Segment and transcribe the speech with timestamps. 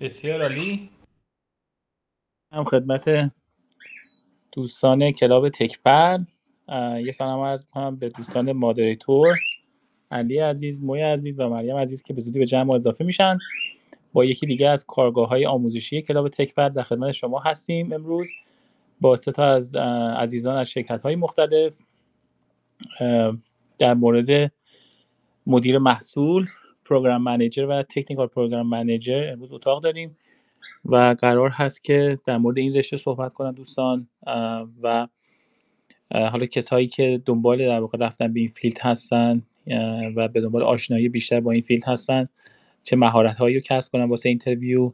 [0.00, 0.90] بسیار عالی.
[2.52, 3.32] هم خدمت
[4.52, 6.20] دوستان کلاب تکبر
[7.04, 9.36] یه سلام عرض کنم به دوستان مادریتور.
[10.10, 13.38] علی عزیز، موی عزیز و مریم عزیز که به زودی به جمع اضافه میشن.
[14.12, 17.92] با یکی دیگه از کارگاه های آموزشی کلاب تکبر در خدمت شما هستیم.
[17.92, 18.28] امروز
[19.00, 19.74] با سه تا از
[20.16, 21.88] عزیزان از شرکت های مختلف
[23.78, 24.52] در مورد
[25.46, 26.46] مدیر محصول
[26.88, 30.16] program manager و technical program manager امروز اتاق داریم
[30.84, 34.08] و قرار هست که در مورد این رشته صحبت کنن دوستان
[34.82, 35.08] و
[36.12, 39.42] حالا کسایی که دنبال در واقع رفتن به این field هستن
[40.16, 42.28] و به دنبال آشنایی بیشتر با این field هستن
[42.82, 44.92] چه مهارت هایی رو کسب کنن واسه interview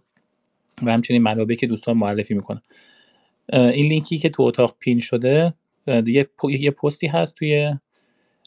[0.83, 2.63] و همچنین منابعی که دوستان معرفی می‌کنن.
[3.53, 5.55] این لینکی که تو اتاق pin شده
[6.49, 7.75] یه پستی هست توی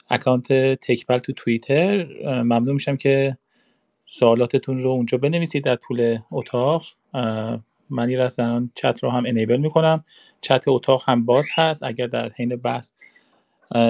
[0.10, 3.38] اکانت تکبل تو توییتر ممنون میشم که
[4.06, 6.84] سوالاتتون رو اونجا بنویسید در طول اتاق.
[7.90, 10.04] من این الان چت رو هم enable می‌کنم.
[10.42, 11.84] چت اتاق هم باز هست.
[11.84, 12.92] اگر در حین بحث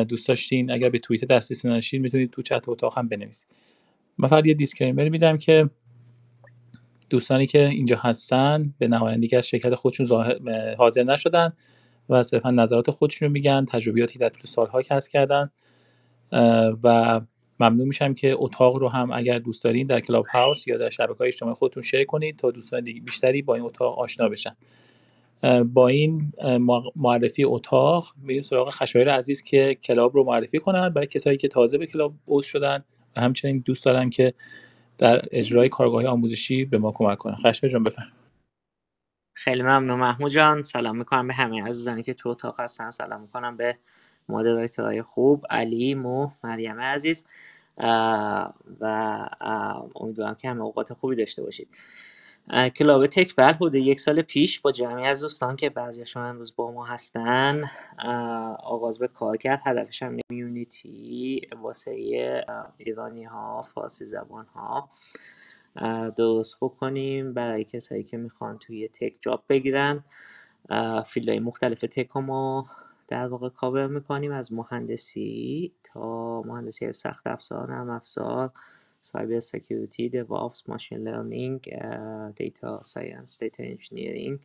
[0.10, 3.48] دوست داشتین اگر به توییتر دسترسی نداشتین می‌تونید تو چت اتاق هم بنویسید.
[4.18, 5.70] من فقط یه disclaimer میدم که
[7.10, 10.08] دوستانی که اینجا هستن به نمایندگی از شرکت خودشون
[10.78, 11.54] حاضر نشدن
[12.10, 15.52] و صرفا نظرات خودشون رو میگن تجربیاتی در طول سالها کسب کردن.
[16.84, 17.22] و
[17.60, 21.18] ممنون میشم که اتاق رو هم اگر دوست دارین در کلاب هاوس یا در شبکه
[21.20, 24.56] های اجتماعی خودتون share کنید تا دوستان دیگه بیشتری با این اتاق آشنا بشن.
[25.66, 26.32] با این
[26.96, 31.78] معرفی اتاق میریم سراغ خشایار عزیز که club رو معرفی کنن برای کسایی که تازه
[31.78, 32.84] به club عضو شدن
[33.16, 34.34] و همچنین دوست دارن که
[34.98, 37.36] در اجرای کارگاه آموزشی به ما کمک کنن.
[37.36, 38.12] خشایار جان بفرما.
[39.34, 40.00] خیلی ممنون.
[40.00, 42.90] محمود جان سلام می‌کنم به همه عزیزانی که تو اتاق هستن.
[42.90, 43.78] سلام می‌کنم به
[44.30, 47.26] مدراتورهای خوب علی مو مریم عزیز
[48.80, 49.30] و
[49.96, 51.68] امیدوارم که همه اوقات خوبی داشته باشید.
[52.76, 56.86] کلاب تکبر حدود یک سال پیش با جمعی از دوستان که بعضیشون امروز با ما
[56.86, 57.64] هستن
[58.64, 59.62] آغاز به کار کرد.
[59.66, 61.92] هدفش هم میونیتی واسه
[62.78, 64.90] ایرانی ها فارسی زبان ها
[66.10, 70.04] درست بکنیم برای کسایی که می‌خوان توی tech job بگیرن.
[71.06, 72.70] field های مختلف tech ها ما
[73.08, 78.52] در واقع کاور می‌کنیم از مهندسی تا مهندسی سخت افزار نرم افزار
[79.02, 81.76] cyber security DevOps machine learning
[82.36, 84.40] data science data engineering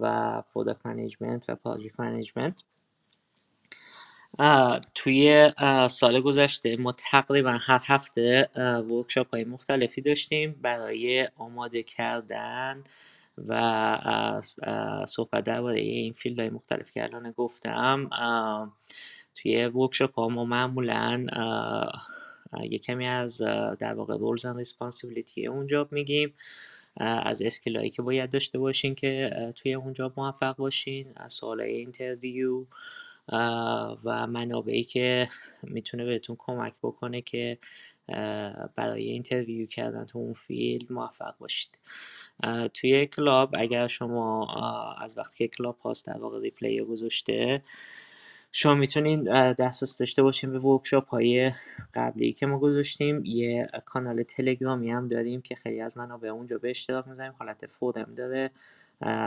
[0.00, 2.62] و product management و project management
[4.94, 5.50] توی
[5.90, 8.48] سال گذشته ما تقریبا هر هفته
[8.90, 12.84] workshop های مختلفی داشتیم برای آماده کردن
[13.48, 14.40] و
[15.08, 18.10] صحبت درباره این field های مختلف که الان گفتم
[19.34, 21.26] توی workshop ها ما معمولا
[22.62, 23.38] یه کمی از
[23.78, 26.34] در واقع roles and responsibility اونجا میگیم.
[26.96, 32.64] از skill هایی که باید داشته باشین که توی اونجا موفق باشین از سوال interview
[34.04, 35.28] و منابعی که
[35.62, 37.58] می‌تونه بهتون کمک بکنه که
[38.76, 41.78] برای interview کردن تو اون field موفق باشید.
[42.74, 44.46] توی club اگر شما
[45.00, 47.62] از وقتی که Clubhouse در واقع replay گذاشته
[48.52, 51.52] شما می‌تونید دسترس داشته باشیم به workshop های
[51.94, 53.24] قبلی که ما گذاشتیم.
[53.24, 57.34] یه کانال تلگرامی هم داریم که خیلی از منابع اونجا به اشتراک می‌ذاریم.
[57.38, 58.50] حالت forum داره.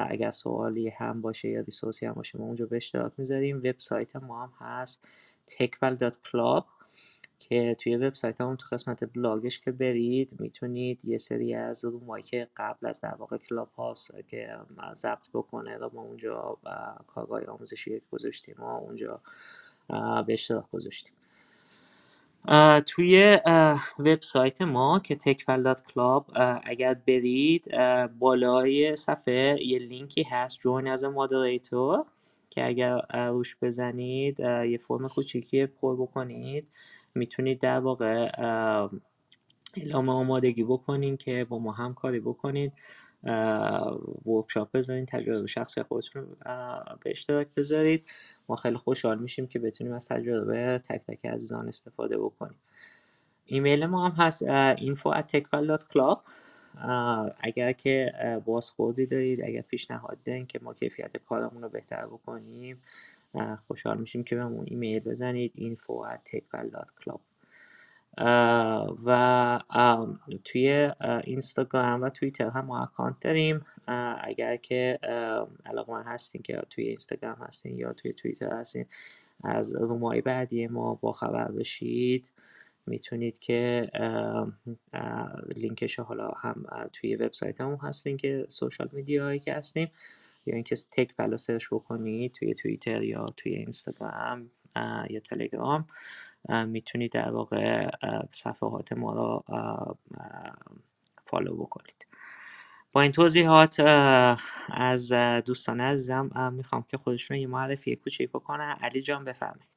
[0.10, 3.58] اگر سوالی هم باشه یا ریسورسی هم باشه ما اونجا به اشتراک می‌ذاریم.
[3.58, 5.08] وبسایت ما هم هست
[5.48, 6.64] techbal.club
[7.40, 12.48] که توی وبسایت هم تو قسمت بلاگش که برید می‌تونید یه سری از رومایی که
[12.58, 14.58] قبل از در واقع کلاب هاست که
[14.94, 16.58] ضبط بکنه و ما اونجا
[17.08, 19.22] کارگاه آموزشی گذاشتیم ما اونجا
[20.28, 21.14] به اشتراک گذاشتیم.
[22.86, 23.40] توی
[24.00, 25.16] وبسایت ما که
[25.94, 26.32] club
[26.64, 27.78] اگر برید
[28.20, 32.06] بالای صفحه یه لینکی هست join as moderator
[32.50, 36.68] که اگر روش بزنید یه فرم کوچیکی پر بکنید.
[37.16, 38.32] می‌تونید در واقع
[39.76, 42.74] اعلام آمادگی بکنین که با ما همکاری بکنید.
[44.26, 46.28] workshop بزنید تجربه شخصی خودتون
[47.04, 48.08] به اشتراک بذارید.
[48.50, 52.60] ما خیلی خوشحال میشیم که بتونیم از تجربه تک تک عزیزان استفاده بکنیم.
[53.46, 54.44] ایمیل ما هم هست
[54.76, 55.40] info at
[55.94, 56.20] club.
[57.40, 58.12] اگر که
[58.46, 62.82] بازخوردی دارید اگر پیشنهاد دارین که ما کیفیت کارمون رو بهتر بکنیم
[63.68, 66.40] خوشحال میشیم که بهمون ایمیل بزنید info at
[69.06, 69.60] و
[70.44, 70.92] توی
[71.24, 73.66] اینستاگرام و توییتر هم ما اکانت داریم.
[74.22, 75.00] اگر که
[75.66, 78.86] علاقه من هستین که توی اینستاگرام هستین یا توی توییتر هستین
[79.44, 82.32] از room های بعدی ما با خبر بشید.
[82.86, 83.92] می‌تونید که
[85.56, 89.92] لینکش حالا هم توی وبسایت همون هست لینک social media هایی که هستیم.
[90.50, 94.52] یا اینکه tech پلا سرچ بکنید توی توییتر یا توی اینستاگرام
[95.10, 95.88] یا تلگرام
[96.66, 97.90] می‌تونید در واقع
[98.32, 99.44] صفحات ما رو
[101.26, 102.08] follow بکنید.
[102.92, 103.80] با این توضیحات
[104.70, 105.12] از
[105.46, 108.78] دوستان عزیزم می‌خوام که خودشون یه معرفی کوچیک بکنن.
[108.82, 109.70] علی جان بفرمایید.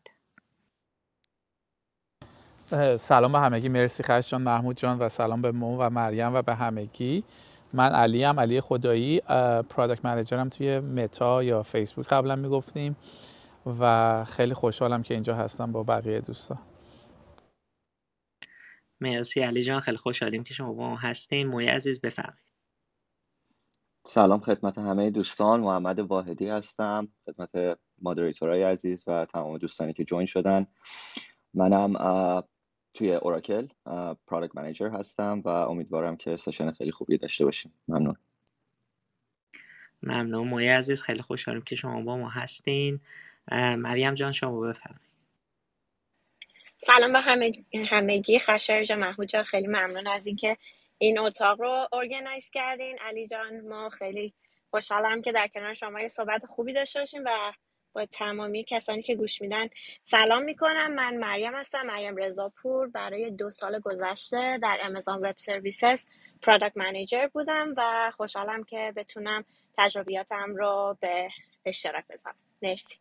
[2.99, 3.69] سلام به همگی.
[3.69, 7.25] مرسی خش جان محمود جان و سلام به مو و مریم و به همگی.
[7.75, 9.21] من علی هم علی خدایی
[9.69, 12.97] پرادکت منیجرم توی متا یا فیسبوک قبلا می‌گفتیم
[13.81, 16.59] و خیلی خوشحالم که اینجا هستم با بقیه دوستان.
[19.01, 21.47] مرسی علی جان خیلی خوشحالیم که شما با ما هستین.
[21.47, 22.43] موی عزیز بفرمایید.
[24.07, 30.27] سلام خدمت همه دوستان محمد واحدی هستم خدمت مادریتورای عزیز و تمام دوستانی که جوین
[30.27, 30.67] شدن.
[31.55, 31.97] منم
[32.95, 33.69] توی اوراکل
[34.27, 37.73] پرادکت منیجر هستم و امیدوارم که سشن خیلی خوبی داشته باشیم.
[37.89, 38.17] ممنون.
[40.03, 40.49] ممنون.
[40.49, 43.01] موی عزیز خیلی خوشحالیم که شما با ما هستین.
[43.53, 45.13] مریم جان شما بفرمایید.
[46.77, 47.53] سلام به همه
[47.91, 48.39] همگی.
[48.39, 50.57] خشایار محمود جان خیلی ممنون از اینکه
[50.99, 52.99] این اتاق رو ارگنایز کردین.
[52.99, 54.35] علی جان ما خیلی
[54.71, 57.53] خوشحالم که در کنار شما یه صحبت خوبی داشته باشیم و
[57.93, 59.69] با تمامی کسانی که گوش میدن.
[60.03, 60.95] سلام می‌کنم.
[60.95, 61.83] من مریم هستم.
[61.87, 66.07] مریم رضاپور برای دو سال گذشته در امازون وب سرویسز
[66.43, 69.45] پرادکت منیجر بودم و خوشحالم که بتونم
[69.79, 71.29] تجربیاتم رو به
[71.65, 72.37] اشتراک بذارم.
[72.63, 72.97] مرسی.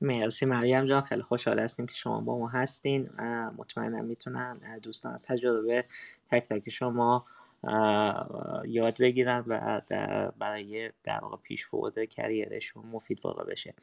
[0.00, 1.00] مرسی مریم جان.
[1.00, 3.10] خیلی خوشحال هستیم که شما با ما هستین.
[3.58, 5.84] مطمئنم می‌تونن دوستان از تجربه
[6.30, 7.26] تک تک شما
[8.64, 9.80] یاد بگیرن و
[10.38, 13.74] برای در واقع پیش برده کریرشون مفید واقع بشه.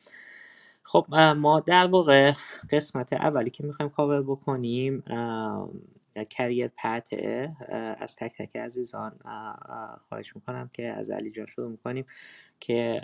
[0.84, 2.32] خب ما در واقع
[2.72, 5.04] قسمت اولی که می‌خوایم کاور بکنیم
[6.30, 7.56] کریر پته
[8.00, 9.20] از تک تک عزیزان
[10.10, 12.06] خواهش می‌کنم که از علی جان شروع می‌کنیم
[12.60, 13.02] که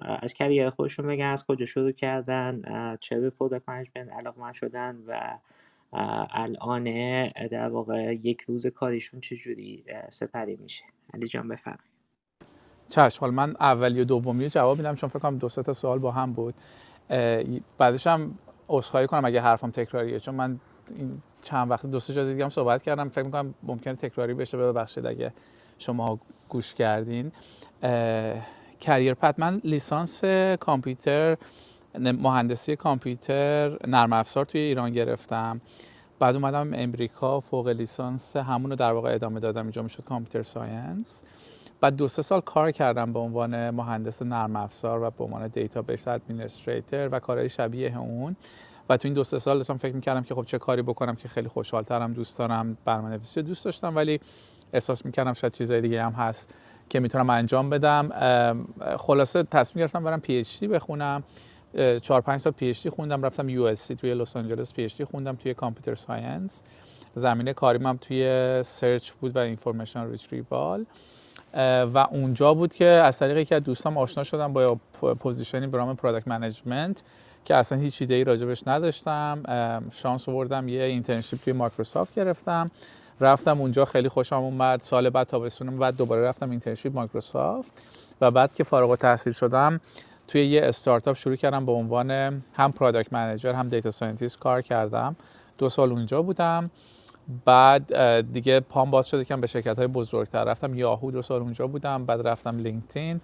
[0.00, 2.62] از کریر خودشون بگن از کجا شروع کردن
[3.00, 5.38] چه به product management علاقمند شدن و
[5.92, 6.84] الان
[7.28, 10.84] در واقع یک روز کاریشون چجوری سپری میشه؟
[11.14, 11.90] علی جان بفرمایید.
[12.88, 16.10] چشم حال من اولی و دومی جواب میدم چون فکر کنم دو تا سوال با
[16.10, 16.54] هم بود.
[17.78, 18.38] بعدش هم
[18.68, 20.60] عذرخواهی کنم اگه حرفم تکراریه چون من
[20.96, 23.08] این چند وقت دو سه جا دیگه هم صحبت کردم.
[23.08, 25.32] فکر می‌کنم ممکنه تکراری بشه ببخشید اگه
[25.78, 27.32] شما گوش کردین.
[28.80, 30.24] career path من لیسانس
[30.60, 31.36] کامپیوتر
[31.98, 35.60] مهندسی کامپیوتر نرم افزار توی ایران گرفتم.
[36.18, 41.22] بعد اومدم امریکا فوق لیسانس همون رو در واقع ادامه دادم اینجا می‌شد computer science.
[41.80, 46.08] بعد دو سه سال کار کردم به عنوان مهندس نرم افزار و به عنوان database
[46.08, 48.36] administrator و کارهای شبیه اون.
[48.88, 51.28] و تو این دو سه سال داشتم فکر می‌کردم که خب چه کاری بکنم که
[51.28, 54.20] خیلی خوشحالترم دوست دارم برنامه نویسی دوست داشتم ولی
[54.72, 56.54] احساس می‌کردم شاید چیزای دیگه هم هست
[56.88, 58.08] که می‌تونم انجام بدم.
[58.96, 61.22] خلاصه تصمیم گرفتم برم PhD بخونم.
[62.02, 66.62] چهار پنج سال PhD خوندم رفتم USC توی لس آنجلس PhD خوندم توی computer science.
[67.14, 70.86] زمینه کاریم هم توی search بود و information retrieval.
[71.94, 75.78] و اونجا بود که از طریق یکی از دوستام آشنا شدم با position ی به
[75.78, 77.02] نام product management
[77.44, 79.42] که اصلا هیچ ایده ای راجبش نداشتم.
[79.92, 82.66] شانس آوردم یه internship توی مایکروسافت گرفتم.
[83.20, 84.80] رفتم اونجا خیلی خوشم اومد.
[84.82, 87.70] سال بعد تابستون بعد دوباره رفتم internship مایکروسافت
[88.20, 89.80] و بعد که فارغ التحصیل شدم
[90.30, 92.10] توی یه استارتاپ شروع کردم به عنوان
[92.54, 95.16] هم product manager هم data scientist کار کردم.
[95.58, 96.70] دو سال اونجا بودم.
[97.44, 97.92] بعد
[98.32, 100.74] دیگه پام باز شده که به شرکت های بزرگتر رفتم.
[100.74, 102.04] یاهو دو سال اونجا بودم.
[102.04, 103.20] بعد رفتم لینکدین.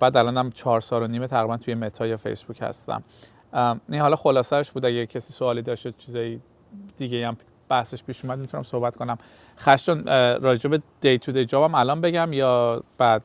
[0.00, 3.02] بعد الانم چهار سال و نیمه تقریبا توی متا یا فیسبوک هستم.
[3.88, 4.86] این حالا خلاصش بود.
[4.86, 6.40] اگه کسی سوالی داشته چیزایی
[6.96, 7.36] دیگه هم
[7.68, 9.18] بحثش پیش اومد می‌تونم صحبت کنم.
[9.58, 10.06] خشتون
[10.42, 13.22] راجع به دی تو دی جابم الان بگم یا بعد؟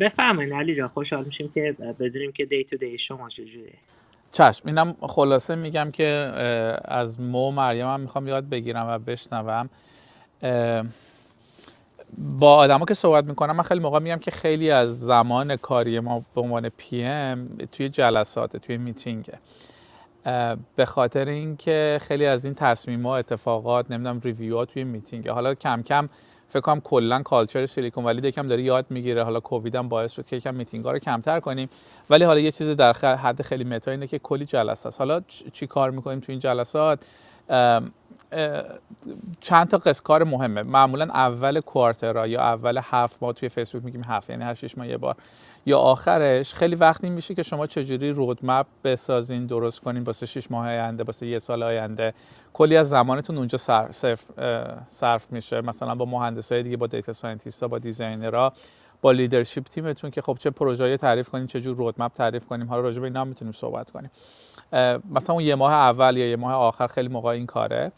[0.00, 3.74] بفهمین علی جان خوشحال میشیم که بدونیم که دی تو دی شما چجوریه.
[4.32, 6.04] چشم اینم خلاصه میگم که
[6.84, 9.70] از مو مریم هم می‌خوام یاد بگیرم و بشنوم.
[12.18, 16.24] با آدما که صحبت می‌کنم من خیلی موقع میگم که خیلی از زمان کاری ما
[16.34, 19.38] به عنوان پی ام توی جلسات توی میتینگه.
[20.76, 25.32] به خاطر اینکه خیلی از این تصمیم ها اتفاقات نمی‌دونم review ها توی میتینگه.
[25.32, 26.08] حالا کم کم
[26.50, 29.24] فکر کنم کلا culture سیلیکون ولی یکم داره یاد می‌گیره.
[29.24, 31.68] حالا کووید هم باعث شد که یکم میتینگ ها رو کمتر کنیم.
[32.10, 34.98] ولی حالا یه چیز در حد خیلی متا اینه که کلی جلسه است.
[34.98, 35.20] حالا
[35.52, 36.98] چی کار می‌کنیم تو این جلسات؟
[39.40, 40.62] چند تا قسم کار مهمه.
[40.62, 44.78] معمولا اول quarter ا یا اول هفت ماه توی فیسبوک میگیم هفت یعنی هر شش
[44.78, 45.16] ماه یه بار.
[45.66, 50.68] یا آخرش خیلی وقتی میشه که شما چجوری roadmap بسازین درست کنین واسه 6 ماه
[50.68, 52.14] آینده واسه یه سال آینده.
[52.52, 54.24] کلی از زمانتون اونجا صرف,
[54.88, 55.60] صرف میشه.
[55.60, 58.52] مثلا با مهندسای دیگه با data scientist با designer ها
[59.02, 62.68] با leadership تیمتون که خب چه پروژه‌ای تعریف کنیم چه جور roadmap تعریف کنیم.
[62.68, 64.10] حالا راجع به اینا می‌تونیم صحبت کنیم.
[65.10, 67.92] مثلا اون یه ماه اول یا یه ماه آخر خیلی موقع این کاره.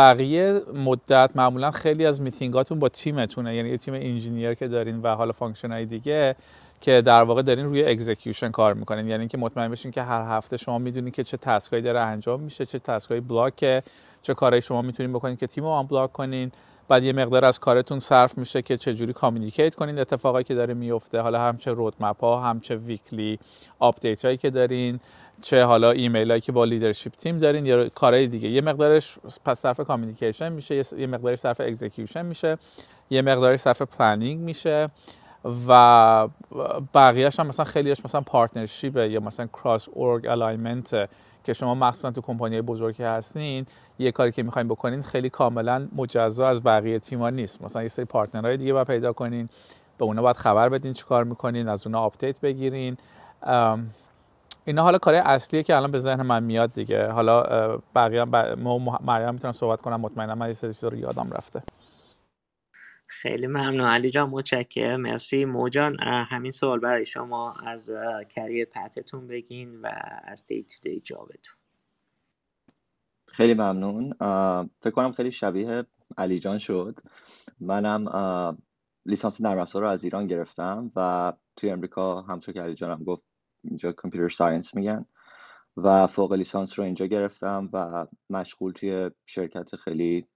[0.00, 3.56] بقیه مدت معمولا خیلی از میتینگاتون با تیمتونه.
[3.56, 6.36] یعنی یه تیم engineer که دارین و حالا function های دیگه
[6.80, 9.08] که در واقع دارین روی execution کار می‌کنین.
[9.08, 12.40] یعنی اینکه مطمئن بشین که هر هفته شما می‌دونین که چه task ایی داره انجام
[12.40, 13.82] میشه چه task ایی block ه
[14.22, 16.52] چه کارهایی شما می‌تونین بکنین که تیم رو unblock کنین.
[16.88, 21.20] بعد یه مقدار از کارتون صرف میشه که چجوری communicate کنین اتفاقایی که داره میفته
[21.20, 23.38] حالا هم چه roadmap ها هم چه weekly
[23.78, 25.00] update هایی که دارین.
[25.42, 28.48] چه حالا ایمیل که با leadership team دارین یا کارهای دیگه.
[28.48, 32.58] یه مقدارش پس صرف communication میشه یه مقدارش صرف execution میشه
[33.10, 34.88] یه مقدارش صرف planning میشه
[35.68, 36.28] و
[36.94, 41.08] بقیهش هم مثلا خیلیش مثلا partnership ه یا مثلا cross org alignment
[41.44, 43.66] که شما مخصوصا تو کمپانی بزرگی هستین
[43.98, 47.62] یه کاری که می‌خواین بکنین خیلی کاملا مجزا از بقیه تیم‌ها نیست.
[47.62, 49.48] مثلا یه سری partner های دیگه باید پیدا کنین
[49.98, 52.96] به اونا باید خبر بدین چی کار می‌کنین از اونا update بگیرین.
[54.64, 57.06] اینا حالا کار اصلیه که الان به ذهن من میاد دیگه.
[57.06, 57.42] حالا
[57.94, 58.24] بقیه
[59.04, 61.62] مریم می‌تونم صحبت کنم مطمئنم من یه سری رو یادم رفته.
[63.06, 63.80] خیلی ممنون.
[63.80, 65.00] علی جان متشکرم.
[65.00, 65.44] مرسی.
[65.44, 67.90] موجان همین سوال برای شما از
[68.28, 69.88] career path تون بگین و
[70.24, 71.54] از day to day job تون.
[73.28, 74.12] خیلی ممنون.
[74.80, 75.84] فکر کنم خیلی شبیه
[76.18, 76.98] علی جان شد.
[77.60, 78.58] منم
[79.06, 83.24] لیسانس نرم افزار رو از ایران گرفتم و توی امریکا همطور که علی جانم گفت
[83.64, 85.04] اینجا computer science میگن
[85.76, 90.26] و فوق لیسانس رو اینجا گرفتم و مشغول توی شرکت خیلی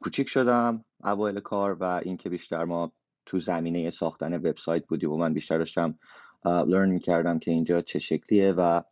[0.00, 2.92] کوچیک شدم اوایل کار و اینکه بیشتر ما
[3.26, 5.98] تو زمینه ساختن وبسایت بودیم و من بیشتر داشتم
[6.44, 8.82] لرن می‌کردم که اینجا چه شکلیه و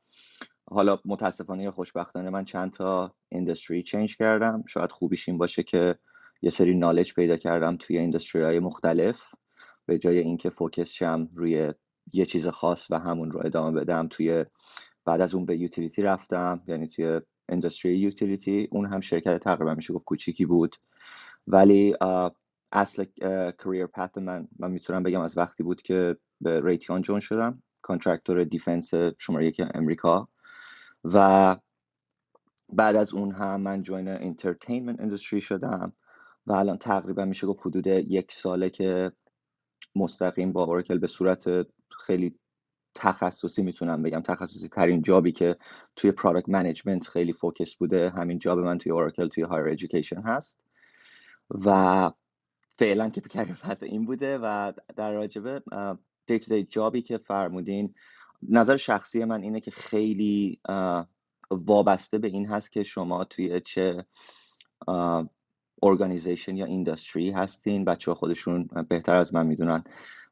[0.71, 4.65] حالا متاسفانه خوشبختانه من چند تا اندستری چنج کردم.
[4.69, 5.99] شاید خوبیش این باشه که
[6.43, 9.35] یه سری نالج پیدا کردم توی اندستری های مختلف
[9.87, 11.73] به جای اینکه فوکس شم روی
[12.13, 14.09] یه چیز خاص و همون رو ادامه بدم.
[14.09, 14.45] توی
[15.05, 18.69] بعد از اون به یوتیلیتی رفتم یعنی توی اندستری یوتیلیتی.
[18.73, 20.77] اون هم شرکت تقریبا میشه گفت کوچیکی بود.
[21.47, 21.95] ولی
[22.73, 23.05] اصل
[23.65, 27.63] career path من من می‌تونم بگم از وقتی بود که به Raytheon join شدم.
[27.83, 30.29] contractor defense شماره یک امریکا.
[31.05, 31.57] و
[32.73, 35.93] بعد از اون هم من join entertainment industry شدم.
[36.47, 39.13] و الان تقریبا میشه گفت حدود یک ساله که
[39.97, 41.67] مستقیم با Oracle به صورت
[42.01, 42.35] خیلی
[42.95, 44.21] تخصصی می‌تونم بگم.
[44.21, 45.57] تخصصی ترین job ی که
[45.97, 50.61] توی product management خیلی focus بوده همین job من توی Oracle توی higher education هست.
[51.65, 52.11] و
[52.69, 55.63] فعلا که کریر این بوده و در راجبه
[56.27, 57.95] دی دی جابی که فرمودین
[58.49, 60.61] نظر شخصی من اینه که خیلی
[61.51, 64.05] وابسته به این هست که شما توی چه
[65.83, 67.85] ارگانیزیشن یا اینداستری هستین.
[67.85, 69.85] بچه خودشون بهتر از من می‌دونن.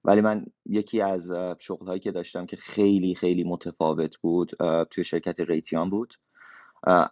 [0.05, 4.51] ولی من یکی از شغل هایی که داشتم که خیلی خیلی متفاوت بود
[4.91, 6.15] توی شرکت ریتیان بود.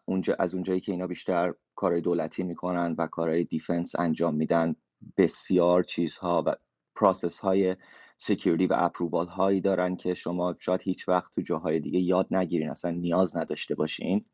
[0.04, 4.76] اونجا از اونجایی که اینا بیشتر کارهای دولتی می‌کنن و کارهای defense انجام میدن
[5.16, 6.54] بسیار چیزها و
[6.96, 7.76] process های
[8.18, 12.70] security و approval هایی دارن که شما شاید هیچ وقت تو جاهای دیگه یاد نگیرین
[12.70, 14.24] اصلا نیاز نداشته باشین.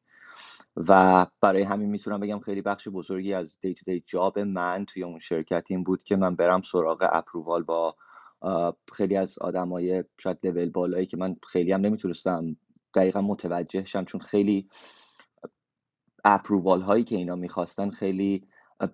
[0.76, 5.02] و برای همین می‌تونم بگم خیلی بخش بزرگی از day to day job من توی
[5.02, 7.96] اون شرکت این بود که من برم سراغ approval با
[8.92, 12.56] خیلی از آدمای شاید لول بالایی که من خیلی هم نمی‌تونستم
[12.94, 14.68] دقیقا متوجه شم چون خیلی
[16.24, 18.44] approval هایی که اینا می‌خواستن خیلی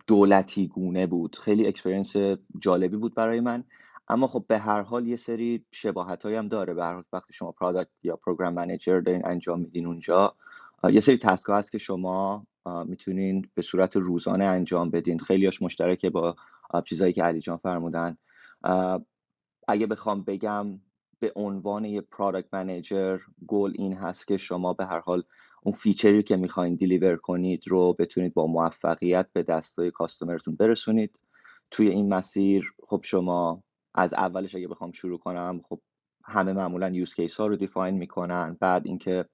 [0.07, 1.37] دولتی گونه بود.
[1.37, 2.17] خیلی experience
[2.61, 3.65] جالبی بود برای من.
[4.09, 6.75] اما خب به هر حال یه سری شباهت هم داره.
[6.75, 10.35] به هر وقتی شما product یا program manager دارین انجام میدین اونجا
[10.91, 12.47] یه سری task هست که شما
[12.87, 15.19] می‌تونین به صورت روزانه انجام بدین.
[15.19, 16.37] خیلیاش مشترکه با
[16.85, 18.17] چیزایی که علی جان فرمودن
[19.69, 20.67] اگه بخوام بگم
[21.21, 25.23] به عنوان یه product manager goal این هست که شما به هر حال
[25.63, 30.57] اون feature ی که می‌خواین deliver کنید رو بتونید با موفقیت به دستای customer تون
[30.57, 31.19] برسونید.
[31.71, 33.63] توی این مسیر خب شما
[33.95, 35.81] از اولش اگه بخوام شروع کنم خب
[36.25, 38.57] همه معمولا use case ها رو define می‌کنن.
[38.61, 39.25] بعد اینکه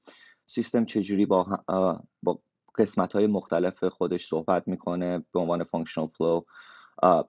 [0.46, 1.46] سیستم چجوری با
[2.22, 2.40] با
[2.78, 6.42] قسمت های مختلف خودش صحبت می‌کنه به عنوان functional flow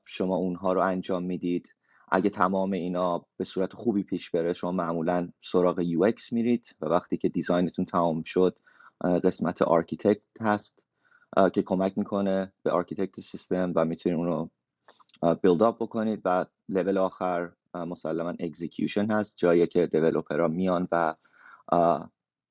[0.05, 1.75] شما اونها رو انجام می‌دید.
[2.15, 7.17] اگه تمام اینا به صورت خوبی پیش بره شما معمولا سراغ UX میرید و وقتی
[7.17, 8.59] که design تون تمام شد
[9.23, 10.85] قسمت architect هست
[11.53, 14.49] که کمک می‌کنه به architect سیستم و می‌تونید اون رو
[15.35, 21.15] build up بکنید و لول آخر مسلما execution هست جایی که developer ها میان و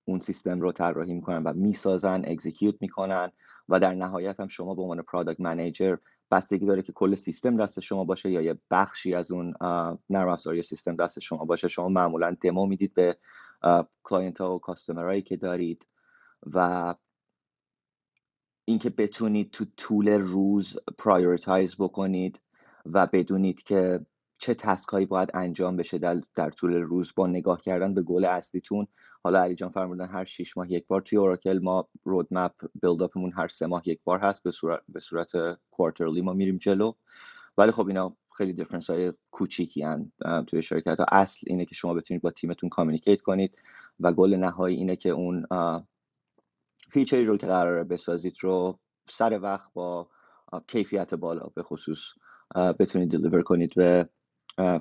[0.04, 3.32] اون سیستم رو طراحی می‌کنن و می‌سازن execute می‌کنن
[3.68, 5.96] و در نهایت هم شما به عنوان product manager
[6.30, 9.54] بستگی داره که کل سیستم دست شما باشه یا یه بخشی از اون
[10.10, 13.16] نرم افزاری سیستم دست شما باشه شما معمولا دمو می‌دید به
[14.02, 15.86] client ها و customer هایی که دارید
[16.46, 16.94] و
[18.64, 22.40] اینکه بتونید تو طول روز prioritize بکنید
[22.86, 24.06] و بدونید که
[24.38, 28.24] چه task هایی باید انجام بشه در, در طول روز با نگاه کردن به گل
[28.24, 28.86] اصلیتون
[29.24, 33.14] حالا علی جان فرمودن هر 6 ماه یک بار توی Oracle ما roadmap build up
[33.14, 36.92] مون هر سه ماه یک بار هست به صورت به صورت quarterly ما میریم جلو.
[37.58, 40.12] ولی خب اینا خیلی difference های کوچیکی هن
[40.46, 41.06] توی شرکت ها.
[41.12, 43.58] اصل اینه که شما بتونید با تیمتون communicate کنید
[44.00, 45.46] و گل نهایی اینه که اون
[46.90, 48.78] feature ی رو که قراره بسازید رو
[49.08, 50.08] سر وقت با
[50.66, 52.00] کیفیت بالا به خصوص
[52.78, 54.08] بتونید deliver کنید به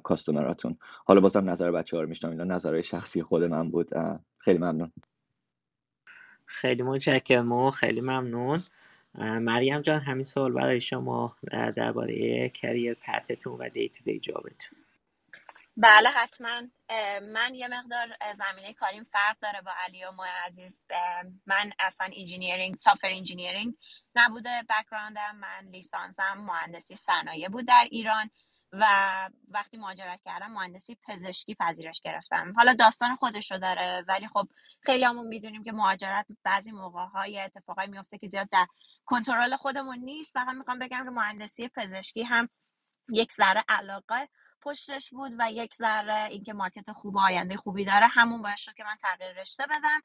[0.04, 0.78] customer اتون.
[1.06, 3.90] حالا بازم نظر بچه ها رو میشنوم اینا نظرهای شخصی خود من بود.
[4.38, 4.92] خیلی ممنون.
[6.46, 7.52] خیلی متشکرم.
[7.52, 8.64] و خیلی ممنون.
[9.20, 11.36] مریم جان همین سوال برای شما
[11.76, 14.78] درباره career path تون و day to day job تون.
[15.78, 16.62] بله حتما.
[17.22, 20.82] من یه مقدار زمینه کاریم فرق داره با علی و مای عزیز.
[21.46, 23.76] من اصلا engineering software engineering
[24.16, 24.64] نبوده.
[24.70, 28.30] background م من لیسانسم مهندسی صنایع بود در ایران.
[28.74, 28.86] و
[29.48, 32.54] وقتی مهاجرت کردم مهندسی پزشکی پذیرش گرفتم.
[32.56, 34.48] حالا داستان خودش رو داره ولی خب
[34.82, 38.68] خیلی همون می‌دونیم که مهاجرت بعضی موقع های اتفاقایی میفته که زیاد در
[39.06, 40.34] کنترل خودمون نیست.
[40.34, 42.50] فقط می‌خوام بگم که مهندسی پزشکی هم
[43.10, 44.30] یک ذره علاقه
[44.62, 48.84] پشتش بود و یک ذره اینکه مارکت خوب آینده خوبی داره همون باعث شد که
[48.84, 50.02] من تغییر رشته بدم.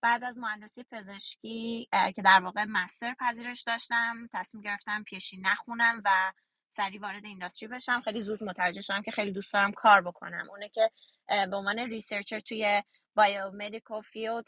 [0.00, 6.32] بعد از مهندسی پزشکی که در واقع مستر پذیرش داشتم تصمیم گرفتم پیشی نخونم و
[6.78, 8.00] سریع وارد industry بشم.
[8.04, 10.50] خیلی زود متوجه شدم که خیلی دوست دارم کار بکنم.
[10.50, 10.90] اونه که
[11.28, 12.82] به عنوان researcher توی
[13.14, 14.44] biomedical field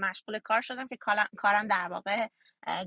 [0.00, 0.96] مشغول کار شدم که
[1.36, 2.26] کارم در واقع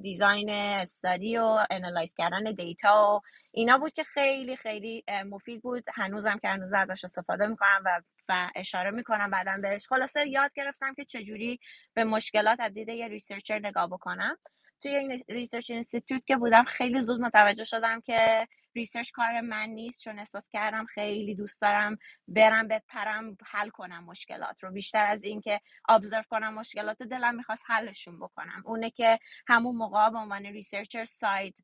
[0.02, 5.84] design study و analyze کردن data و اینا بود که خیلی خیلی مفید بود.
[5.94, 9.88] هنوزم که هنوز ازش استفاده می‌کنم و, و اشاره می‌کنم بعدا بهش.
[9.88, 11.60] خلاصه یاد گرفتم که چجوری
[11.94, 14.38] به مشکلات از دید یه researcher نگاه بکنم.
[14.82, 20.02] توی این research institute که بودم خیلی زود متوجه شدم که research کار من نیست
[20.04, 24.72] چون احساس کردم خیلی دوست دارم برم بپرم حل کنم مشکلات رو.
[24.72, 28.64] بیشتر از اینکه observe کنم مشکلات دلم می‌خواست حلشون بکنم.
[28.66, 31.60] اونه که همون موقع به عنوان researcher side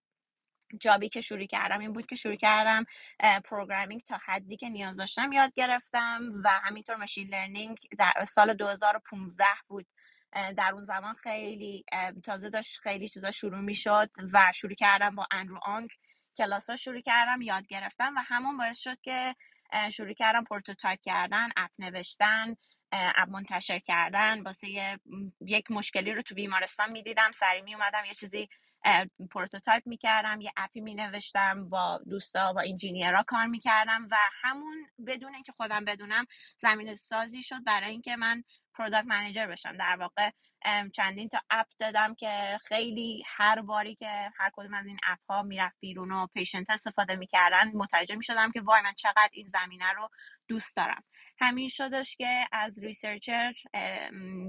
[0.82, 2.86] job ی که شروع کردم این بود که شروع کردم
[3.46, 9.46] programming تا حدی که نیاز داشتم یاد گرفتم و همینطور machine learning در سال 2015
[9.68, 9.88] بود.
[10.58, 11.86] در اون زمان خیلی
[12.24, 15.90] تازه داشت خیلی چیزا شروع می‌شد و شروع کردم با اندرو انگ
[16.38, 19.36] کلاس ها شروع کردم یاد گرفتم و همون باعث شد که
[19.92, 22.56] شروع کردم prototype کردن app نوشتن
[22.92, 24.42] app منتشر کردن.
[24.42, 24.98] واسه
[25.42, 28.50] یک مشکلی رو تو بیمارستان می‌دیدم سری می اومدم یه چیزی
[29.32, 34.18] prototype می‌کردم یه app ی می نوشتم با دوستا با engineer ها کار می‌کردم و
[34.42, 36.26] همون بدون اینکه خودم بدونم
[36.62, 39.78] زمینه سازی شد برای اینکه من product manager بشم.
[39.78, 40.30] در واقع
[40.94, 45.44] چندین تا app دادم که خیلی هر باری که هر کدوم از این app ها
[45.44, 50.10] می‌رفت بیرون و patient استفاده می‌کردن متوجه می‌شدم که وای من چقدر این زمینه رو
[50.48, 51.04] دوست دارم.
[51.40, 53.54] همین شدش که از researcher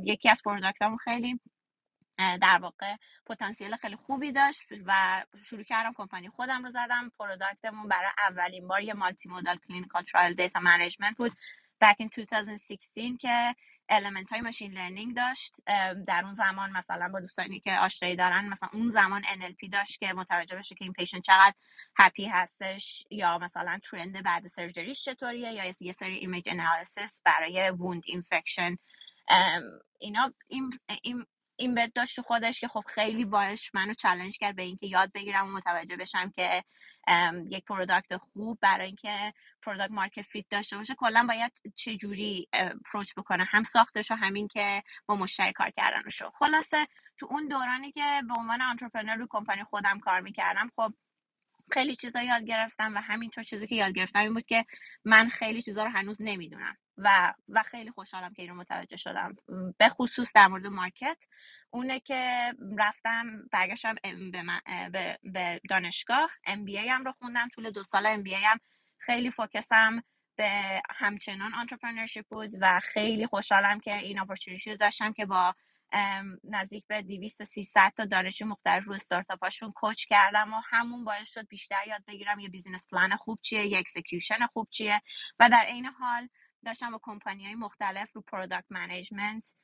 [0.05, 1.41] یکی از product امو خیلی
[2.19, 7.13] در واقع پتانسیل خیلی خوبی داشت و شروع کردم کمپانی خودم رو زدم.
[7.19, 11.33] product مون برای اولین بار یه multimodal clinical trial data management بود.
[11.85, 13.55] Back in 2016 که
[13.89, 15.65] element های machine learning داشت
[16.07, 20.13] در اون زمان مثلا با دوستانی که آشنایی دارن مثلا اون زمان NLP داشت که
[20.13, 21.55] متوجه بشه که این patient چقدر
[21.97, 27.71] happy هستش یا مثلا trend بعد surgery ش چطوریه یا یه سری image analysis برای
[27.71, 28.77] wound infection
[29.99, 30.71] اینا این,
[31.03, 31.27] این
[31.59, 35.13] این بد داشت تو خودش که خب خیلی باش منو چالش کرد به اینکه یاد
[35.13, 36.65] بگیرم و متوجه بشم که
[37.51, 40.95] یک product خوب برای اینکه product market fit داشته باشه.
[40.95, 42.49] کلا باید چه جوری
[42.93, 43.45] approach بکنه.
[43.45, 46.87] هم ساختش و همین که با مشتری کار کردنشو خلاصه
[47.19, 50.95] تو اون دورانی که به عنوان entrepreneur رو کمپانی خودم کار می‌کردم خب
[51.71, 54.65] خیلی چیزا یاد گرفتم و همینطور چیزی که یاد گرفتم این بود که
[55.05, 59.37] من خیلی چیزا رو هنوز نمی‌دونم و و خیلی خوشحالم که این رو متوجه شدم.
[59.79, 61.25] به خصوص در مورد market
[61.71, 63.95] اونه که رفتم برگشتم
[64.93, 67.49] به, به دانشگاه MBA م رو خوندم.
[67.49, 68.61] طول دو سال MBA م
[68.99, 70.03] خیلی focus م
[70.37, 75.55] به همچنان entrepreneurship بود و خیلی خوشحالم که این opportunity رو داشتم که با
[76.45, 81.49] نزدیک به 200 300 تا دانشجو مختلف رو استارتاپاشون coach کردم و همون باعث شد
[81.49, 85.03] بیشتر یاد بگیرم یه business plan خوب چیه یه execution خوب چیه.
[85.39, 86.29] و در عین حال
[86.65, 89.57] داشتم با کمپانی های مختلف رو product management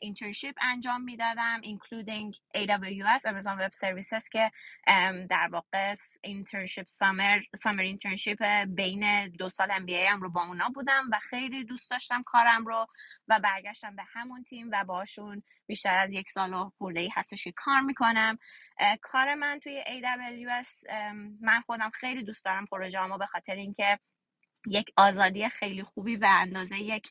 [0.00, 4.50] internship انجام می‌دادم including AWS Amazon Web Services که
[5.30, 11.08] در واقع internship summer summer internship بین دو سال MBA م رو با اونا بودم
[11.12, 12.86] و خیلی دوست داشتم کارم رو
[13.28, 17.52] و برگشتم به همون تیم و باشون بیشتر از یک سال و خورده هستش که
[17.56, 18.38] کار می‌کنم.
[19.02, 20.92] کار من توی AWS
[21.40, 23.98] من خودم خیلی دوست دارم پروژه به خاطر اینکه
[24.66, 27.10] یک آزادی خیلی خوبی به اندازه یک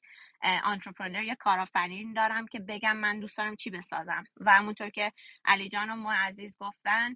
[0.64, 4.24] entrepreneur یا کارآفرین دارم که بگم من دوست دارم چی بسازم.
[4.38, 5.12] و همونطور که
[5.46, 7.16] علی جان و عزیز گفتن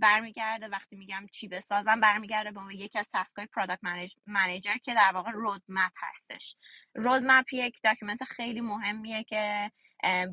[0.00, 3.80] برمیگرده وقتی میگم چی بسازم برمیگرده به یکی از task ای product
[4.26, 6.56] manager که در واقع roadmap هستش.
[6.94, 9.70] roadmap یک document خیلی مهمیه که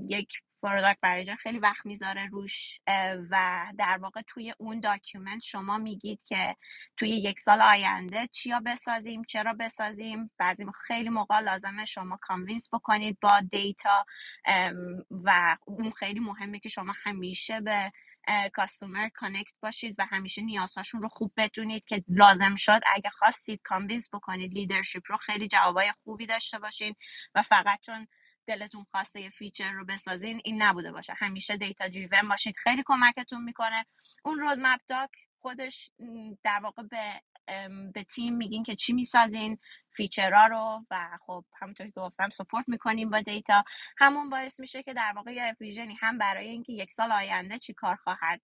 [0.10, 2.80] یک product manager خیلی وقت می‌ذاره روش
[3.32, 6.56] و در واقع توی اون document شما میگید که
[6.98, 10.32] توی یک سال آینده چیا بسازیم چرا بسازیم.
[10.38, 14.06] بعضی خیلی موقع لازمه شما convince بکنید با data
[15.12, 17.92] و اون خیلی مهمه که شما همیشه به
[18.54, 22.82] customer connect باشید و همیشه نیازهاشون رو خوب بدونید که لازم شد.
[22.96, 26.96] اگه خواستید convince بکنید leadership رو خیلی جوابای خوبی داشته باشین.
[27.36, 28.08] و فقط چون
[28.48, 31.14] دلتون خواسته یه feature رو بسازین این نبوده باشه.
[31.18, 33.86] همیشه data driven باشید خیلی کمکتون می‌کنه.
[34.26, 35.10] اون roadmap doc
[35.42, 35.92] خودش
[36.44, 37.22] در واقع به
[37.94, 39.58] به تیم میگین که چی می‌سازین
[39.92, 43.64] feature ها رو و خب همونطور که گفتم support می‌کنیم با data.
[43.98, 47.60] همون باعث میشه که در واقع یه vision ی هم برای اینکه یک سال آینده
[47.60, 48.42] چی کار خواهد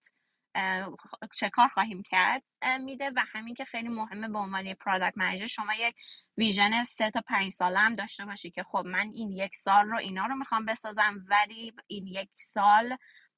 [1.33, 2.43] چه کار خواهیم کرد
[2.79, 5.95] میده و همین که خیلی مهمه به عنوان product manager شما یک
[6.37, 9.97] vision سه تا پنج ساله هم داشته باشی که خب من این یک سال رو
[9.97, 12.97] اینا رو می‌خوام بسازم ولی این یک سال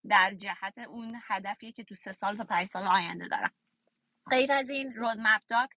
[0.10, 3.52] در جهت اون هدفیه که تو سه سال تا پنج سال آینده دارم.
[4.30, 5.70] غیر از این roadmap doc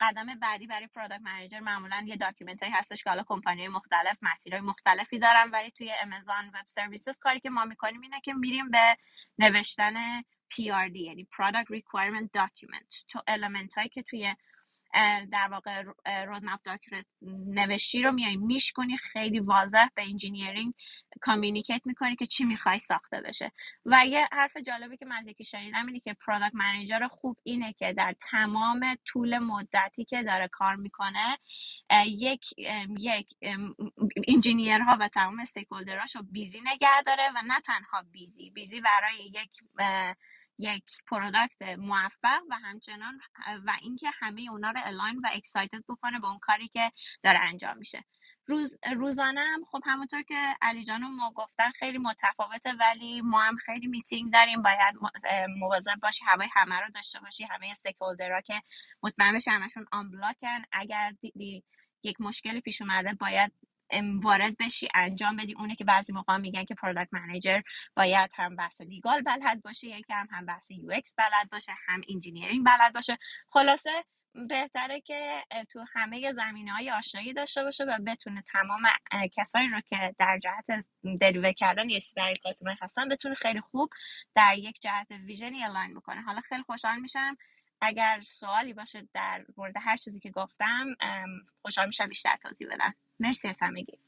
[0.00, 4.62] قدم بعدی برای product manager معمولا یه document هایی هستش که حالا کمپانی مختلف مسیرهای
[4.62, 8.96] مختلفی دارن ولی توی Amazon Web Services کاری که ما می‌کنیم اینه که میریم به
[9.38, 10.22] نوشتن
[10.54, 13.04] PRD یعنی Product Requirement Document.
[13.08, 14.34] تو element هایی که توی
[15.32, 15.82] در واقع
[16.24, 17.06] roadmap document
[17.46, 20.74] نوشتی رو میای میشکنی خیلی واضح به engineering
[21.20, 23.52] communicate می‌کنی که چی می‌خوای ساخته بشه.
[23.86, 27.72] و یه حرف جالبی که من از یکی شنیدم اینه که product manager خوب اینه
[27.72, 31.38] که در تمام طول مدتی که داره کار می‌کنه
[32.06, 32.44] یک
[32.98, 33.34] یک
[34.28, 38.80] engineer ها و تمام stakeholder اش رو busy نگه داره و نه تنها busy busy
[38.80, 39.50] برای یک
[40.60, 43.20] یک product موفق و همچنان
[43.66, 46.92] و اینکه همه اونا رو align و excited بکنه با اون کاری که
[47.24, 48.04] داره انجام میشه.
[48.48, 53.56] روز روزانه هم خب همونطور که علی جان ما گفتن خیلی متفاوته ولی ما هم
[53.56, 54.62] خیلی میتینگ داریم.
[54.62, 54.96] باید
[55.60, 58.62] مواظب باشی هوای همه رو داشته باشی همه stakeholder ها که
[59.04, 61.64] مطمئن بشی همشون unblock ن اگر دیدی
[62.04, 63.52] یک مشکلی پیش اومده باید
[64.22, 65.54] وارد بشی انجام بدی.
[65.54, 67.60] اونه که بعضی موقع میگن که product manager
[67.96, 72.92] باید هم بحث legal بلد باشه یکم هم بحث UX بلد باشه هم engineering بلد
[72.94, 73.18] باشه.
[73.50, 74.04] خلاصه
[74.48, 78.82] بهتره که تو همه زمینه های آشنایی داشته باشه و بتونه تمام
[79.36, 80.84] کسایی رو که در جهت
[81.20, 83.90] deliver کردن یا در customer هستن بتونه خیلی خوب
[84.34, 86.22] در یک جهت vision ی align بکنه.
[86.22, 87.36] حالا خیلی خوشحال میشم.
[87.80, 90.86] اگر سوالی باشه در مورد هر چیزی که گفتم
[91.62, 92.94] خوشحال میشم بیشتر توضیح بدم.
[93.20, 93.98] مرسی از همگی.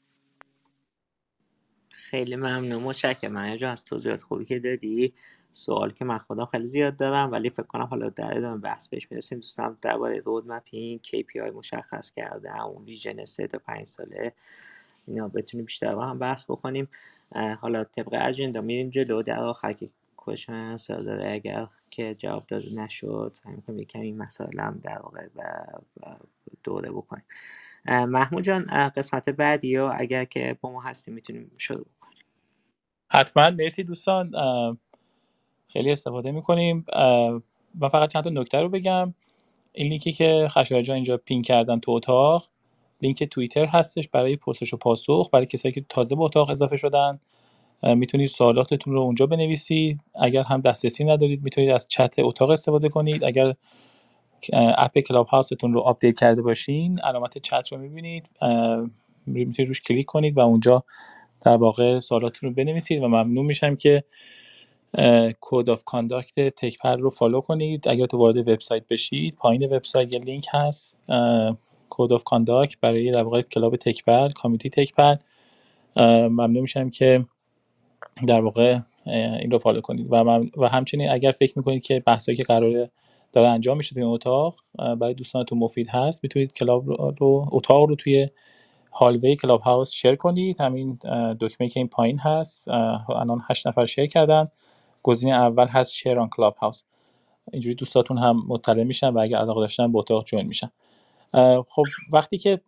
[1.89, 2.83] خیلی ممنون.
[2.83, 3.31] متشکرم.
[3.31, 5.13] من از توضیحات خوبی که دادی.
[5.51, 9.07] سوال که من خودم خیلی زیاد دارم ولی فکر کنم حالا در ادامه بحث بهش
[9.11, 14.33] می‌رسیم دوستم درباره رود مپینگ KPI مشخص کرده اون ویژن سه تا پنج ساله.
[15.07, 16.87] اینا بتونیم بیشتر با هم بحث بکنیم.
[17.59, 19.21] حالا طبق اجندا میریم جلو.
[19.21, 19.89] در آخر که
[20.25, 25.27] کوشن داره اگر که جواب داده نشد سعی می‌کنم یکم این مسائل هم در واقع
[26.63, 27.25] دوره بکنیم
[27.85, 32.23] محمود جان قسمت بعدی و اگر که با ما هستیم می‌تونیم شروع بکنیم.
[33.11, 33.49] حتما.
[33.49, 34.31] مرسی دوستان.
[35.67, 36.85] خیلی استفاده می‌کنیم.
[37.75, 39.13] من فقط چند تا نکته رو بگم.
[39.71, 42.47] این لینکی که خشایار اینجا پین کردن تو اتاق
[43.01, 47.19] لینک توییتر هستش برای پرسش و پاسخ برای کسایی که تازه به اتاق اضافه شدن.
[47.83, 53.23] می‌تونید سوالاتتون رو اونجا بنویسید اگر هم دسترسی ندارید می‌تونید از چت اتاق استفاده کنید.
[53.23, 53.53] اگر
[54.53, 58.29] app کلاب هاوستون رو update کرده باشین علامت چت رو می‌بینید.
[59.25, 60.83] می‌تونید روش کلیک کنید و اونجا
[61.45, 64.03] در واقع سوالاتتون رو بنویسید و ممنون میشم که
[65.41, 67.87] code of conduct تکپر رو follow کنید.
[67.87, 70.97] اگر تو وارد وبسایت بشید پایین وبسایت یه لینک هست.
[71.89, 75.15] code of conduct برای در واقع کلاب تکپر community تکپر.
[75.97, 77.25] ممنون میشم که
[78.27, 80.07] در واقع این رو follow کنید.
[80.09, 80.15] و,
[80.57, 82.91] و همچنین اگر فکر می‌کنید که بحثایی که قراره
[83.31, 87.95] داره انجام میشه توی این اتاق برای دوستانتون مفید هست می‌تونید کلاب رو اتاق رو
[87.95, 88.27] توی
[88.93, 90.61] hallway کلاب هاوس share کنید.
[90.61, 90.99] همین
[91.39, 94.47] دکمه که این پایین هست الان هشت نفر share کردن.
[95.03, 96.83] گزینه اول هست share on Clubhouse
[97.51, 100.69] اینجوری دوستاتون هم مطلع میشن و اگر علاقه داشتن به اتاق join میشن.
[101.67, 102.61] خب وقتی که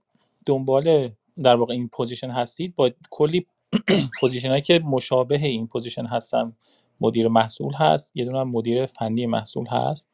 [0.46, 1.10] دنبال
[1.44, 3.46] در واقع این position هستید با کلی
[4.20, 6.54] position که مشابه این position هستن
[7.02, 10.10] مدیر محصول هست یه دونه مدیر فنی محصول هست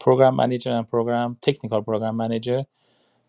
[0.00, 2.62] program manager و program technical program manager.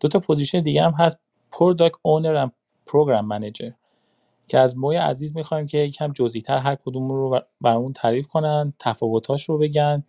[0.00, 1.20] دو تا position دیگه هم هست
[1.52, 2.50] product owner و
[2.86, 3.70] program manager
[4.48, 9.48] که از موی عزیز می‌خوایم که یکم جزئی‌تر هر کدوم رو برامون تعریف کنن تفاوتاش
[9.48, 10.04] رو بگن.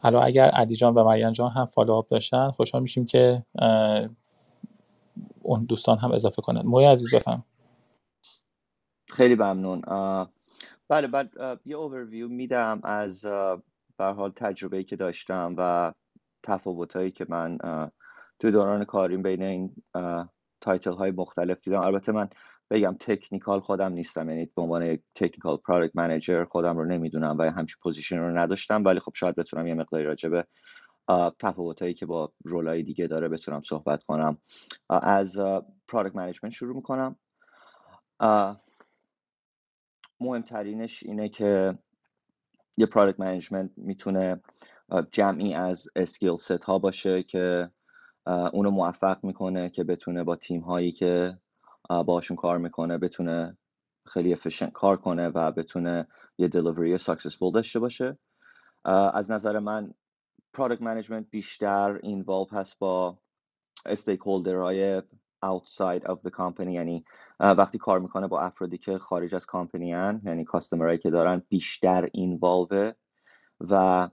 [0.00, 3.42] حالا اگر علی جان و مریم جان هم follow-up داشتن خوشحال میشیم که
[5.42, 6.62] اون دوستان هم اضافه کنن.
[6.66, 7.44] موی عزیز بفرما.
[9.10, 9.82] خیلی ممنون.
[10.88, 11.32] بله بعد
[11.64, 13.22] یه اوورویو میدم از
[13.98, 15.92] به حال تجربه‌ای که داشتم و
[16.42, 17.58] تفاوتایی که من
[18.38, 19.76] تو دوران کاریم بین این
[20.60, 21.80] title های مختلف دیدم.
[21.80, 22.28] البته من
[22.70, 27.42] بگم technical خودم نیستم یعنی به عنوان یک technical product manager خودم رو نمی‌دونم و
[27.42, 30.46] همچین position رو نداشتم ولی خب شاید بتونم یه مقداری راجع به
[31.38, 34.38] تفاوتایی که با role ای دیگه داره بتونم صحبت کنم.
[34.90, 35.38] از
[35.88, 37.16] product management شروع می‌کنم.
[40.20, 41.78] مهمترینش اینه که
[42.76, 44.40] یه product management می‌تونه
[45.12, 47.70] جمعی از skill set ها باشه که
[48.52, 51.38] اونو موفق می‌کنه که بتونه با تیم هایی که
[52.06, 53.58] باشون کار می‌کنه بتونه
[54.06, 58.18] خیلی efficient کار کنه و بتونه یه delivery successful داشته باشه.
[59.14, 59.94] از نظر من
[60.52, 63.18] product management بیشتر involve هست با
[63.86, 65.02] stakeholder های
[65.44, 66.68] outside of the company.
[66.68, 67.04] یعنی
[67.40, 71.42] وقتی کار می‌کنه با افرادی که خارج از کامپنی هن یعنی customer هایی که دارن
[71.48, 72.92] بیشتر involve ه.
[73.60, 74.08] و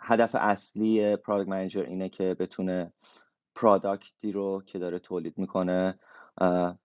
[0.00, 2.92] هدف اصلی product manager اینه که بتونه
[3.54, 5.98] product ی رو که داره تولید می‌کنه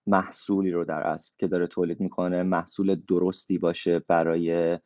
[0.06, 4.78] محصولی رو در اصل که داره تولید می‌کنه محصول درستی باشه برای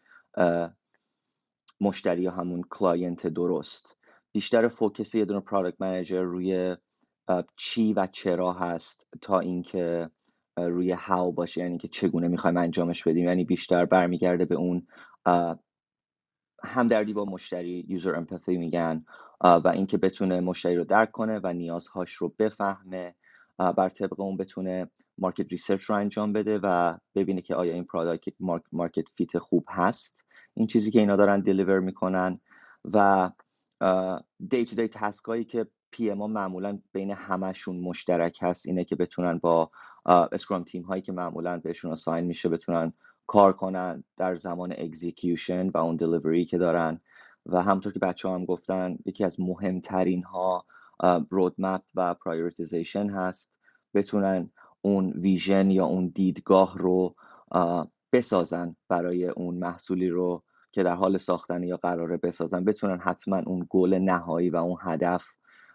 [1.81, 3.99] مشتری همون client درست.
[4.33, 6.77] بیشتر focus یه دونه product manager روی
[7.57, 10.11] چی و چرا هست تا اینکه
[10.57, 14.87] روی how باشه؟ یعنی که چگونه می‌خوایم انجامش بدیم؟ یعنی بیشتر برمیگرده به اون
[16.65, 19.05] همدردی با مشتری user empathy میگن
[19.41, 23.15] و اینکه بتونه مشتری رو درک کنه و نیازهاش رو بفهمه
[23.59, 28.33] بر طبق اون بتونه market research رو انجام بده و ببینه که آیا این product
[28.73, 30.25] market fit خوب هست.
[30.55, 32.41] این چیزی که اینا دارن deliver می‌کنن
[32.85, 33.31] و
[34.51, 38.67] day to day task که PM معمولا بین همشون مشترک هست.
[38.67, 39.71] اینه که بتونن با
[40.07, 42.93] scrum team هایی که معمولا بهشون assign میشه بتونن
[43.27, 47.01] کار کنن در زمان execution و اون delivery که دارن.
[47.47, 50.65] و همونطور که بچه‌ها هم گفتن یکی از مهمترین ها
[51.31, 53.53] roadmap و prioritization هست.
[53.95, 54.51] بتونن
[54.83, 57.15] اون ویژن یا اون دیدگاه رو
[58.13, 62.65] بسازن برای اون محصولی رو که در حال ساختن یا قراره بسازن.
[62.65, 65.25] بتونن حتما اون گل نهایی و اون هدف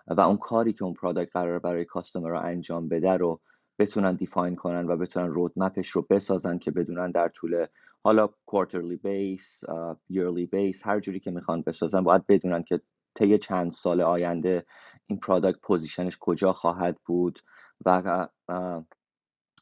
[0.07, 3.41] و اون کاری که اون پرادکت قرار برای کاستومر رو انجام بده رو
[3.79, 7.65] بتونن دیفاین کنن و بتونن رودمپش رو بسازن که بدونن در طول
[8.03, 9.63] حالا کوارترلی بیس
[10.09, 12.81] یرلی بیس هر جوری که می‌خوان بسازن باید بدونن که
[13.15, 14.65] طی چند سال آینده
[15.07, 17.39] این product position ش کجا خواهد بود
[17.85, 18.27] و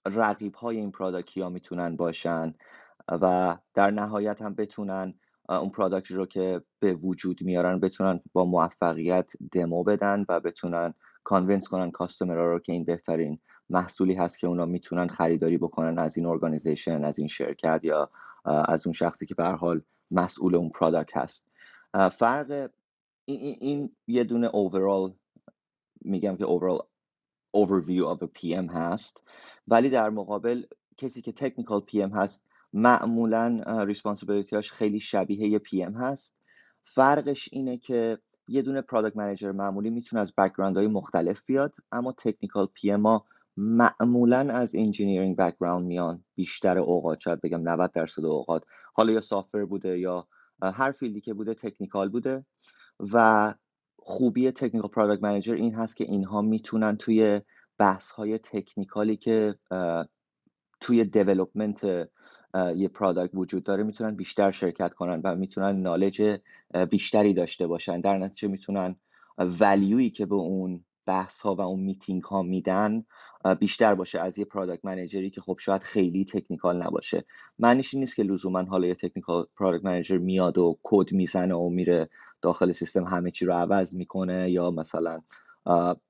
[0.06, 2.54] رقیب های این product ها می‌تونن باشن
[3.10, 5.14] و در نهایت هم بتونن
[5.50, 11.68] اون product رو که به وجود میارن بتونن با موفقیت دمو بدن و بتونن convince
[11.68, 16.18] کنن customer ها رو که این بهترین محصولی هست که اونا می‌تونن خریداری بکنن از
[16.18, 18.10] این organization از این شرکت یا
[18.46, 19.82] از اون شخصی که به حال
[20.12, 21.48] مسئول اون product هست.
[22.12, 22.70] فرق
[23.26, 25.14] این, این یه دونه overall
[26.02, 26.80] میگم که overall
[27.58, 29.24] overview of a PM هست
[29.68, 30.64] ولی در مقابل
[30.98, 36.38] کسی که technical PM هست معمولا responsibility هاش خیلی شبیه یه PM هست.
[36.84, 42.12] فرقش اینه که یه دونه product manager معمولی می‌تونه از background های مختلف بیاد اما
[42.12, 43.26] technical PM ها
[43.58, 46.24] معمولا از engineering background میان.
[46.36, 48.64] بیشتر اوقات شاید بگم 90 درصد اوقات.
[48.94, 50.28] حالا یا software بوده یا
[50.62, 52.46] هر field ی که بوده technical بوده.
[53.14, 53.54] و
[53.98, 57.42] خوبی technical product manager این هست که اینها می‌تونن توی
[57.78, 59.56] بحث های technical ی که
[60.80, 62.10] توی development
[62.76, 66.38] یه product وجود داره می‌تونن بیشتر شرکت کنن و می‌تونن knowledge
[66.90, 68.02] بیشتری داشته باشن.
[68.02, 68.96] در نتیجه می‌تونن
[69.38, 73.06] value یی که به اون بحث ها و اون میتینگ ها میدن
[73.60, 77.26] بیشتر باشه از یه product manager ی که خب شاید خیلی technical نباشه.
[77.60, 81.70] معنیش این نیست که لزوما حالا یه technical product manager میاد و کد می‌زنه و
[81.70, 82.10] میره
[82.42, 85.22] داخل سیستم همه چی رو عوض می‌کنه یا مثلا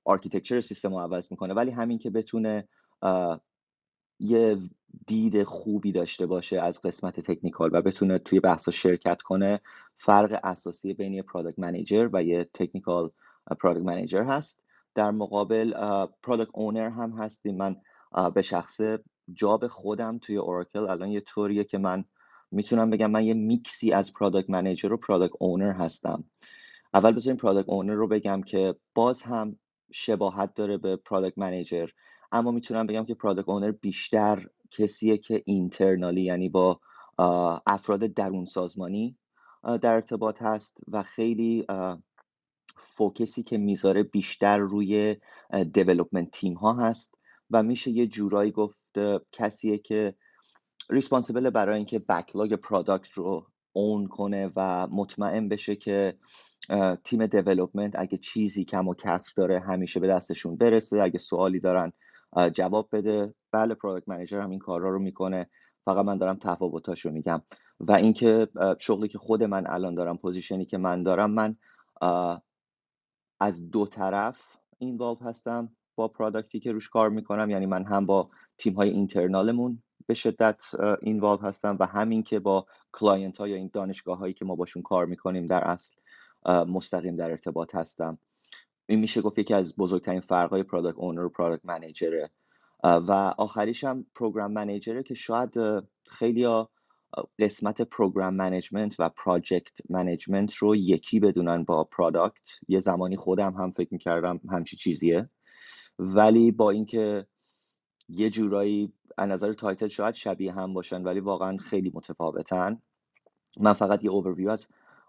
[0.05, 2.67] architecture سیستم رو عوض می‌کنه ولی همین که بتونه
[4.19, 4.57] یه
[5.07, 9.61] دید خوبی داشته باشه از قسمت technical و بتونه توی بحثا شرکت کنه
[9.95, 13.11] فرق اساسی بین یه product manager و یه technical
[13.61, 14.63] product manager هست.
[14.95, 15.73] در مقابل
[16.23, 17.57] product owner هم هستیم.
[17.57, 17.75] من
[18.35, 18.81] به شخص
[19.33, 22.05] جاب خودم توی اوراکل الان یه طوریه که من
[22.51, 26.23] می‌تونم بگم من یه میکسی از پرادکت منیجر و پرادکت اونر هستم.
[26.93, 29.59] اول بذاریم پرادکت اونر رو بگم که باز هم
[29.91, 31.89] شباهت داره به پرادکت منیجر
[32.31, 36.79] اما می‌تونم بگم که پرادکت اونر بیشتر کسیه که اینترنالی یعنی با
[37.67, 39.17] افراد درون سازمانی
[39.81, 41.65] در ارتباط هست و خیلی
[42.77, 45.15] فوکسی که می‌ذاره بیشتر روی
[45.73, 47.15] development team ها هست
[47.51, 48.99] و میشه یه جورایی گفت
[49.31, 50.15] کسیه که
[50.89, 56.17] responsible برای اینکه backlog product رو own کنه و مطمئن بشه که
[57.03, 61.91] تیم development اگه چیزی کم و کسر داره همیشه به دستشون برسه اگه سوالی دارن
[62.53, 63.33] جواب بده.
[63.51, 65.49] بله product manager هم این کارا رو می‌کنه.
[65.85, 67.41] فقط من دارم تفاوتاش رو میگم.
[67.79, 68.47] و اینکه
[68.79, 71.55] شغلی که خود من الان دارم position ی که من دارم من
[73.39, 77.49] از دو طرف این هستم با product ی که روش کار می‌کنم.
[77.49, 80.63] یعنی من هم با تیم های internal مون به شدت
[81.01, 84.83] involve هستم و همین که با client ها یا این دانشگاه هایی که ما باشون
[84.83, 85.95] کار می‌کنیم در اصل
[86.47, 88.17] مستقیم در ارتباط هستم.
[88.87, 92.31] این میشه گفت یکی از بزرگترین فرقهای product owner و product manager ه
[92.83, 95.53] و آخریش هم program manager ه که شاید
[96.07, 96.47] خیلی
[97.39, 103.71] قسمت program management و project management رو یکی بدونن با product یه زمانی خودم هم
[103.71, 105.29] فکر می‌کردم همچی چیزیه.
[105.99, 107.27] ولی با اینکه
[108.09, 112.81] یه جورایی از نظر title شاید شبیه هم باشن ولی واقعا خیلی متفاوتن.
[113.59, 114.67] من فقط یه اوورویو از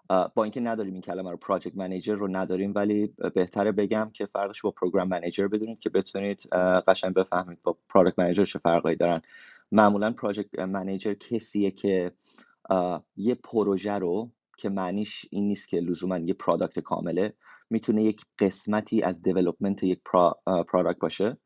[0.08, 4.62] با اینکه نداریم این کلمه رو project manager رو نداریم ولی بهتره بگم که فرقش
[4.62, 6.48] با program manager بدونید که بتونید
[6.88, 9.22] قشنگ بفهمید با product manager چه فرقایی دارن.
[9.72, 12.12] معمولا project manager کسیه که
[13.16, 17.32] یه پروژه رو که معنیش این نیست که لزوما یه product کامله
[17.70, 20.00] می‌تونه یک قسمتی از development یک
[20.68, 21.36] product باشه.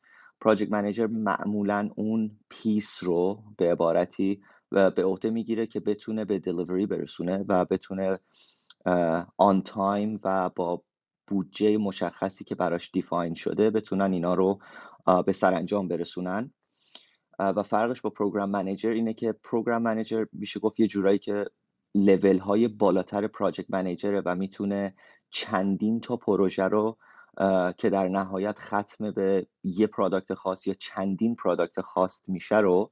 [0.40, 4.42] project manager معمولا اون piece رو به عبارتی
[4.72, 8.18] و به عهده می‌گیره که بتونه به delivery برسونه و بتونه
[9.36, 10.82] on time و با
[11.26, 14.58] بودجه مشخصی که براش define شده بتونن اینا رو
[15.26, 16.52] به سرانجام برسونن.
[17.38, 21.44] و فرقش با program manager اینه که program manager میشه گفت یه جورایی که
[21.94, 24.94] لول های بالاتر project manager ه و می‌تونه
[25.30, 26.96] چندین تا پروژه رو
[27.78, 32.90] که در نهایت ختم به یه product خاص یا چندین product خاص میشه رو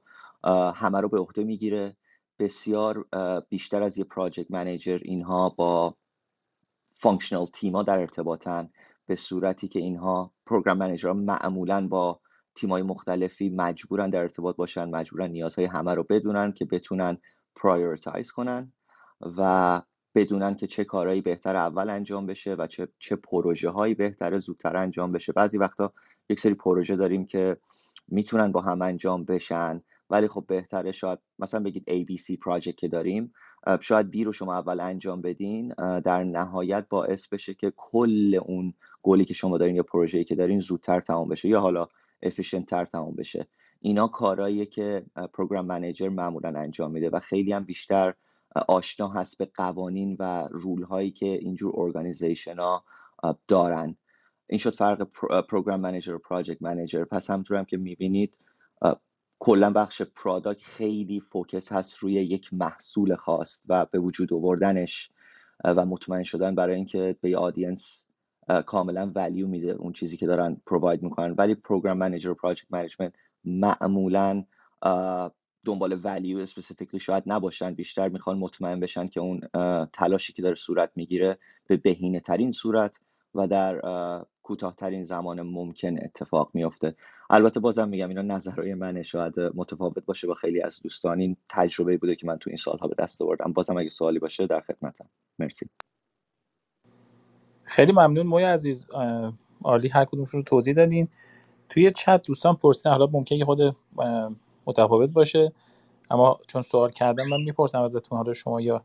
[0.75, 1.97] همه رو به عهده می‌گیره.
[2.39, 3.05] بسیار
[3.49, 5.95] بیشتر از یه project manager اینها با
[6.93, 8.69] functional تیما در ارتباطن
[9.05, 12.19] به صورتی که اینها program manager ها معمولا با
[12.55, 17.17] تیمای مختلفی مجبورن در ارتباط باشن مجبورن نیازهای همه رو بدونن که بتونن
[17.55, 18.73] prioritize کنن
[19.37, 19.81] و
[20.15, 24.77] بدونن که چه کارهایی بهتر اول انجام بشه و چه, چه پروژه هایی بهتر زودتر
[24.77, 25.33] انجام بشه.
[25.33, 25.93] بعضی وقتا
[26.29, 27.57] یک سری پروژه داریم که
[28.07, 29.81] می‌تونن با هم انجام بشن.
[30.09, 33.33] ولی خب بهتره شاید مثلا بگید ABC project که داریم
[33.81, 39.25] شاید B رو شما اول انجام بدین در نهایت باعث بشه که کل اون گلی
[39.25, 41.87] که شما دارین یا پروژه‌ای که دارین زودتر تمام بشه یا حالا
[42.23, 43.47] efficient تر تمام بشه.
[43.79, 48.13] اینا کارهاییه که program manager معمولا انجام میده و خیلی هم بیشتر
[48.67, 52.83] آشنا هست به قوانین و rule هایی که اینجور organization ها
[53.47, 53.95] دارن.
[54.47, 55.03] این شد فرق
[55.49, 58.37] program manager و project manager پس همطور هم که می‌بینید
[59.39, 65.11] کلا بخش product خیلی focus هست روی یک محصول خاص و به وجود آوردنش
[65.65, 68.05] و مطمئن شدن برای اینکه به audience
[68.65, 71.35] کاملا value میده اون چیزی که دارن provide می‌کنن.
[71.37, 73.13] ولی program manager و project management
[73.45, 74.43] معمولا
[75.65, 79.41] دنبال ولیو اسپسیفیکلی شاید نباشن بیشتر می‌خوان مطمئن بشن که اون
[79.93, 82.99] تلاشی که داره صورت می‌گیره به بهینه ترین صورت
[83.35, 83.81] و در
[84.49, 86.95] کوتاهترین زمان ممکن اتفاق میفته
[87.29, 89.03] البته بازم میگم اینا نظرهای منه.
[89.03, 91.19] شاید متفاوت باشه با خیلی از دوستان.
[91.19, 93.53] این تجربه بوده که من تو این سالها به دست آوردم.
[93.53, 95.09] بازم اگه سوالی باشه در خدمتم.
[95.39, 95.69] مرسی.
[97.63, 98.85] خیلی ممنون موی عزیز.
[99.63, 101.07] عالی هر کدومش رو توضیح دادین.
[101.69, 102.91] توی چت دوستان پرسیدن.
[102.91, 103.75] حالا ممکنه خود
[104.67, 105.51] متفاوت باشه.
[106.11, 108.17] اما چون سوال کردم من می‌پرسم ازتون.
[108.17, 108.83] حالا شما یا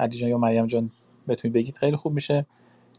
[0.00, 0.90] علی یا مریم جان
[1.28, 1.76] بتونید بگید.
[1.76, 2.46] خیلی خوب میشه.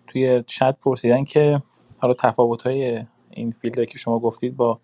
[0.07, 1.61] توی چت پرسیدن که
[1.97, 4.81] حالا تفاوت های این field که شما گفتید با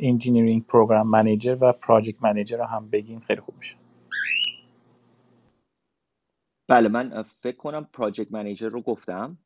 [0.00, 3.76] engineering program manager و project manager رو هم بگین خیلی خوب میشه.
[6.68, 9.38] بله من فکر کنم project manager رو گفتم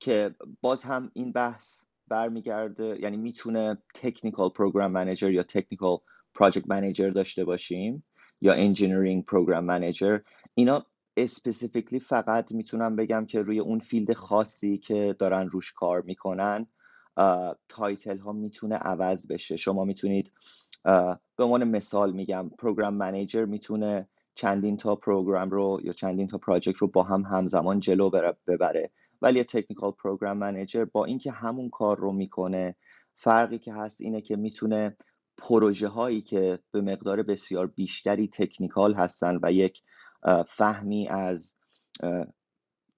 [0.00, 5.98] که باز هم این بحث برمیگرده یعنی می‌تونه technical program manager یا technical
[6.34, 8.04] project manager داشته باشیم
[8.40, 10.18] یا engineering program manager
[10.54, 10.86] اینا
[11.16, 16.66] specifically فقط می‌تونم بگم که روی اون field خاصی که دارن روش کار می‌کنن
[17.68, 19.56] title ها می‌تونه عوض بشه.
[19.56, 20.32] شما می‌تونید
[21.36, 26.76] به عنوان مثال میگم program manager می‌تونه چندین تا program رو یا چندین تا project
[26.76, 28.10] رو با هم همزمان جلو
[28.46, 28.90] ببره.
[29.22, 32.76] ولی technical program manager با اینکه همون کار رو می‌کنه
[33.16, 34.96] فرقی که هست اینه که می‌تونه
[35.38, 39.82] پروژه هایی که به مقدار بسیار بیشتری technical هستن و یک
[40.48, 41.56] فهمی از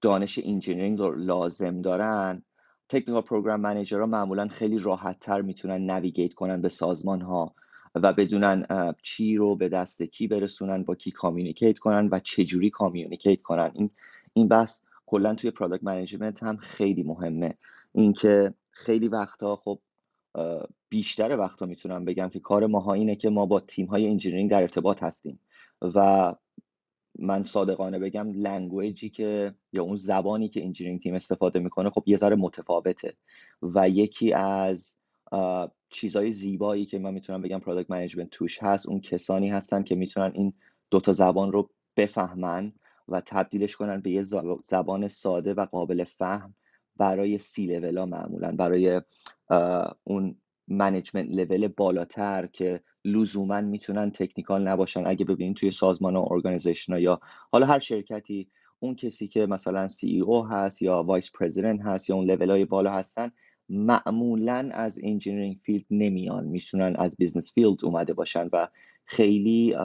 [0.01, 2.43] دانش engineering رو لازم دارن.
[2.89, 7.55] technical program manager ها معمولا خیلی راحت تر می‌تونن navigate کنن به سازمان ها
[7.95, 8.65] و بدونن
[9.01, 13.71] چی رو به دست کی برسونن با کی communicate کنن و چجوری communicate کنن.
[13.73, 13.89] این
[14.33, 17.57] این بحث کلا توی product management هم خیلی مهمه.
[17.91, 19.79] اینکه خیلی وقتا خب
[20.89, 24.61] بیشتر وقتا می‌تونم بگم که کار ماها اینه که ما با تیم های engineering در
[24.61, 25.39] ارتباط هستیم
[25.81, 26.35] و
[27.21, 32.03] من صادقانه بگم language ی که یا اون زبانی که engineering team استفاده می‌کنه خب
[32.05, 33.13] یه ذره متفاوته
[33.61, 34.97] و یکی از
[35.89, 40.31] چیزای زیبایی که من می‌تونم بگم product management توش هست اون کسانی هستن که می‌تونن
[40.35, 40.53] این
[40.91, 42.73] دوتا زبان رو بفهمن
[43.07, 44.23] و تبدیلش کنن به یه
[44.63, 46.55] زبان ساده و قابل فهم
[46.97, 49.01] برای سی لولا معمولا برای
[50.03, 50.35] اون
[50.67, 52.81] management level بالاتر که
[53.11, 55.03] لزوما می‌تونن technical نباشن.
[55.07, 57.19] اگه ببینید توی سازمان و organization یا
[57.51, 58.47] حالا هر شرکتی
[58.79, 62.91] اون کسی که مثلا CEO هست یا vice president هست یا اون لول های بالا
[62.91, 63.31] هستن
[63.69, 66.45] معمولا از engineering field نمیان.
[66.45, 68.67] می‌تونن از business field اومده باشن و
[69.05, 69.75] خیلی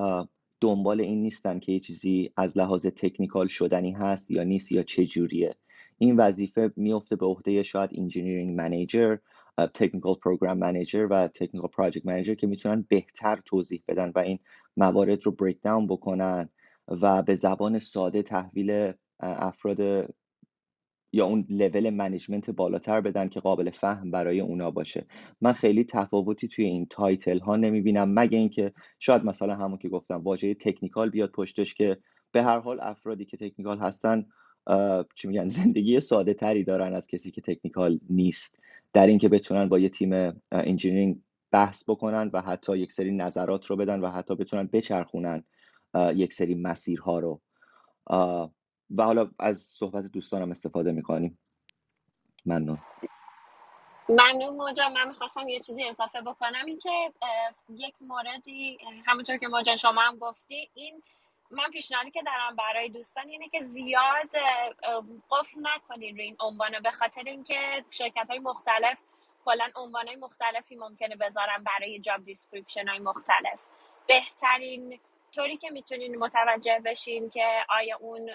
[0.61, 5.07] دنبال این نیستن که یه چیزی از لحاظ technical شدنی هست یا نیست یا چه
[5.07, 5.55] جوریه.
[5.99, 9.17] این وظیفه میفته به عهده شاید engineering manager
[9.75, 14.39] technical program manager و technical project manager که می‌تونن بهتر توضیح بدن و این
[14.77, 16.49] موارد رو break down بکنن
[17.03, 19.81] و به زبان ساده تحویل افراد
[21.13, 25.07] یا اون level management بالاتر بدن که قابل فهم برای اونا باشه.
[25.41, 30.23] من خیلی تفاوتی توی این title ها نمی‌بینم مگه اینکه شاید مثلا همون که گفتم
[30.23, 31.99] واژه technical بیاد پشتش که
[32.33, 34.27] به هر حال افرادی که technical هستن
[35.15, 38.61] چی میگن زندگی ساده تری دارن از کسی که technical نیست.
[38.93, 43.77] در اینکه بتونن با یه تیم engineering بحث بکنن و حتی یک سری نظرات رو
[43.77, 45.45] بدن و حتی بتونن بچرخونن
[46.15, 47.41] یک سری مسیرها رو.
[48.97, 51.39] و حالا از صحبت دوستانم استفاده می‌کنیم
[52.47, 52.79] ممنون.
[54.09, 57.13] ممنون موجا من می‌خواستم یه چیزی اضافه بکنم این که
[57.69, 61.03] یک موردی همونطور که موجا شما هم گفتی این
[61.55, 64.31] من پیشنهادی که دارم برای دوستان اینه که زیاد
[65.31, 69.01] قفل نکنین روی این عنوانه به خاطر اینکه شرکت های مختلف
[69.45, 73.67] کلا عنوان های مختلفی ممکنه بذارن برای job description های مختلف.
[74.07, 75.01] بهترین
[75.35, 78.31] طوری که می‌تونین متوجه بشین که آیا اون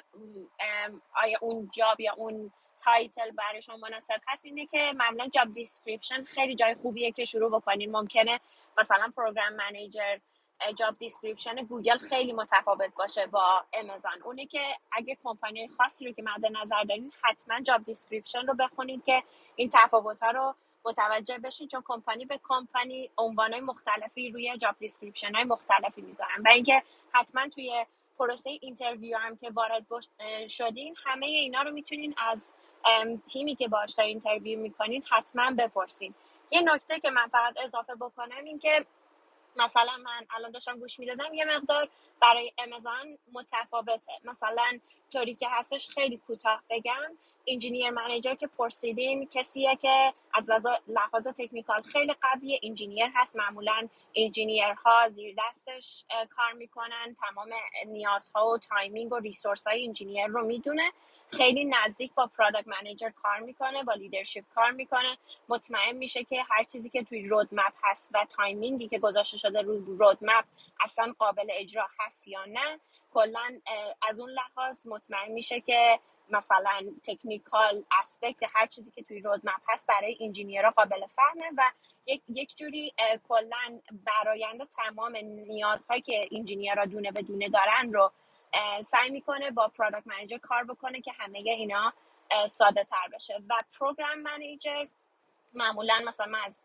[1.23, 2.51] آیا اون job یا اون
[2.83, 7.51] title برای شما مناسب هست اینه که معمولا job description خیلی جای خوبیه که شروع
[7.59, 7.91] بکنین.
[7.91, 8.39] ممکنه
[8.77, 10.17] مثلا program manager
[10.75, 16.23] job description گوگل خیلی متفاوت باشه با آمازون اونی که اگه کمپانی خاصی رو که
[16.23, 19.23] مد نظر دارین حتما job description رو بخونید که
[19.55, 20.55] این تفاوت ها رو
[20.85, 26.41] متوجه بشین چون کمپانی به کمپانی عنوان مختلفی روی job description های مختلفی می‌ذارن.
[26.45, 27.85] و اینکه حتما توی
[28.19, 29.85] پروسه interview هم که وارد
[30.47, 32.53] شدین همه اینا رو می‌تونین از
[33.25, 36.13] تیمی که باش interview می‌کنین حتما بپرسین.
[36.51, 38.85] یه نکته که من فقط اضافه بکنم این که
[39.55, 41.89] مثلا من الان داشتم گوش می‌دادم یه مقدار
[42.21, 44.13] برای آمازون متفاوته.
[44.23, 44.79] مثلا
[45.13, 47.17] طوری که هستش خیلی کوتاه بگم.
[47.47, 50.49] engineer manager که پرسیدین کسیه که از
[50.87, 53.35] لحاظ technical خیلی قوی engineer هست.
[53.35, 57.15] معمولا engineer ها زیر دستش کار می‌کنن.
[57.21, 57.49] تمام
[57.85, 60.91] نیازها و timing و resource های engineer رو می‌دونه.
[61.31, 65.17] خیلی نزدیک با product manager کار می‌کنه با leadership کار می‌کنه.
[65.49, 69.61] مطمئن میشه که هر چیزی که توی roadmap هست و timing ی که گذاشته شده
[69.61, 70.45] رو roadmap
[70.83, 72.79] اصلا قابل اجرا هست یا نه.
[73.13, 73.59] کلا
[74.09, 75.99] از اون لحاظ مطمئن میشه که
[76.29, 81.61] مثلا تکنیکال اسپکت هر چیزی که توی رودمپ هست برای انجینیرها قابل فهمه و
[82.05, 82.93] یک, یک جوری
[83.29, 88.11] کلا برآینده تمام نیازهایی که انجینیرها دونه به دونه دارن رو
[88.83, 91.93] سعی می‌کنه با پرادکت منیجر کار بکنه که همه اینا
[92.49, 93.41] ساده تر بشه.
[93.49, 94.85] و پروگرام منیجر
[95.53, 96.63] معمولا مثلا من از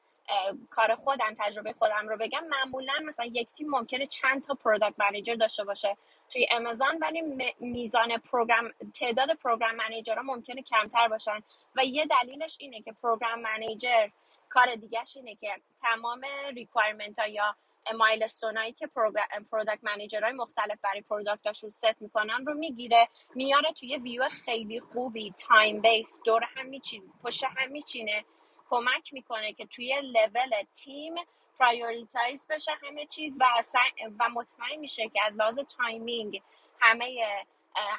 [0.70, 5.34] کار خودم تجربه خودم رو بگم معمولا مثلا یک تیم ممکنه چند تا product manager
[5.34, 5.96] داشته باشه
[6.30, 7.22] توی آمازون ولی
[7.60, 11.42] میزان program تعداد program manager ها ممکنه کمتر باشن.
[11.76, 14.08] و یه دلیلش اینه که program manager
[14.48, 16.20] کار دیگهش اینه که تمام
[16.54, 17.56] requirement ها یا
[17.98, 18.86] milestone هایی که
[19.50, 24.80] product manager های مختلف برای product اشون set می‌کنن رو می‌گیره میاره توی ویو خیلی
[24.80, 28.24] خوبی time base دور هم میچینه پشت هم میچینه.
[28.70, 31.14] کمک می‌کنه که توی لول تیم
[31.58, 33.44] prioritize بشه همه چیز و
[34.18, 36.42] و مطمئن میشه که از لحاظ timing
[36.80, 37.26] همه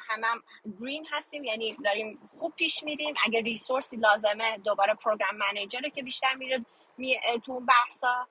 [0.08, 0.42] همه هم
[0.80, 3.14] green هستیم یعنی داریم خوب پیش میریم.
[3.24, 6.64] اگه resource ی لازمه دوباره program manager که بیشتر میره
[6.96, 8.26] می تو اون بحثا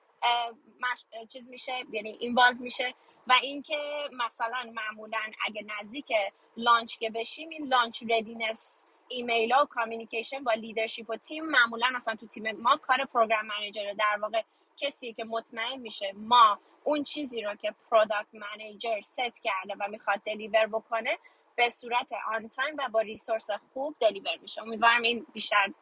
[1.32, 2.94] چیز میشه یعنی involve میشه.
[3.26, 3.78] و اینکه
[4.12, 6.12] مثلا معمولا اگه نزدیک
[6.56, 11.90] launch که بشیم این launch readiness ایمیل ها و communication با leadership و تیم معمولا
[11.94, 14.42] مثلا تو تیم ما کار program manager در واقع
[14.76, 20.20] کسی که مطمئن میشه ما اون چیزی رو که product manager set کرده و می‌خواد
[20.24, 21.18] deliver بکنه
[21.56, 24.62] به صورت on time و با resource خوب deliver میشه.
[24.62, 25.72] امیدوارم این بیشتر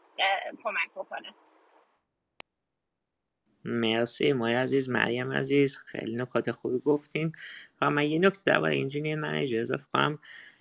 [0.64, 1.34] کمک بکنه.
[3.64, 7.32] مرسی مای عزیز مریم عزیز خیلی نکات خوبی گفتین.
[7.80, 10.18] و من یه نکته درباره engineer manager اضافه کنم.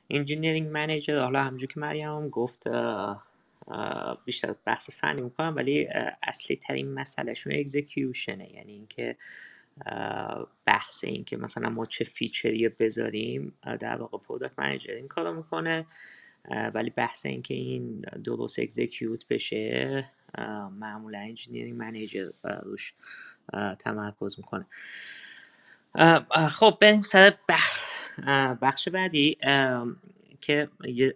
[0.09, 2.67] engineering manager حالا همونجور که مریم هم گفت
[4.25, 5.87] بیشتر بحث فنی می‌کنم ولی
[6.23, 9.17] اصلی ترین مسئلهشون execution ه یعنی اینکه
[10.65, 15.33] بحث این که مثلا ما چه feature ی بذاریم در واقع product manager این کارو
[15.33, 15.85] می‌کنه.
[16.73, 20.05] ولی بحث این که این درست execute بشه
[20.71, 22.93] معمولا engineering manager روش
[23.79, 24.65] تمرکز می‌کنه.
[26.49, 27.33] خب بریم سر
[28.61, 29.37] بخش بعدی
[30.41, 30.69] که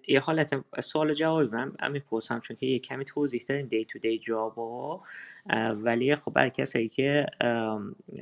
[0.08, 4.20] یه حالت سوال جوابی من می‌پرسم چون که یه کمی توضیح داریم day to day
[4.20, 5.02] job ا
[5.76, 7.26] ولی خب برای کسایی که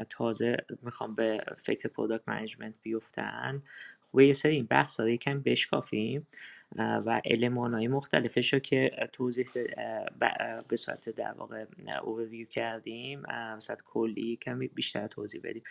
[0.10, 3.64] تازه می‌خوام به فکر product management بیفتن
[4.16, 6.28] خب یه سری این بحث رو یکم بشکافیم
[6.78, 9.46] و المان های مختلفش رو که توضیح
[10.70, 11.66] به صورت در واقع
[12.04, 13.24] اوورویو کردیم
[13.60, 15.64] صورت کلی کمی بیشتر توضیح بدیم.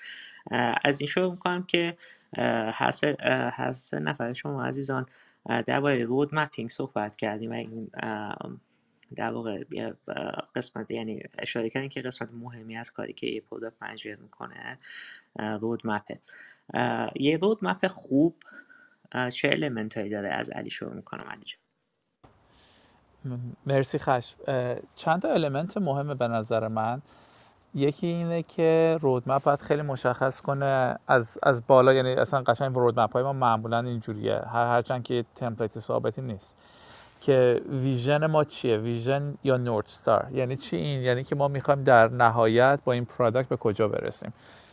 [0.85, 1.97] از این شروع می‌کنم که
[2.37, 5.07] هر سه نفر شما عزیزان
[5.67, 7.91] درباره road mapping صحبت کردیم و این
[9.17, 9.65] در واقع
[10.55, 14.79] قسمت یعنی اشاره کردیم که قسمت مهمی از کاری که یه product manager می‌کنه
[15.39, 16.19] roadmap ه
[17.15, 18.37] یه roadmap خوب
[19.33, 21.45] چه element داره از علی شروع می‌کنم علی
[23.67, 24.35] مرسی خش
[24.95, 27.03] چند تا element مهمه به نظر من؟
[27.75, 33.13] یکی اینه که رودمپ باید خیلی مشخص کنه از, از بالا یعنی اصلا قشنگ رودمپ
[33.13, 34.35] های ما معمولا اینجوریه.
[34.35, 36.59] هر هرچند که تمپلیت ثابتی نیست.
[37.25, 41.83] که ویژن ما چیه؟ ویژن یا نورت ستار؟ یعنی چی این؟ یعنی که ما می‌خوایم
[41.83, 44.33] در نهایت با این پرادکت به کجا برسیم؟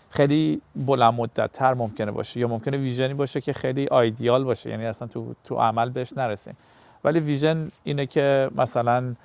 [0.09, 4.85] خیلی بلند مدت تر ممکنه باشه یا ممکنه ویژنی باشه که خیلی آیدیال باشه یعنی
[4.85, 6.57] اصلا تو, تو عمل بهش نرسیم.
[7.03, 9.15] ولی ویژن اینه که مثلا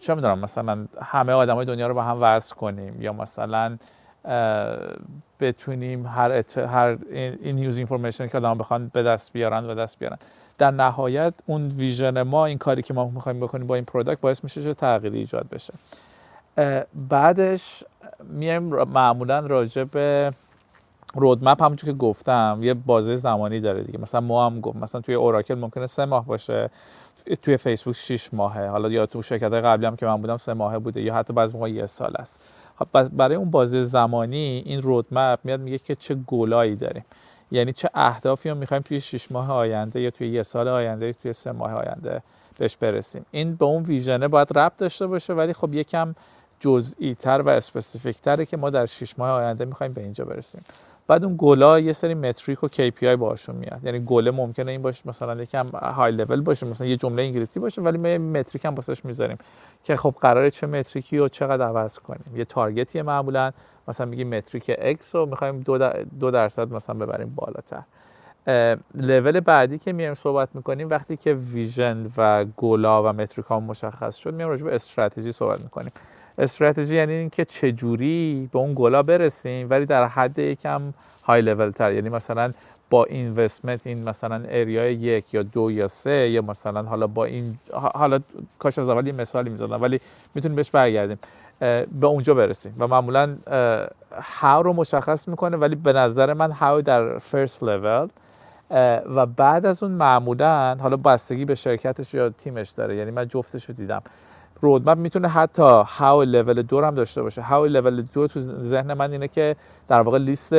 [0.00, 3.76] چه می‌دونم مثلا همه آدمای دنیا رو با هم وصل کنیم یا مثلا
[5.40, 10.18] بتونیم هر, هر این news information که آدم بخوان به دست بیارن به دست بیارن.
[10.58, 14.44] در نهایت اون vision ما این کاری که ما می‌خوایم بکنیم با این product باعث
[14.44, 15.74] میشه که تغییری ایجاد بشه.
[17.08, 17.84] بعدش
[18.24, 20.32] میایم معمولا راجع به
[21.14, 24.00] roadmap همونجور که گفتم یه بازه زمانی داره دیگه.
[24.00, 26.70] مثلا ما هم گفت مثلا توی اوراکل ممکنه سه ماه باشه.
[27.42, 28.68] توی فیسبوک 6 ماهه.
[28.68, 31.54] حالا یا تو شرکت قبلی هم که من بودم سه ماهه بوده یا حتی بعضی
[31.54, 32.40] موقع یه سال است.
[33.12, 37.04] برای اون بازه زمانی این roadmap میاد میگه که چه گلایی داریم.
[37.50, 41.12] یعنی چه اهدافی رو می‌خوایم توی 6 ماه آینده یا توی یه سال آینده یا
[41.12, 42.22] توی سه ماه آینده
[42.58, 43.26] بهش برسیم.
[43.30, 46.14] این به اون vision ه باید ربط داشته باشه ولی خب یکم
[46.60, 50.64] جزئی تر و specific تره که ما در 6 ماه آینده می‌خوایم به اینجا برسیم.
[51.08, 53.80] بعد اون گلا یه سری metric و KPI باشون میاد.
[53.84, 57.82] یعنی گله ممکنه این باشه مثلا یکم های لول باشه مثلا یه جمله انگلیسی باشه
[57.82, 59.36] ولی ما metric هم واسش می‌ذاریم
[59.84, 62.24] که خب قراره چه متریکی و چقدر عوض کنیم.
[62.36, 63.52] یه تارگتیه معمولا
[63.88, 65.62] مثلا میگیم متریک X رو می‌خوایم
[66.20, 67.82] دو, درصد مثلا ببریم بالاتر.
[68.94, 74.16] لول بعدی که میایم صحبت می‌کنیم وقتی که ویژن و گلا و متریک ها مشخص
[74.16, 75.92] شد میایم راجع به استراتژی صحبت می‌کنیم.
[76.38, 80.82] استراتژی یعنی اینکه چجوری به اون گلا برسیم ولی در حد یکم
[81.24, 81.92] های لول تر.
[81.92, 82.52] یعنی مثلا
[82.90, 87.58] با اینوستمنت این مثلا اریای یک یا دو یا سه یا مثلا حالا با این
[87.72, 88.20] حالا
[88.58, 90.00] کاش از اول یه مثالی می‌زدم ولی
[90.34, 91.18] می‌تونیم بهش برگردیم.
[92.00, 93.36] به اونجا برسیم و معمولا
[94.40, 98.08] how رو مشخص می‌کنه ولی به نظر من how در first level
[99.16, 102.96] و بعد از اون معمولا حالا بستگی به شرکتش یا تیمش داره.
[102.96, 104.02] یعنی من جفتش رو دیدم.
[104.60, 107.42] roadmap می‌تونه حتی هاو لول دو هم داشته باشه.
[107.42, 109.56] هاو لول دو تو ذهن من اینه که
[109.88, 110.54] در واقع لیست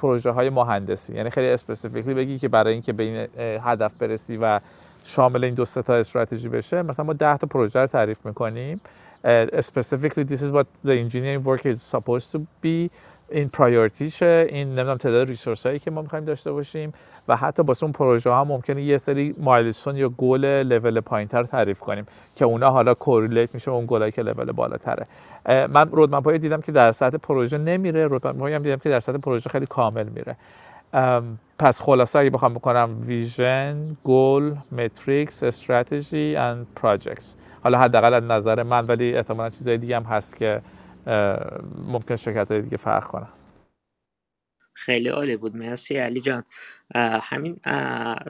[0.00, 1.14] پروژه های مهندسی.
[1.14, 4.60] یعنی خیلی specifically بگی که برای اینکه به این هدف برسی و
[5.04, 8.80] شامل این دو تا استراتژی بشه مثلا ما 10 تا پروژه رو تعریف می‌کنیم.
[9.58, 12.90] specifically this is what the engineering work is supposed to be.
[13.30, 16.92] این پرایورتیشه این نمی‌دونم تعداد ریسورس هایی که ما می‌خوایم داشته باشیم
[17.28, 21.44] و حتی با اون پروژه ها ممکنه یه سری مایلستون یا گل لول پایین تر
[21.44, 22.06] تعریف کنیم
[22.36, 25.06] که اونا حالا کوریلیت میشه اون گلایی که لول بالاتره.
[25.46, 29.50] من رودمپ دیدم که در سطح پروژه نمیره رودمپ هم دیدم که در سطح پروژه
[29.50, 30.36] خیلی کامل میره.
[31.58, 38.62] پس خلاصه اگه بخوام بکنم vision goal metrics strategy and projects حالا حداقل از نظر
[38.62, 40.60] من ولی احتمالا چیزای دیگه هم هست که
[41.88, 43.28] ممکن شرکت های دیگه فرق کنن.
[44.72, 45.56] خیلی عالی بود.
[45.56, 46.44] مرسی علی جان.
[47.22, 47.60] همین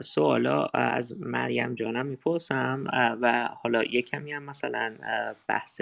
[0.01, 2.83] سوالا از مریم جانم می‌پرسم.
[3.21, 4.97] و حالا یک کمی هم مثلا
[5.47, 5.81] بحث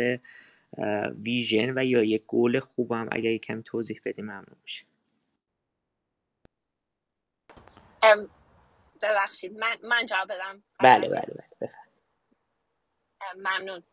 [1.24, 3.08] vision و یا یک گل خوبم.
[3.12, 4.86] اگر یک کمی توضیح بدیم ممنون میشه
[9.02, 9.58] ببخشید.
[9.58, 10.64] من من جواب بدم.
[10.80, 11.72] بله بله بله.
[13.36, 13.84] ممنون.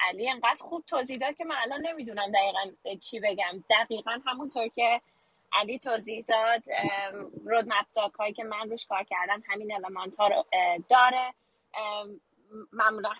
[0.00, 3.64] علی انقدر خوب توضیح داد که من الان نمی‌دونم دقیقا چی بگم.
[3.70, 5.00] دقیقا همونطور که
[5.52, 6.62] علی توضیح داد
[7.44, 10.44] رودمپ داک هایی که من روش کار کردم همین المانت ها رو
[10.88, 11.34] داره.
[12.72, 13.12] معمولا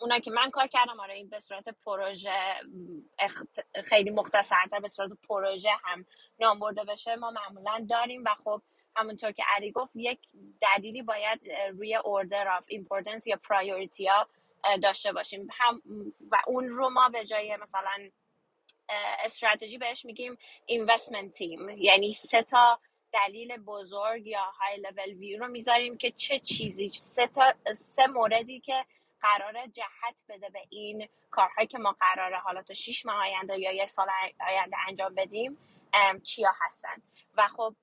[0.00, 2.54] اونا که من کار کردم آره این به صورت پروژه
[3.84, 6.06] خیلی مختصرتر به صورت پروژه هم
[6.40, 8.24] نام برده بشه ما معمولا داریم.
[8.24, 8.62] و خب
[8.96, 10.18] همونطور که علی گفت یک
[10.60, 11.40] دلیلی باید
[11.72, 14.26] روی order of importance یا priority ها
[14.82, 15.48] داشته باشیم.
[15.52, 15.82] هم
[16.30, 18.10] و اون رو ما به جای مثلا
[19.24, 22.80] استراتژی بهش میگیم investment theme یعنی سه تا
[23.12, 28.60] دلیل بزرگ یا های لول ویو رو می‌ذاریم که چه چیزی سه تا سه موردی
[28.60, 28.84] که
[29.20, 33.72] قراره جهت بده به این کارهایی که ما قراره حالا تا 6 ماه آینده یا
[33.72, 34.08] یه سال
[34.48, 35.58] آینده انجام بدیم
[36.22, 37.02] چیا هستن.
[37.36, 37.74] و خب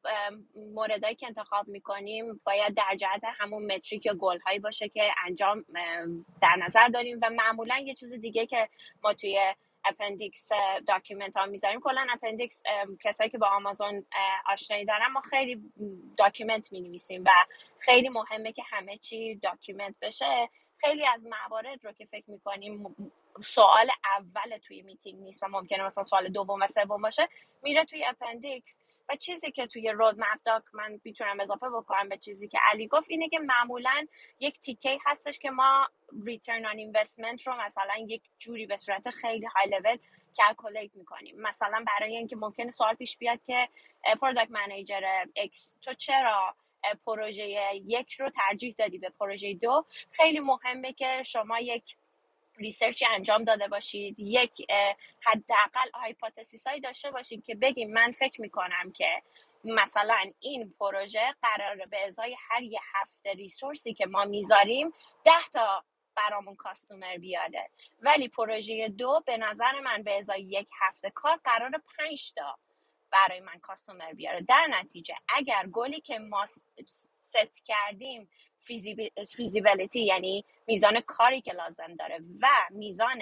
[0.56, 5.66] موردهایی که انتخاب می‌کنیم باید در جهت همون metric یا گل هایی باشه که انجام
[6.42, 8.70] در نظر داریم و معمولا یه چیز دیگه که
[9.04, 9.54] ما توی
[9.86, 10.50] appendix
[10.88, 11.80] document ها می‌ذاریم.
[11.80, 12.64] کلا appendix
[13.02, 14.06] کسایی که با آمازون
[14.46, 15.62] آشنایی دارن ما خیلی
[16.18, 17.30] document می نویسیم و
[17.80, 20.50] خیلی مهمه که همه چی document بشه.
[20.78, 22.96] خیلی از موارد رو که فکر می‌کنیم
[23.42, 27.28] سوال اول توی میتینگ نیست و ممکنه مثلا سوال دوم و سوم باشه
[27.64, 28.80] میره توی appendix.
[29.12, 33.10] و چیزی که توی roadmap doc من می‌تونم اضافه بکنم به چیزی که علی گفت
[33.10, 34.08] اینه که معمولا
[34.40, 35.88] یک تیکه هستش که ما
[36.26, 39.98] return on investment رو مثلا یک جوری به صورت خیلی high level
[40.38, 41.36] calculate می‌کنیم.
[41.42, 43.70] مثلا برای اینکه ممکنه سوال پیش بیاد که
[44.22, 45.02] product manager
[45.36, 46.56] X تو چرا
[47.06, 51.96] پروژه یک رو ترجیح دادی به پروژه دو؟ خیلی مهمه که شما یک
[52.58, 54.72] ریسرچی انجام داده باشید یک
[55.22, 59.22] حداقل هایپوتزیس هایی داشته باشید که بگیم من فکر می‌کنم که
[59.64, 64.94] مثلا این پروژه قراره به ازای هر یه هفته ریسورسی که ما می‌ذاریم
[65.24, 65.84] ده تا
[66.16, 67.70] برامون کاستومر بیاره.
[68.02, 72.58] ولی پروژه دو به نظر من به ازای یک هفته کار قرار پنج تا
[73.12, 74.42] برای من کاستومر بیاره.
[74.42, 76.46] در نتیجه اگر گلی که ما
[77.24, 78.30] ست کردیم
[79.36, 83.22] feasibility یعنی میزان کاری که لازم داره و میزان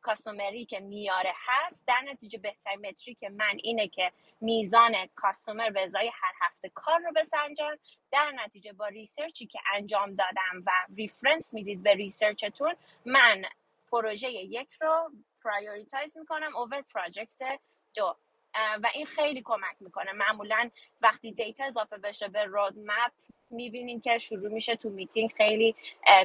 [0.00, 5.82] customer ی که میاره هست در نتیجه بهترین metric من اینه که میزان customer به
[5.84, 7.78] ازای هر هفته کار رو بسنجان.
[8.10, 13.44] در نتیجه با research ی که انجام دادم و reference می‌دید به research تون من
[13.90, 15.10] پروژه یک رو
[15.44, 17.60] prioritize می‌کنم over project
[17.94, 18.16] دو.
[18.54, 20.12] و این خیلی کمک می‌کنه.
[20.12, 20.70] معمولا
[21.00, 23.12] وقتی data اضافه بشه به roadmap
[23.52, 25.74] می‌بینیم که شروع میشه تو میتینگ خیلی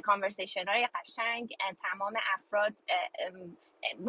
[0.03, 2.73] conversation های قشنگ تمام افراد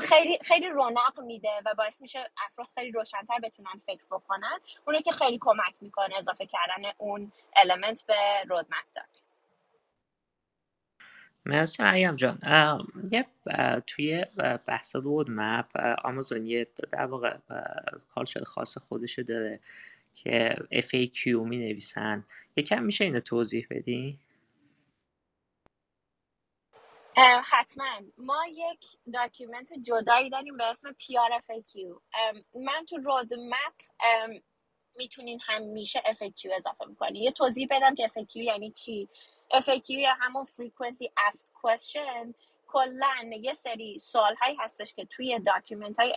[0.01, 4.61] خیلی خیلی رونق میده و باعث میشه افراد خیلی روشنتر بتونن فکر بکنن.
[4.87, 8.16] اونه که خیلی کمک می‌کنه اضافه کردن اون element به
[8.49, 9.07] roadmap doc
[11.47, 12.39] مرسی مریم جان.
[13.12, 13.27] یه
[13.87, 14.27] توی
[14.66, 17.37] بحث roadmap آمازون یه در واقع
[18.14, 19.61] culture خاص خودشو داره
[20.23, 22.25] که FAQ می نویسن
[22.57, 24.19] یکم میشه اینو توضیح بدی؟
[27.45, 28.01] حتما.
[28.19, 32.01] ما یک document جدایی داریم به اسم PRFAQ
[32.55, 33.74] من تو roadmap
[34.97, 39.09] می‌تونین همیشه FAQ اضافه می‌کنی یه توضیح بدم که FAQ یعنی چی؟
[39.53, 42.35] FAQ یا همون frequently asked question
[42.69, 46.14] کلا یه سری سوال هایی هستش که توی document های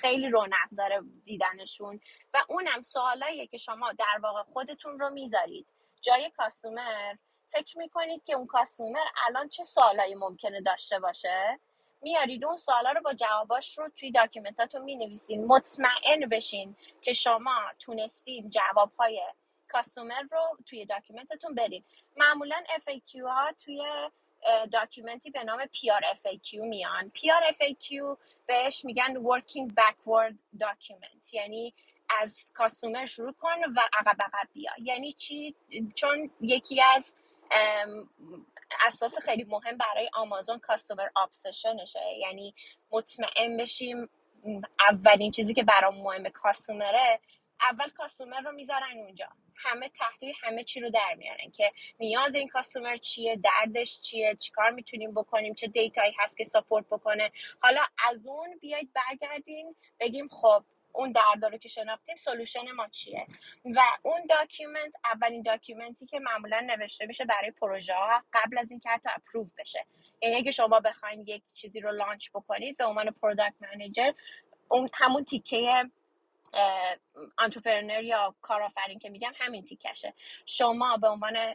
[0.00, 2.00] خیلی رونق داره دیدنشون
[2.34, 5.72] و اونم سوالاییه که شما در واقع خودتون رو می‌ذارید.
[6.00, 7.14] جای customer
[7.48, 11.60] فکر می‌کنید که اون customer الان چه سوالایی ممکنه داشته باشه؟
[12.02, 15.46] میارید اون سوالا رو با جواباش رو توی document اتون می‌نویسین.
[15.46, 19.22] مطمئن بشین که شما تونستین جوابهای
[19.68, 21.84] customer رو توی document تون برین
[22.16, 24.10] معمولا FAQ ها توی
[24.72, 27.12] document ی به نام PRFAQ میان.
[27.16, 28.16] PRFAQ
[28.46, 31.32] بهش میگن working backward document.
[31.34, 31.74] یعنی
[32.20, 34.72] از customer شروع کن و عقب عقب بیا.
[34.78, 35.54] یعنی چی؟
[35.94, 37.16] چون یکی از
[38.86, 42.54] اساس خیلی مهم برای آمازون customer obsession شه یعنی
[42.90, 44.08] مطمئن بشیم
[44.80, 47.20] اولین چیزی که برام مهم customer ه
[47.70, 49.28] اول customer رو می‌ذارن اونجا.
[49.60, 54.70] همه تحتوی همه چی رو در میارن که نیاز این customer چیه دردش چیه چیکار
[54.70, 57.30] می‌تونیم بکنیم چه data یی هست که support بکنه.
[57.60, 57.80] حالا
[58.10, 63.26] از اون بیاید برگردین بگیم خب اون دردا رو که شناختیم solution ما چیه؟
[63.64, 68.70] و اون document اولین document ی که معمولا نوشته میشه برای پروژه ها قبل از
[68.70, 69.86] اینکه حتی approve بشه.
[70.22, 74.12] یعنی اگه شما بخواین یک چیزی رو launch بکنید به عنوان product manager
[74.68, 75.90] اون همون تیکه
[77.38, 80.14] entrepreneur یا کارآفرین که میگم همین تیکشه.
[80.46, 81.54] شما به عنوان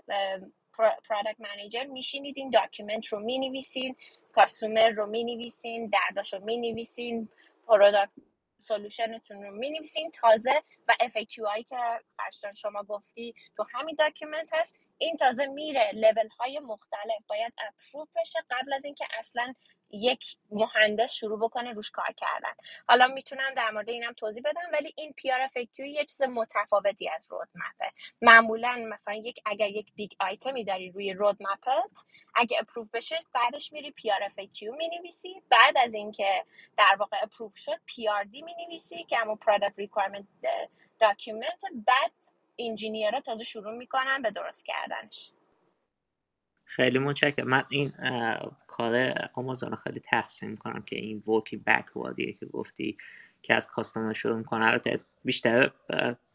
[0.78, 3.96] product manager میشینید این document رو می‌نویسین
[4.34, 7.30] customer رو می‌نویسین درداش رو می‌نویسین
[7.68, 8.12] product
[8.60, 10.12] solution تون رو می‌نویسین.
[10.12, 11.78] تازه و FAQ هایی که
[12.18, 14.76] فرشته جان شما گفتی تو همین document هست.
[14.98, 17.26] این تازه میره لول های مختلف.
[17.28, 19.54] باید approve بشه قبل از اینکه اصلا
[19.92, 22.54] یک مهندس شروع بکنه روش کار کردن.
[22.88, 25.48] حالا می‌تونم در مورد اینم توضیح بدم ولی این PR
[25.80, 27.92] یه چیز متفاوتی از road map ه
[28.22, 32.06] معمولا مثلا یک اگر یک big item ی داری روی road map ت
[32.36, 34.32] اگه approve بشه بعدش میری PR
[34.78, 35.44] می‌نویسی.
[35.50, 36.46] بعد از اینکه
[36.78, 40.26] در واقع approve شد PRD می‌نویسی که همون product requirement
[41.00, 42.12] document بعد
[42.60, 45.32] engineer ها تازه شروع می‌کنن به درست کردنش.
[46.66, 47.48] خیلی متشکرم.
[47.48, 47.92] من این
[48.68, 52.98] کار آمازون رو خیلی تحسین می‌کنم که این وکی بکوردیه که گفتی
[53.42, 54.66] که از کاستومر شروع می‌کنه.
[54.66, 55.72] البته بیشتر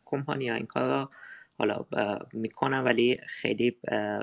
[0.05, 1.11] کمپانی ها این کار رو
[1.59, 1.87] حالا
[2.33, 3.76] می‌کنن ولی خیلی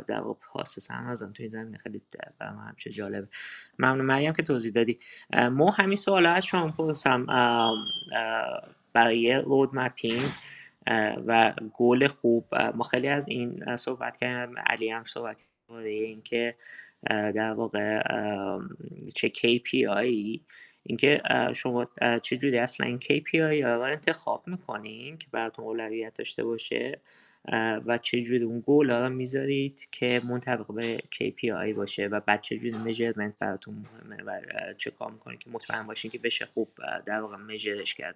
[0.07, 2.01] در واقع پاسس هم توی زمین خیلی
[2.39, 3.27] برای من همشه جالبه.
[3.79, 4.05] ممنون.
[4.05, 4.99] مریم که توضیح دادی.
[5.51, 7.25] ما همین سوال از شما پرسم
[8.93, 10.31] برای رود مپینگ
[11.27, 14.55] و گل خوب ما خیلی از این صحبت کردیم.
[14.57, 15.41] علی هم صحبت
[15.75, 16.55] اینکه
[17.09, 18.01] در واقع
[19.15, 20.39] چه KPI
[20.83, 21.21] اینکه
[21.55, 21.87] شما
[22.21, 26.99] چجوری اصلا این KPI ها رو انتخاب می‌کنین که براتون اولویت داشته باشه
[27.85, 33.33] و چجوری اون گول رو می‌ذارید که منطبق به KPI باشه و بعد چجوری میجرمنت
[33.39, 34.41] براتون مهمه و
[34.77, 36.69] چه کار می‌کنین که مطمئن باشین که بشه خوب
[37.05, 38.15] در واقع measure ش کرد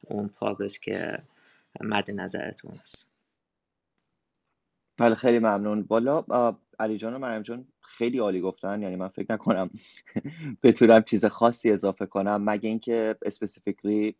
[0.00, 1.18] اون progress که
[1.80, 3.12] مد نظرتون است
[4.98, 5.82] بله خیلی ممنون.
[5.82, 6.24] والا
[6.82, 8.82] علی جان و مریم جان خیلی عالی گفتن.
[8.82, 9.70] یعنی من فکر نکنم
[10.62, 12.44] بتونم چیز خاصی اضافه کنم.
[12.44, 14.16] مگه اینکه specifically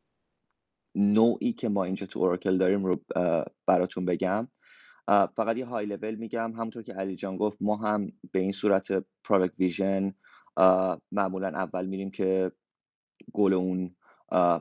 [0.94, 3.00] نوعی که ما اینجا تو Oracle داریم رو
[3.66, 4.48] براتون بگم.
[5.08, 6.52] فقط یه های لول میگم.
[6.52, 10.14] همونطور که علی جان گفت ما هم به این صورت product vision
[11.12, 12.52] معمولا اول میریم که
[13.32, 13.96] گل اون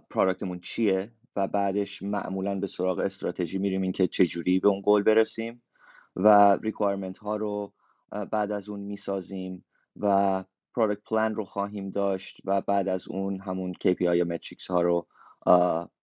[0.10, 5.04] product مون چیه و بعدش معمولا به سراغ استراتژی میریم اینکه چجوری به اون گل
[5.04, 5.64] برسیم
[6.16, 7.74] و requirement ها رو
[8.32, 10.44] بعد از اون می‌سازیم و
[10.76, 15.08] product plan رو خواهیم داشت و بعد از اون همون KPI یا metrics ها رو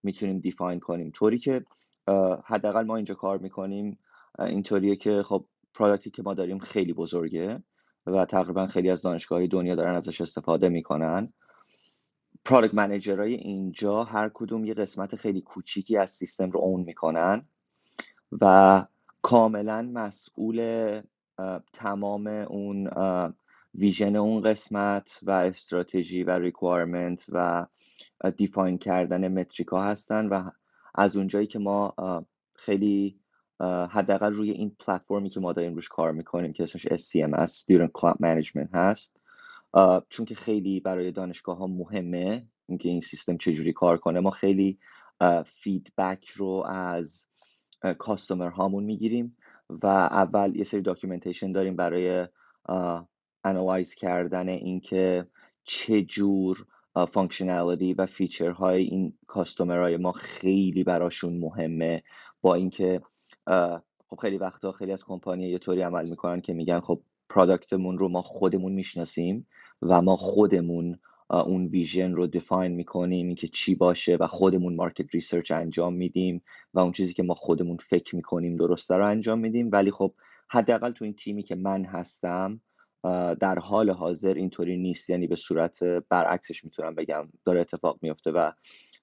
[0.03, 1.11] می‌تونیم define کنیم.
[1.15, 1.65] طوری که
[2.45, 3.99] حداقل ما اینجا کار می‌کنیم
[4.39, 5.45] اینطوریه که خب
[5.75, 7.63] product ی که ما داریم خیلی بزرگه
[8.07, 11.33] و تقریبا خیلی از دانشگاه دنیا دارن ازش استفاده می‌کنن.
[12.45, 17.49] product manager های اینجا هر کدوم یه قسمت خیلی کوچیکی از سیستم رو own می‌کنن
[18.41, 18.87] و
[19.23, 20.61] کاملا مسئول
[21.73, 22.91] تمام اون
[23.75, 27.67] vision اون قسمت و استراتژی و requirement و
[28.37, 30.51] define کردن metric ا هستن و
[30.95, 31.95] از اونجایی که ما
[32.55, 33.21] خیلی
[33.91, 38.17] حداقل روی این پلتفرمی که ما داریم روش کار می‌کنیم که اسمش SCMS Student Club
[38.17, 39.17] Management هست.
[40.09, 44.79] چون که خیلی برای دانشگاه ها مهمه اینکه این سیستم چجوری کار کنه ما خیلی
[45.47, 47.27] feedback رو از
[47.99, 49.37] customer هامون می‌گیریم.
[49.71, 52.27] و اول یه سری documentation داریم برای
[53.45, 55.27] analyze کردن اینکه
[55.65, 56.67] چه جور
[57.09, 62.03] functionality و feature های این customer های ما خیلی براشون مهمه.
[62.43, 63.01] با اینکه
[64.09, 67.99] خب خیلی وقتا خیلی از کمپانی یه طوری عمل می‌کنن که میگن خب product مون
[67.99, 69.47] رو ما خودمون می‌شناسیم
[69.83, 70.99] و ما خودمون
[71.31, 76.43] اون vision رو define می‌کنیم که چی باشه و خودمون market research انجام میدیم
[76.75, 79.69] و اون چیزی که ما خودمون فکر می‌کنیم درسته رو انجام میدیم.
[79.73, 80.15] ولی خب
[80.49, 82.61] حداقل تو این تیمی که من هستم
[83.41, 85.11] در حال حاضر اینطوری نیست.
[85.11, 87.29] یعنی به صورت برعکسش می‌تونم بگم.
[87.45, 88.53] داره اتفاق میفته و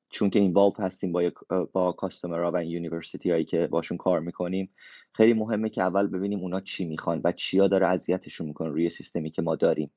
[0.09, 1.31] چون که involve هستیم با
[1.73, 4.69] با customer ها و university هایی که باشون کار می‌کنیم
[5.13, 9.31] خیلی مهمه که اول ببینیم اونا چی می‌خوان و چیا داره اذیتشون می‌کنه روی سیستمی
[9.31, 9.91] که ما داریم.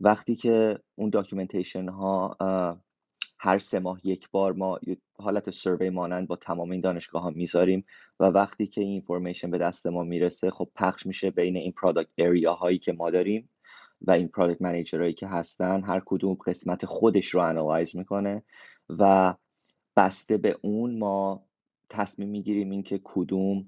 [0.00, 2.36] وقتی که اون documentation ها
[3.38, 4.78] هر سه ماه یک بار ما
[5.18, 7.84] حالت survey مانند با تمام این دانشگاه ها می‌ذاریم
[8.20, 12.08] و وقتی که این information به دست ما می‌رسه خب پخش میشه بین این product
[12.18, 13.50] area هایی که ما داریم
[14.02, 15.82] و این پرادکت منیجرهایی که هستن.
[15.84, 18.42] هر کدوم قسمت خودش رو انالایز می‌کنه
[18.88, 19.34] و
[19.96, 21.44] بسته به اون ما
[21.90, 23.66] تصمیم می‌گیریم اینکه کدوم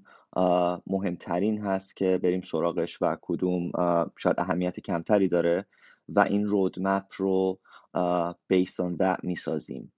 [0.87, 3.71] مهمترین هست که بریم سراغش و کدوم
[4.17, 5.65] شاید اهمیت کمتری داره.
[6.09, 7.59] و این رودمپ رو
[8.47, 9.93] بیس آن that می‌سازیم.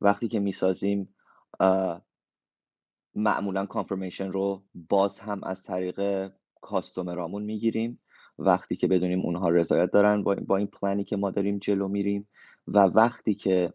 [0.00, 1.14] وقتی که می‌سازیم
[3.14, 6.30] معمولا کانفرمیشن رو باز هم از طریق
[6.60, 8.00] کاستومرامون می‌گیریم.
[8.38, 12.28] وقتی که بدونیم اونها رضایت دارن با این پلانی که ما داریم جلو میریم
[12.66, 13.72] و وقتی که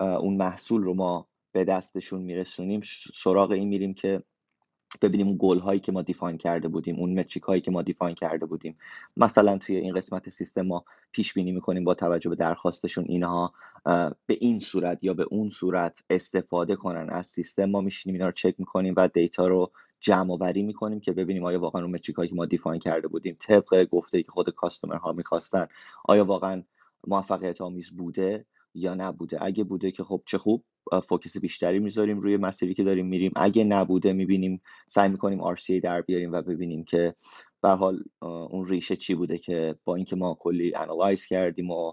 [0.00, 2.80] اون محصول رو ما به دستشون میرسونیم
[3.14, 4.22] سراغ این میریم که
[5.02, 8.14] ببینیم اون گل هایی که ما دیفاین کرده بودیم اون متریک هایی که ما دیفاین
[8.14, 8.76] کرده بودیم.
[9.16, 13.52] مثلا توی این قسمت سیستم ما پیش بینی می‌کنیم با توجه به درخواستشون اینها
[14.26, 17.10] به این صورت یا به اون صورت استفاده کنن.
[17.10, 21.12] از سیستم ما میشینیم اینا رو چک می‌کنیم و دیتا رو جمع آوری می‌کنیم که
[21.12, 24.50] ببینیم آیا واقعا اون metric هایی که ما define کرده بودیم طبق گفته که خود
[24.50, 25.66] customer ها می‌خواستن
[26.04, 26.62] آیا واقعا
[27.06, 28.46] موفقیت آمیز بوده.
[28.74, 29.44] یا نبوده.
[29.44, 30.64] اگه بوده که خب چه خوب
[31.08, 33.32] focus بیشتری می‌ذاریم روی مسیری که داریم میریم.
[33.36, 37.14] اگه نبوده می‌بینیم سعی می‌کنیم RCA در بیاریم و ببینیم که
[37.62, 41.92] به حال اون ریشه چی بوده که با اینکه ما کلی analyze کردیم و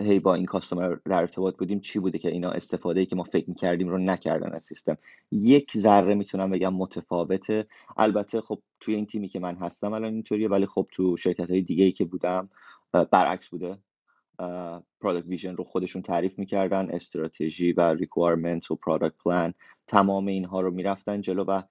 [0.00, 3.22] هی با این customer در ارتباط بودیم چی بوده که اینا استفاده ای که ما
[3.22, 4.98] فکر می‌کردیم رو نکردن از سیستم.
[5.32, 7.66] یک ذره می‌تونم بگم متفاوته.
[7.96, 11.62] البته خب توی این تیمی که من هستم الان اینطوریه ولی خب تو شرکت های
[11.62, 12.50] دیگه ای که بودم
[12.92, 13.78] برعکس بوده.
[15.00, 19.54] product vision رو خودشون تعریف می‌کردن استراتژی و requirement و product plan
[19.86, 21.62] تمام اینها رو می‌رفتن جلو و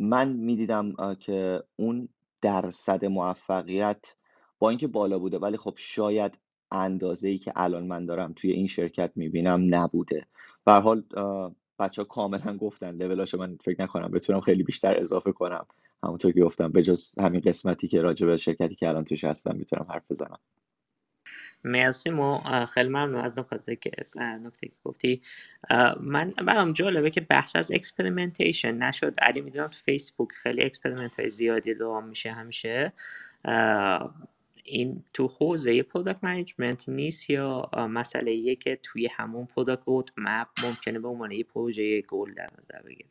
[0.00, 2.08] من می‌دیدم که اون
[2.42, 4.14] درصد موفقیت
[4.58, 6.38] با اینکه بالا بوده ولی خب شاید
[6.72, 10.26] اندازه ای که الان من دارم توی این شرکت می‌بینم نبوده.
[10.66, 11.04] به حال
[11.78, 15.66] بچه ها کاملا گفتن لولاشو من فکر نکنم بتونم خیلی بیشتر اضافه کنم.
[16.04, 19.56] همونطور که گفتم به جز همین قسمتی که راجع به شرکتی که الان توش هستم
[19.56, 20.38] می‌تونم حرف بزنم.
[21.64, 22.38] مرسی مو.
[22.66, 25.22] خیلی ممنون از نکته که نکته که گفتی.
[26.00, 29.14] من برام جالبه که بحث از experimentation نشد.
[29.18, 32.92] علی می‌دونم تو فیسبوک خیلی experiment های زیادی run میشه همیشه.
[34.64, 40.48] این تو حوزه product management نیست یا مسئله ایه که توی همون product road map
[40.64, 43.08] ممکنه به عنوان یه پروژه گل در نظر بگیره؟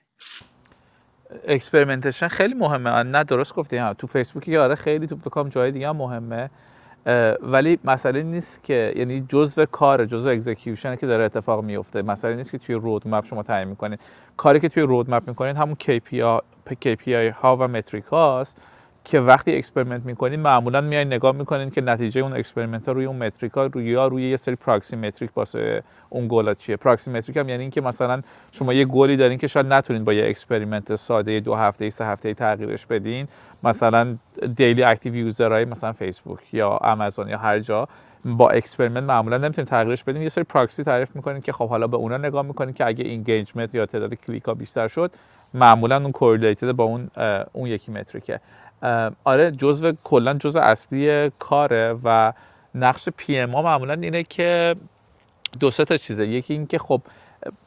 [1.48, 3.04] experimentation خیلی مهمه.
[3.04, 3.94] نه درست گفتی.
[4.00, 6.50] تو فیسبوک یاره خیلی تو فکرم جای دیگه هم مهمه.
[7.42, 12.02] ولی مسئله نیست که یعنی جزء کار جزء execution که داره اتفاق میفته.
[12.02, 14.00] مسئله نیست که توی road map شما تعیین می‌کنید
[14.38, 16.42] کاری که توی road map می‌کنید همون KPI,
[16.86, 18.58] KPI ها و metric هاست.
[19.04, 23.16] که وقتی experiment می‌کنین معمولا میای نگاه می‌کنین که نتیجه اون experiment ها روی اون
[23.16, 26.76] metric ها روی یا روی یه سری proxy metric واسه اون گولا چیه.
[26.76, 28.22] proxy metric هم یعنی اینکه مثلا
[28.52, 32.34] شما یه گلی دارین که شاید نتونین با یه experiment ساده دو هفته سه هفته
[32.34, 33.28] تغییرش بدین.
[33.64, 34.16] مثلا
[34.58, 37.88] daily active user های مثلا فیسبوک یا آمازون یا هر جا
[38.26, 40.22] با experiment معمولا نمی‌تونین تغییرش بدین.
[40.22, 43.76] یه سری پراکسی تعریف می‌کنین که خب حالا به اونا نگاه می‌کنین که اگه engagement
[43.76, 45.12] یا تعداد کلیک ها بیشتر شد
[45.54, 47.10] معمولا اون correlated با اون
[47.54, 48.40] اون یکی metric ه
[49.24, 52.34] آره جزء کلا جزء اصلی کاره و
[52.76, 54.76] نقش PM معمولا اینه که
[55.60, 56.28] دو سه تا چیزه.
[56.28, 57.02] یکی اینکه خب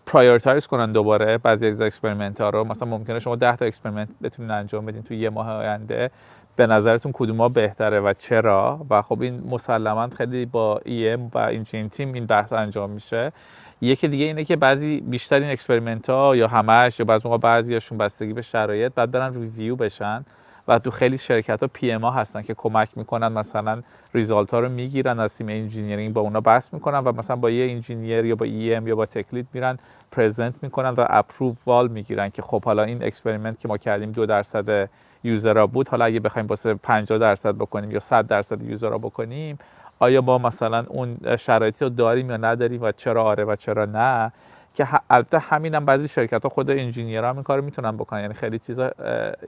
[0.06, 2.64] prioritize کنن دوباره بعضی از experiment ها رو.
[2.64, 6.10] مثلا ممکنه شما 10 تا experiment بتونین انجام بدین توی یه ماه آینده.
[6.56, 11.38] به نظرتون کدوم ها بهتره و چرا؟ و خب این مسلما خیلی با EM و
[11.38, 13.32] eng team این بحث انجام میشه.
[13.80, 17.98] یکی دیگه اینه که بعضی بیشتر این experiment ها یا همش یا بعضی موقع بعضیاشون
[17.98, 20.24] بستگی به شرایط باید برن review بشن.
[20.68, 23.82] و تو خیلی شرکت ها PM ها هستن که کمک می‌کنن مثلا
[24.14, 27.72] result ها رو می‌گیرن از تیم engineering با اونا بحث می‌کنن و مثلا با یه
[27.72, 29.78] engineer یا با EM یا با tech lead میرن
[30.12, 34.90] present می‌کنن و approval می‌گیرن که خب حالا این experiment که ما کردیم دو درصد
[35.24, 38.98] user ها بود حالا اگه بخوایم واسه 50 درصد بکنیم یا 100 درصد user ها
[38.98, 39.58] بکنیم
[39.98, 44.32] آیا با مثلا اون شرایطی رو داریم یا نداریم و چرا آره و چرا نه؟
[44.76, 48.20] که البته همین هم بعضی شرکت ها خود engineer هم این کار می‌تونن بکنن.
[48.20, 48.90] یعنی خیلی چیزا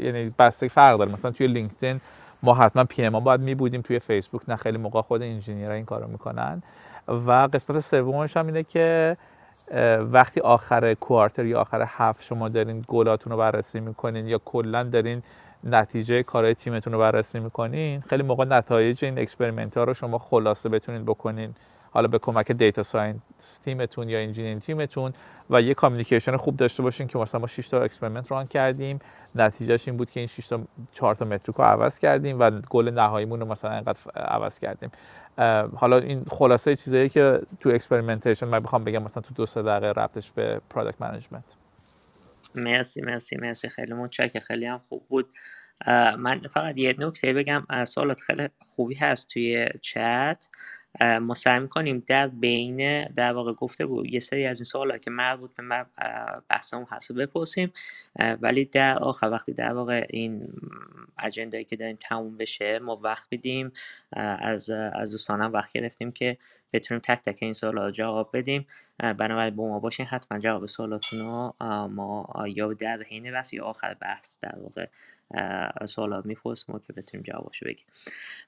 [0.00, 1.12] یعنی بسته فرق داره.
[1.12, 2.00] مثلا توی لینکدین
[2.42, 6.06] ما حتما PM باید می بودیم توی فیسبوک نه خیلی موقع خود engineer این کارو
[6.06, 6.62] می‌کنن.
[7.08, 9.16] و قسمت سومش هم اینه که
[10.12, 15.22] وقتی آخر quarter یا آخر هفت شما دارین گلاتون رو بررسی می‌کنین یا کلا دارین
[15.64, 20.68] نتیجه کارهای تیمتون رو بررسی می‌کنین خیلی موقع نتایج این experiment ها رو شما خلاصه
[20.68, 21.54] بتونین بکنین.
[21.94, 25.12] حالا به کمک data science تیمتون یا engineer تیمتون
[25.50, 28.98] و یه communication خوب داشته باشین که مثلا ما 6 تا experiment run کردیم.
[29.34, 30.60] نتیجهش این بود که این 6 تا
[30.92, 34.90] 4 تا metric عوض کردیم و گل نهاییمون رو مثلا اینقدر عوض کردیم.
[35.76, 40.00] حالا این خلاصه چیزایی که تو experimentation من بخوام بگم مثلا تو دو سه دقیقه
[40.00, 41.44] ربطش به product management
[42.54, 43.68] مرسی مرسی مرسی.
[43.68, 44.40] خیلی متشکرم.
[44.40, 45.28] خیلی هم خوب بود.
[46.18, 47.66] من فقط یه نکته بگم.
[47.84, 50.48] سوالات خیلی خوبی هست توی چت.
[51.00, 55.10] ما سعی می‌کنیم در بین در واقع گفته بود یه سری از این سوالات که
[55.10, 55.86] مربوط به
[56.48, 57.72] بحثمون هست بپرسیم
[58.40, 60.48] ولی در آخر وقتی در واقع این
[61.18, 63.72] اجندایی که داریم تموم بشه ما وقت بیدیم
[64.12, 66.38] از از دوستانم وقت گرفتیم که
[66.74, 68.66] بتونیم تک تک این سوالات جواب بدیم.
[68.98, 71.54] بنابراین با ما باشین حتما جواب سوالاتون رو
[71.88, 74.86] ما یا در حین بحث یا آخر بحث در واقع
[75.86, 77.86] سوالات می‌پرسیم که بتونیم جوابشو بگیم.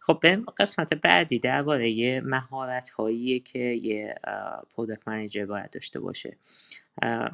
[0.00, 4.14] خب به قسمت بعدی درباره مهارت هایی که یه
[4.76, 6.36] product manager باید داشته باشه.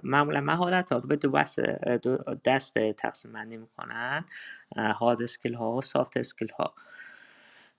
[0.02, 4.24] معمولا مهارت ها رو به دو دست تقسیم بندی می‌کنن
[4.76, 6.74] hard skill ها و soft skill ها.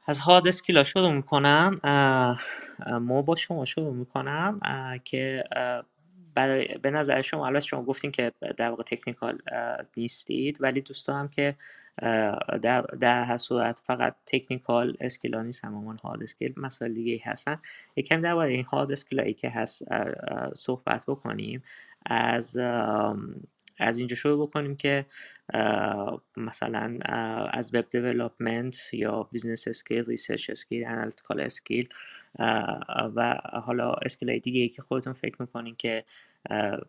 [0.06, 1.80] از hard skill شروع می‌کنم
[3.02, 4.60] ما با شما شروع می‌کنم
[5.04, 5.44] که
[6.36, 9.38] برای به نظر شما البته شما گفتین که در واقع technical
[9.98, 11.56] نیستید ولی دوست دارم که
[12.62, 17.60] در, در صورت فقط technical skill نیست همون hard skill مسائل دیگه هستن.
[17.96, 19.84] یکم درباره این hard skill هایی که هست
[20.56, 21.64] صحبت بکنیم.
[22.06, 22.58] از
[23.78, 25.06] از اینجا شروع بکنیم که
[26.38, 27.00] مثلا
[27.52, 31.90] از web development یا business skill research skill analytical skill
[33.16, 36.04] و حالا skill دیگه ای که خودتون فکر می‌کنین که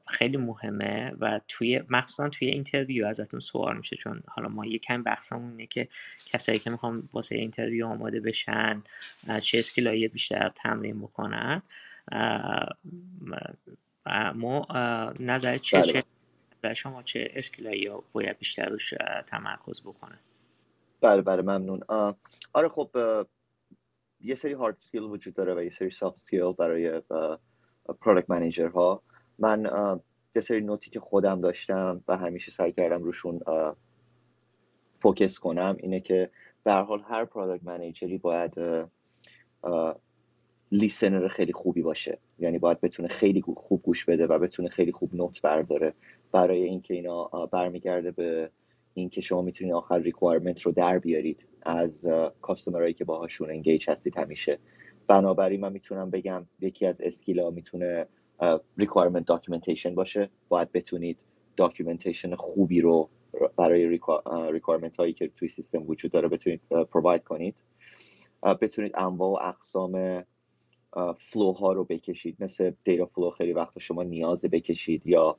[0.07, 3.97] خیلی مهمه و توی مخصوصا توی interview ازتون سوال میشه.
[3.97, 5.89] چون حالا ما یکم بحثمون اینه که
[6.27, 8.83] کسایی که می‌خوان واسه interview آماده بشن
[9.43, 11.63] چه skill ایی بیشتر تمرین بکنن.
[14.35, 14.67] ما
[15.21, 15.93] نظر چه بله.
[15.93, 16.05] چه
[16.73, 18.95] شما چه skill ایی باید بیشتر روش
[19.27, 20.19] تمرکز بکنه؟
[21.01, 21.81] بله بله ممنون.
[22.53, 22.91] آره خب
[24.21, 27.03] یه سری hard skill وجود داره و یه سری soft skill برای
[28.01, 29.03] product manager ها
[29.39, 29.71] من
[30.37, 33.41] یه سری note ی که خودم داشتم و همیشه سعی کردم روشون
[34.93, 36.31] focus کنم اینه که
[36.65, 38.55] به هر حال هر product manager ی باید
[40.73, 42.19] listener خیلی خوبی باشه.
[42.39, 45.95] یعنی باید بتونه خیلی خوب گوش بده و بتونه خیلی خوب note برداره.
[46.33, 48.51] برای اینکه اینا برمیگرده به
[48.95, 52.09] اینکه شما می‌تونید آخر requirement رو در بیارید از
[52.41, 54.59] customer ایی که باهاشون engage هستید همیشه.
[55.07, 58.07] بنابراین من می‌تونم بگم یکی از skill ا می‌تونه
[58.81, 60.31] requirement documentation باشه.
[60.49, 61.19] باید بتونید
[61.63, 63.11] documentation خوبی رو
[63.57, 63.99] برای
[64.61, 67.63] requirement هایی که توی سیستم وجود داره بتونید provide کنید.
[68.61, 70.25] بتونید انواع و اقسام
[71.19, 72.37] flow ها رو بکشید.
[72.41, 75.37] مثل data flow خیلی وقت شما نیاز بکشید یا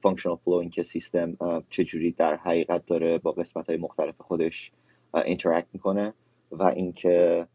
[0.00, 1.36] functional flow اینکه سیستم
[1.70, 4.72] چجوری در حقیقت داره با قسمت های مختلف خودش
[5.14, 6.14] interact می‌کنه
[6.50, 7.46] و اینکه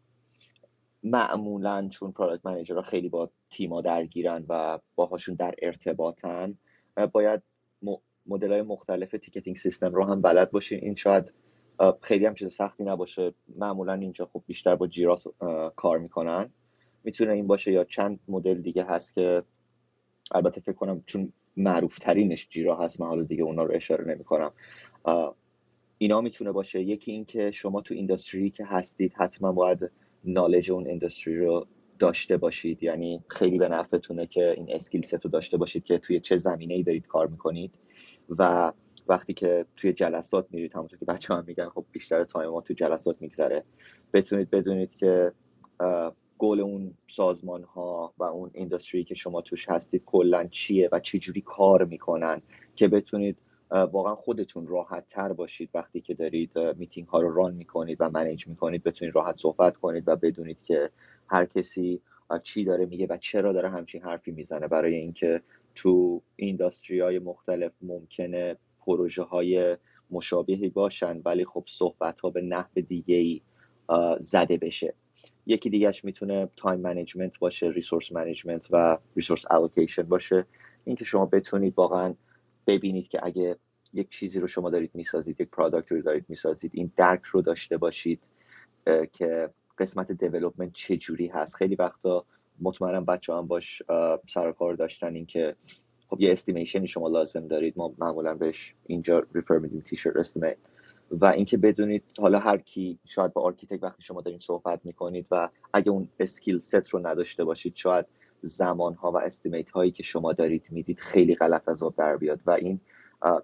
[1.02, 6.58] معمولا چون product manager ها خیلی با تیما درگیرن و باهاشون در ارتباطن
[7.12, 7.42] باید
[8.26, 10.78] مدل های مختلف ticketing system رو هم بلد باشین.
[10.82, 11.32] این شاید
[12.02, 13.34] خیلی هم چیز سختی نباشه.
[13.56, 15.16] معمولا اینجا خب بیشتر با جیرا
[15.76, 16.50] کار می‌کنن.
[17.04, 19.42] می‌تونه این باشه یا چند مدل دیگه هست که
[20.32, 24.24] البته فکر کنم چون معروف ترینش جیرا هست من حالا دیگه اونا رو اشاره نمی
[24.24, 24.52] کنم
[25.98, 26.80] اینا می‌تونه باشه.
[26.80, 29.90] یکی اینکه شما تو industry که هستید حتما باید
[30.24, 31.66] knowledge اون industry رو
[31.98, 32.82] داشته باشید.
[32.82, 36.74] یعنی خیلی به نفعتونه که این skill set رو داشته باشید که توی چه زمینه
[36.74, 37.70] ای دارید کار می‌کنید.
[38.38, 38.72] و
[39.08, 42.76] وقتی که توی جلسات میرید همونطور که بچه هم میگن خب بیشتر تایم ما توی
[42.76, 43.64] جلسات میگذره.
[44.12, 45.32] بتونید بدونید که
[46.40, 51.18] گل اون سازمان ها و اون industry که شما توش هستید کلا چیه و چه
[51.18, 52.42] جوری کار می‌کنن
[52.76, 53.36] که بتونید
[53.70, 58.46] واقعا خودتون راحت تر باشید وقتی که دارید میتینگ ها رو run می‌کنید و manage
[58.46, 60.90] می‌کنید بتونید راحت صحبت کنید و بدونید که
[61.26, 62.00] هر کسی
[62.42, 64.68] چی داره میگه و چرا داره همچین حرفی می‌زنه.
[64.68, 65.42] برای اینکه
[65.74, 69.76] تو industry های مختلف ممکنه پروژه های
[70.10, 73.40] مشابهی باشن ولی خب صحبت ها به نحو دیگه ای
[74.20, 74.94] زده بشه.
[75.46, 80.46] یکی دیگهش می‌تونه time management باشه resource management و resource allocation باشه.
[80.84, 82.14] اینکه شما بتونید واقعا
[82.66, 83.56] ببینید که اگه
[83.94, 87.76] یک چیزی رو شما دارید می‌سازید یک product رو دارید می‌سازید این درک رو داشته
[87.76, 88.20] باشید
[89.12, 91.54] که قسمت development چه جوری هست.
[91.54, 92.24] خیلی وقتا
[92.60, 93.82] مطمئنم بچه هم باش
[94.28, 95.56] سرکار داشتن اینکه
[96.08, 97.74] خب یه estimation ی شما لازم دارید.
[97.76, 100.56] ما معمولا بهش اینجا refer میدیم t-shirt estimate
[101.10, 105.48] و اینکه بدونید حالا هر کی شاید با architect وقتی شما دارین صحبت می‌کنید و
[105.72, 108.06] اگه اون skill set رو نداشته باشید شاید
[108.42, 112.40] زمان ها و estimate هایی که شما دارید می‌دید خیلی غلط از آب در بیاد.
[112.46, 112.80] و این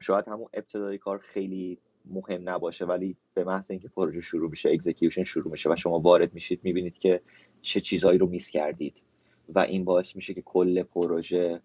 [0.01, 1.79] شاید همون ابتدای کار خیلی
[2.11, 6.35] مهم نباشه ولی به محض اینکه پروژه شروع میشه execution شروع میشه و شما وارد
[6.35, 7.21] میشید می‌بینید که
[7.63, 9.03] چه چیزهایی رو miss کردید.
[9.49, 11.61] و این باعث میشه که کل پروژه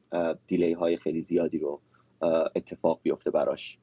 [0.47, 1.81] delay های خیلی زیادی رو
[2.55, 3.77] اتفاق بیفته براش.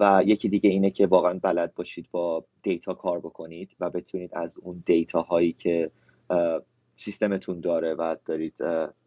[0.00, 4.58] و یکی دیگه اینه که واقعا بلد باشید با data کار بکنید و بتونید از
[4.58, 5.90] اون data هایی که
[6.96, 8.58] سیستمتون داره و دارید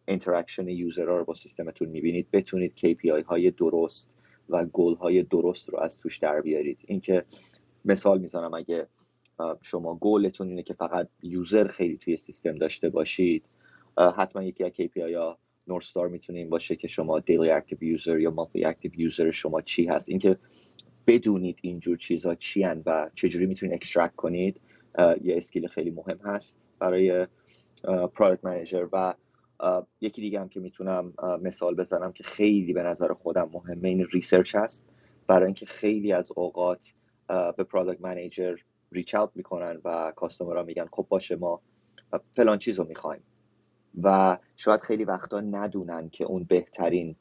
[0.07, 4.11] interaction user ها رو با سیستمتون می‌بینید بتونید KPI های درست
[4.49, 6.77] و گل های درست رو از توش در بیارید.
[6.87, 7.25] اینکه
[7.85, 8.87] مثال می‌زنم اگه
[9.61, 13.43] شما گولتون اینه که فقط user خیلی توی سیستم داشته باشید
[14.17, 18.19] حتما یکی از KPI ها North Star می‌تونه این باشه که شما daily active user
[18.19, 20.09] یا monthly active user شما چی هست.
[20.09, 20.37] اینکه
[21.07, 24.61] بدونید اینجور چیزها چی هن و چجوری می‌تونید extract کنید
[25.21, 27.27] یه skill خیلی مهم هست برای
[28.13, 29.13] product manager و
[30.01, 34.55] یکی دیگه هم که می‌تونم مثال بزنم که خیلی به نظر خودم مهمه این research
[34.55, 34.85] هست.
[35.27, 36.93] برای اینکه خیلی از اوقات
[37.27, 38.55] به product manager
[38.91, 41.61] reach out می‌کنن و customer ها میگن خب باشه ما
[42.35, 43.23] فلان چیز رو می‌خوایم.
[44.03, 47.15] و شاید خیلی وقتا ندونن که اون بهترین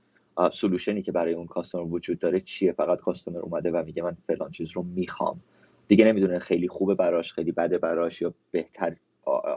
[0.53, 2.73] solution ی که برای اون customer وجود داره چیه.
[2.73, 5.41] فقط customer اومده و میگه من فلان چیز رو می‌خوام.
[5.89, 8.97] دیگه نمی‌دونه خیلی خوبه براش خیلی بده براش یا بهتر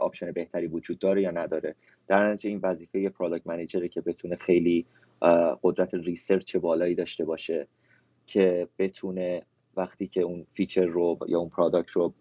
[0.00, 1.74] option بهتری وجود داره یا نداره.
[2.08, 4.86] در نتیجه این وظیفه product manager ه که بتونه خیلی
[5.62, 7.66] قدرت research بالایی داشته باشه
[8.26, 9.42] که بتونه
[9.76, 12.14] وقتی که اون feature رو یا اون product رو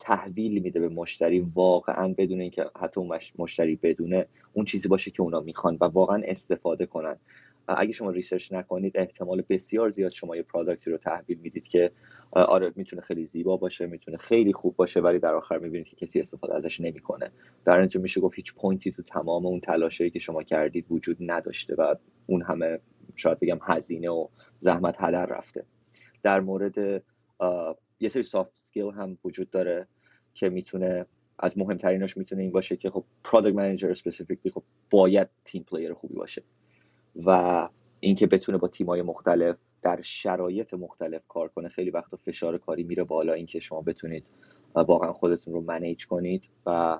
[0.00, 5.22] تحویل میده به مشتری واقعا بدون اینکه حتی اون مشتری بدونه اون چیزی باشه که
[5.22, 7.16] اونا می‌خوان و واقعا استفاده کنن.
[7.68, 11.90] اگه شما research نکنید احتمال بسیار زیاد شما یه product ی رو تحویل می‌دید که
[12.30, 16.20] آره می‌تونه خیلی زیبا باشه می‌تونه خیلی خوب باشه ولی در آخر می‌بینید که کسی
[16.20, 17.30] استفاده ازش نمی‌کنه.
[17.64, 21.16] در اینجا میشه گفت هیچ point ی تو تمام اون تلاشایی که شما کردید وجود
[21.20, 21.94] نداشته و
[22.26, 22.78] اون همه
[23.16, 24.28] شاید بگم هزینه و
[24.58, 25.64] زحمت هدر رفته.
[26.22, 27.02] در مورد
[28.00, 29.88] یه سری soft skill هم وجود داره
[30.34, 31.06] که می‌تونه
[31.38, 36.14] از مهمتریناش می‌تونه این باشه که خب product manager specifically خب باید team player خوبی
[36.14, 36.42] باشه
[37.26, 37.68] و
[38.00, 43.04] اینکه بتونه با تیمای مختلف در شرایط مختلف کار کنه خیلی وقتا فشار کاری میره
[43.04, 44.24] بالا اینکه شما بتونید
[44.74, 46.98] واقعا خودتون رو manage کنید و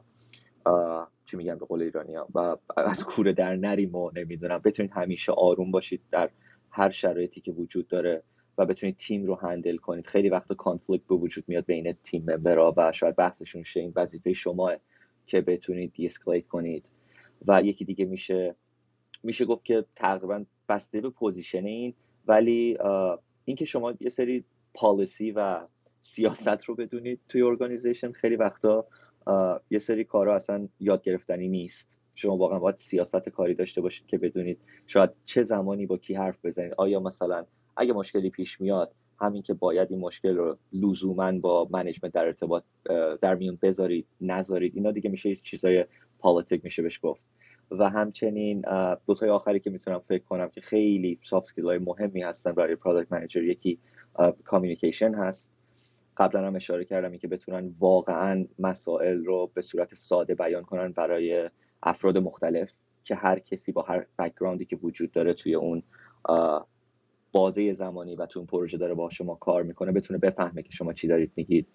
[1.24, 4.58] چی میگن به قول ایرانی ها و از کوره در نریم و نمی‌دونم.
[4.58, 6.30] بتونید همیشه آروم باشید در
[6.70, 8.22] هر شرایطی که وجود داره.
[8.58, 10.06] و بتونید تیم رو handle کنید.
[10.06, 13.92] خیلی وقتا conflict به وجود میاد بین team member ها و شاید بحثشون شه این
[13.96, 14.72] وظیفه شما
[15.26, 16.90] که بتونید de-escalate کنید.
[17.46, 18.54] و یکی دیگه میشه
[19.22, 21.94] میشه گفت که تقریبا بسته به position این
[22.26, 22.78] ولی
[23.44, 25.66] اینکه شما یه سری policy و
[26.00, 28.86] سیاست رو بدونید توی organization خیلی وقتا
[29.70, 31.98] یه سری کارا اصلا یاد گرفتنی نیست.
[32.14, 36.44] شما واقعا باید سیاست کاری داشته باشید که بدونید شاید چه زمانی با کی حرف
[36.44, 36.74] بزنید.
[36.76, 37.46] آیا مثلا
[37.78, 42.62] اگه مشکلی پیش میاد همین که باید این مشکل رو لزوما با management در ارتباط
[43.20, 45.84] در میون بذارید نذارید اینا دیگه میشه چیزای
[46.18, 47.26] politic میشه بهش گفت.
[47.70, 48.64] و همچنین
[49.06, 53.12] دو تای آخری که می‌تونم فکر کنم که خیلی soft های مهمی هستن برای product
[53.12, 53.78] manager یکی
[54.44, 55.52] communication هست.
[56.16, 61.50] قبلا هم اشاره کردم که بتونن واقعا مسائل رو به صورت ساده بیان کنن برای
[61.82, 62.70] افراد مختلف
[63.04, 65.82] که هر کسی با هر background ی که وجود داره توی اون
[67.38, 70.92] بازه زمانی و تو اون پروژه داره با شما کار می‌کنه بتونه بفهمه که شما
[70.92, 71.66] چی دارید میگید.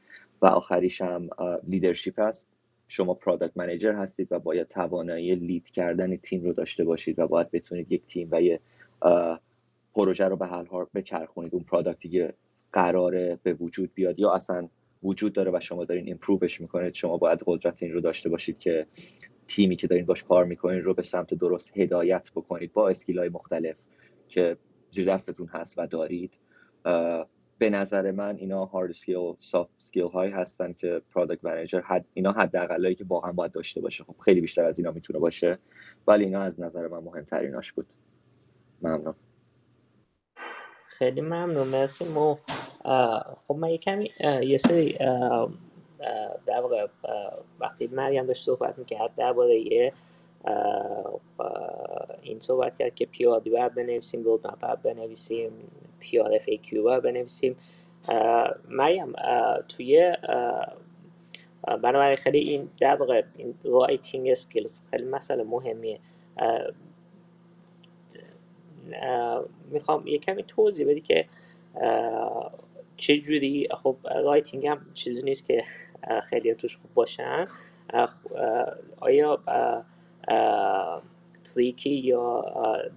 [0.41, 1.29] و آخریش هم
[1.67, 2.51] leadership هست
[2.87, 7.51] شما product manager هستید و باید توانایی lead کردن تیم رو داشته باشید و باید
[7.51, 8.59] بتونید یک تیم و یه
[9.95, 11.55] پروژه رو به حال ها بچرخونید.
[11.55, 12.33] اون product ی که
[12.73, 14.69] قراره به وجود بیاد یا اصلا
[15.03, 18.59] وجود داره و شما دارین improve ش می‌کنید شما باید قدرت این رو داشته باشید
[18.59, 18.87] که
[19.47, 23.29] تیمی که دارین باش کار می‌کنید رو به سمت درست هدایت بکنید با skill های
[23.29, 23.83] مختلف
[24.27, 24.57] که
[24.93, 26.39] زیر دستتون هست و دارید.
[27.57, 32.31] به نظر من اینا hard skill soft skill هایی هستن که product manager حد اینا
[32.31, 34.03] حداقلایی که واقعا باید داشته باشه.
[34.03, 35.59] خب خیلی بیشتر از اینا می‌تونه باشه
[36.07, 37.87] ولی اینا از نظر من مهمتریناش بود.
[38.81, 39.15] ممنون.
[40.87, 41.67] خیلی ممنون.
[41.67, 42.35] مرسی.
[43.47, 44.11] خب من یه کمی
[44.43, 44.93] یه سری
[46.45, 46.87] در واقع
[47.59, 49.93] وقتی مریم داشت صحبت می‌کرد درباره
[52.21, 55.51] این صحبت کرد که PRD باید بنویسیم roadmap باید بنویسیم
[55.99, 57.55] PR FAQ باید بنویسیم.
[58.69, 59.13] مریم
[59.67, 60.13] توی
[61.67, 65.99] بنابراین خیلی این در واقع این writing skills خیلی مسئله مهمیه.
[69.71, 71.25] می‌خوام یه کمی توضیح بدی که
[72.97, 75.63] چه جوری خب writing هم چیزی نیست که
[76.23, 77.45] خیلی توش خوب باشن.
[78.97, 79.43] آیا
[81.53, 82.43] trick ای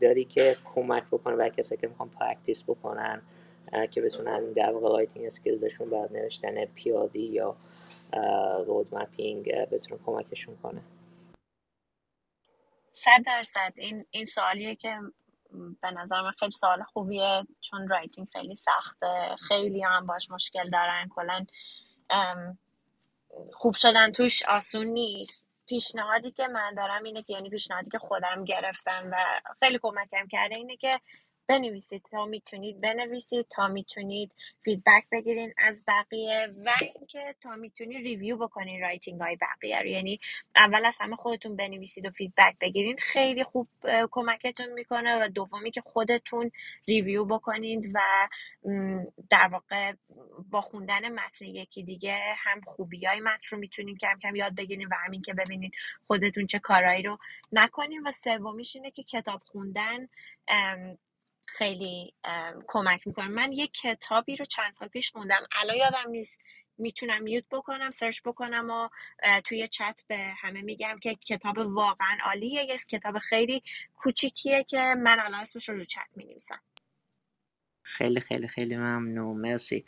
[0.01, 3.23] داری که کمک بکنه برای کسایی که می‌خوان practice بکنن
[3.91, 7.57] که بتونن در واقع writing skills شون برا نوشتن PRD یا
[8.67, 10.83] road mapping بتونه کمکشون کنه؟
[12.93, 13.73] صد درصد.
[13.77, 14.99] این این سوالیه که
[15.83, 19.37] به نظر من خیلی سوال خوبیه چون writing خیلی سخته.
[19.49, 21.09] خیلی هم باش مشکل دارن.
[21.15, 21.47] کلا
[23.53, 25.46] خوب شدن توش آسون نیست.
[25.69, 29.17] پیشنهادی که من دارم اینه که یعنی پیشنهادی که خودم گرفتم و
[29.61, 31.01] خیلی کمکم کرده اینه که
[31.49, 34.33] بنویسید تا می‌تونید بنویسید تا می‌تونید
[34.65, 39.87] feedback بگیرین از بقیه و اینکه تا می‌تونید review بکنین writing های بقیه رو.
[39.87, 40.21] یعنی
[40.57, 42.97] اول از همه خودتون بنویسید و feedback بگیرین.
[42.97, 43.69] خیلی خوب
[44.11, 46.51] کمکتون می‌کنه و دومی که خودتون
[46.89, 48.29] review بکنید و
[49.31, 49.93] در واقع
[50.51, 54.89] با خوندن متن یکی دیگه هم خوبی های متن رو می‌تونین کم کم یاد بگیرین
[54.89, 55.71] و همین که ببینین
[56.07, 57.19] خودتون چه کارهایی رو
[57.53, 58.03] نکنین.
[58.07, 60.09] و سومیش اینه که کتاب خوندن
[61.47, 62.15] خیلی
[62.67, 66.41] کمک می‌کنه من یه کتابی رو چند سال پیش خوندم الان یادم نیست.
[66.79, 68.89] می‌تونم میوت بکنم سرچ بکنم و
[69.45, 72.65] توی چت به همه میگم که کتاب واقعا عالیه.
[72.65, 73.63] یه کتاب خیلی
[73.97, 76.61] کوچیکیه که من الان اسمش رو رو چت می‌نویسم.
[77.83, 79.37] خیلی خیلی خیلی ممنون.
[79.41, 79.85] مرسی.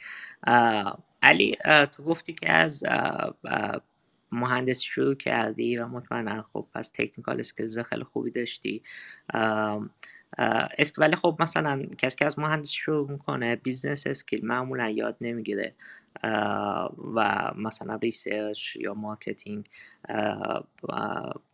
[1.23, 1.57] علی
[1.93, 2.85] تو گفتی که از
[4.33, 8.83] مهندس شروع کردی و مطمئنا خب پس technical skills خیلی خوبی داشتی.
[10.79, 15.75] اسک ولی خب مثلا کسی که از مهندس شروع می‌کنه business skill معمولا یاد نمی‌گیره
[17.15, 19.69] و مثلا research یا marketing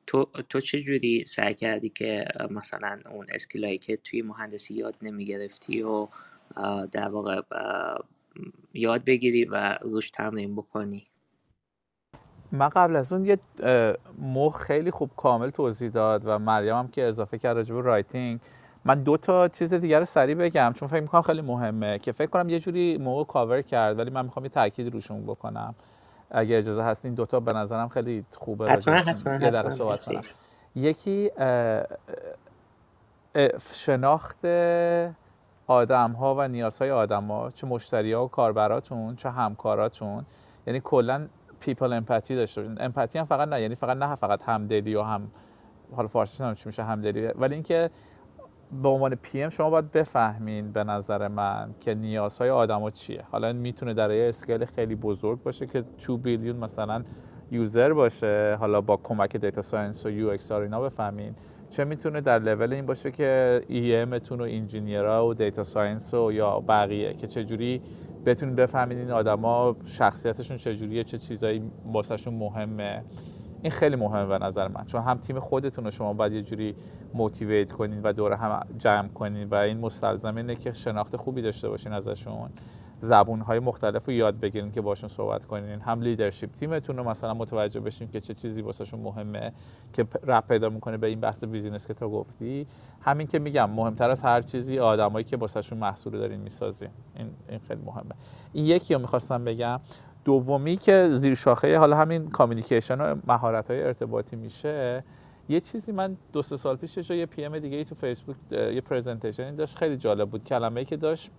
[0.06, 4.94] تو, تو چه جوری سعی کردی که مثلا اون skill هایی که توی مهندسی یاد
[5.02, 6.08] نمی‌گرفتی و
[6.92, 7.42] در واقع
[8.74, 11.06] یاد بگیری و روش تمرین بکنی؟
[12.52, 13.38] من قبل از اون یه
[14.18, 18.40] مخ خیلی خوب کامل توضیح داد و مریم هم که اضافه کرد راجب writing
[18.84, 22.30] من دو تا چیز دیگر رو سریع بگم چون فکر می‌کنم خیلی مهمه که فکر
[22.30, 25.74] کنم یه جوری موقع کاور کرد ولی من می‌خوام یه تاکید روشون بکنم.
[26.30, 29.38] اگه اجازه هست این دوتا به نظرم خیلی خوبه حتما حتما
[30.76, 31.30] یکی
[33.72, 34.44] شناخت
[35.66, 40.24] آدم ها و نیازهای آدم ها چه مشتری ها و کاربراتون چه همکاراتون.
[40.66, 41.26] یعنی کلا
[41.60, 42.80] people empathy داشته باشین.
[42.80, 45.30] empathy هم فقط نه یعنی فقط نه فقط همدلی و هم
[45.96, 47.26] حالا فارسیش نمیشه چی میشه همدلی.
[47.26, 47.90] ولی اینکه
[48.82, 53.24] به عنوان PM شما باید بفهمین به نظر من که نیازهای آدما چیه.
[53.30, 57.04] حالا می‌تونه در یه scale خیلی بزرگ باشه که 2 billion مثلا
[57.50, 58.56] user باشه.
[58.60, 61.34] حالا با کمک data science و UX اینا بفهمین.
[61.70, 66.14] چه می‌تونه در لول این باشه که EM تون و engineer ها و data science
[66.14, 67.82] و یا بقیه که چه جوری
[68.26, 73.04] بتونید بفهمید این آدما شخصیتشون چجوریه چه چیزایی واسهشون مهمه.
[73.62, 74.84] این خیلی مهمه به نظر من.
[74.86, 76.74] چون هم تیم خودتون رو شما باید یه جوری
[77.14, 81.68] motivate کنین و دور هم جمع کنین و این مستلزم اینه که شناخت خوبی داشته
[81.68, 82.50] باشین ازشون.
[83.00, 85.80] زبون های مختلف رو یاد بگیرین که باشون صحبت کنین.
[85.80, 89.52] هم leadership تیمتون رو مثلا متوجه بشین که چه چیزی واسهشون مهمه
[89.92, 92.66] که ربط پیدا می‌کنه به این بحث business که تو گفتی.
[93.00, 96.88] همین که میگم مهمتر از هر چیزی آدمایی که واسهشون محصول دارین می‌سازین.
[97.16, 98.14] این این خیلی مهمه.
[98.52, 99.80] این یکی رو می‌خواستم بگم.
[100.24, 105.04] دومی که زیر شاخه حالا همین communication و مهارت های ارتباطی میشه.
[105.48, 109.54] یه چیزی من دو سه سال پیش یه PM دیگه ای تو فیسبوک یه presentation
[109.54, 109.76] داشت.
[109.76, 110.44] خیلی جالب بود.
[110.44, 111.30] کلمه که داشت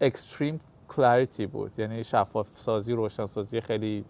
[0.00, 1.72] extreme clarity بود.
[1.78, 4.04] یعنی شفاف سازی روشن سازی خیلی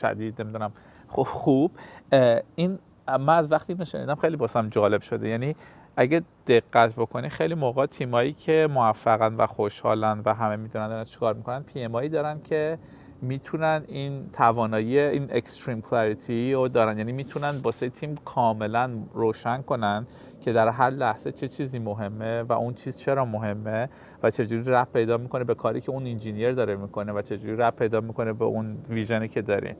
[0.00, 0.72] شدید نمی‌دونم
[1.08, 1.26] خوب.
[1.26, 1.70] خوب
[2.54, 2.78] این
[3.08, 5.28] من از وقتی اینو شنیدم خیلی واسم جالب شده.
[5.28, 5.56] یعنی
[5.96, 11.34] اگه دقت بکنی خیلی موقع تیمایی که موفقن و خوشحالن و همه می‌دونن دارن چیکار
[11.34, 12.78] می‌کنن PM دارن که
[13.24, 16.98] می‌تونن این توانایی این extreme clarity رو دارن.
[16.98, 20.06] یعنی می‌تونن واسه تیم کاملا روشن کنن
[20.40, 23.88] که در هر لحظه چه چیزی مهمه و اون چیز چرا مهمه
[24.22, 27.76] و چجوری ربط پیدا می‌کنه به کاری که اون engineer داره می‌کنه و چجوری ربط
[27.76, 29.76] پیدا می‌کنه به اون vision ی که داریم.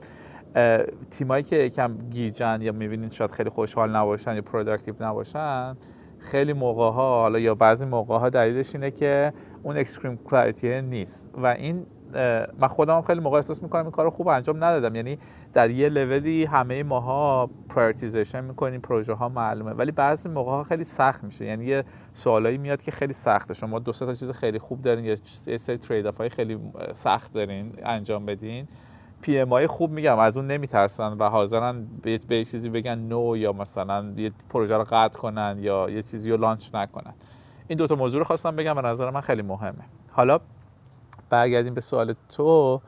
[1.11, 5.77] تیمایی که یکم گیجن یا می‌بینید شاید خیلی خوشحال نباشن یا productive نباشن
[6.19, 11.29] خیلی موقع ها حالا یا بعضی موقع ها دلیلش اینه که اون extreme clarity نیست.
[11.37, 11.85] و این
[12.59, 14.95] من خودم خیلی موقع احساس می‌کنم این کار خوب انجام ندادم.
[14.95, 15.17] یعنی
[15.53, 19.71] در یه لولی همه ماها prioritization می‌کنیم پروژه ها معلومه.
[19.71, 21.45] ولی بعضی موقع ها خیلی سخت میشه.
[21.45, 21.83] یعنی یه
[22.13, 23.53] سوالایی میاد که خیلی سخته.
[23.53, 25.05] شما دو تا چیز خیلی خوب دارین
[25.47, 26.59] یه سری trade off های خیلی
[26.93, 28.67] سخت دارین انجام بدین.
[29.21, 30.19] PM های خوب میگم.
[30.19, 34.83] از اون نمیترسن و حاضرن به یه چیزی بگن no یا مثلا یه پروژه رو
[34.89, 37.13] قطع کنن یا یه چیزی رو launch نکنن.
[37.67, 38.73] این دوتا موضوع رو خواستم بگم.
[38.73, 39.83] به نظر من خیلی مهمه.
[40.11, 40.39] حالا
[41.29, 42.81] برگردیم به سوال تو.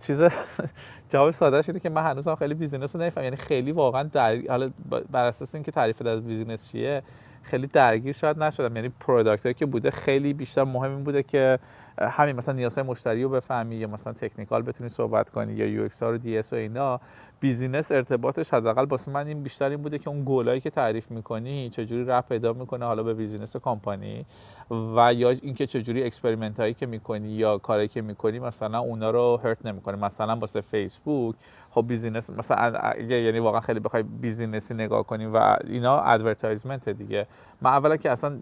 [0.00, 0.22] چیز
[1.12, 4.70] جواب ساده اینه که من هنوزم خیلی business رو نمیفهم یعنی خیلی واقعا در حالا
[5.10, 7.02] بر اساس اینکه تعریف از business چیه
[7.42, 8.76] خیلی درگیر شاید نشدم.
[8.76, 11.58] یعنی product که بوده خیلی بیشتر مهم این بوده که
[12.00, 16.10] همین مثلا نیازهای مشتری رو بفهمی یا مثلا technical بتونی صحبت کنی یا UX ها
[16.10, 17.00] رو دی اس و اینا.
[17.40, 21.70] business ارتباطش حداقل واسه من این بیشتر این بوده که اون گولایی که تعریف می‌کنی
[21.70, 24.26] چجوری ربط پیدا می‌کنه حالا به business کمپانی
[24.70, 29.40] و یا اینکه چجوری experiment هایی که می‌کنی یا کاری که می‌کنی مثلا اونا رو
[29.44, 29.96] hurt نمی‌کنه.
[29.96, 31.34] مثلا واسه فیسبوک
[31.74, 37.26] خب business مثلا یعنی واقعا خیلی بخوای business ی نگاه کنیم و اینا advertisement دیگه.
[37.62, 38.38] من اولا که اصلا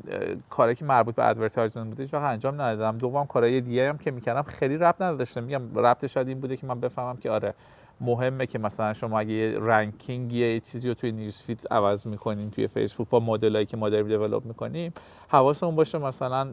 [0.51, 2.99] کاری که مربوط به advertisement بوده هیچ انجام ندادم.
[2.99, 6.67] دوم کارهای دیگه هم که می‌کردم خیلی ربط نداشته میگم ربطش شاید این بوده که
[6.67, 7.55] من بفهمم که آره
[8.01, 12.51] مهمه که مثلا شما اگه یه ranking یه چیزی رو توی news feed عوض می‌کنین
[12.51, 14.93] توی فیسبوک با مدلایی که ما داریم develop می‌کنیم
[15.29, 16.49] حواسمون باشه مثلا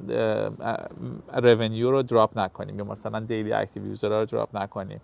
[1.34, 5.02] revenue رو drop نکنیم یا مثلا daily active user رو drop نکنیم.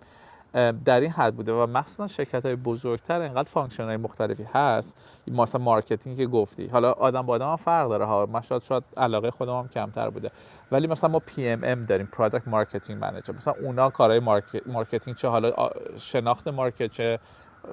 [0.84, 4.96] در این حد بوده و مخصوصا شرکت های بزرگتر اینقدر function های مختلفی هست.
[5.28, 6.66] مثلا marketing که گفتی.
[6.66, 8.04] حالا آدم با آدم هم فرق داره.
[8.04, 10.30] ها من شاید شاید علاقه خودم هم کمتر بوده.
[10.72, 14.20] ولی مثلا ما PMM داریم product marketing manager مثلا اونا کارهای
[14.66, 17.18] marketing چه؟ حالا شناخت market چه؟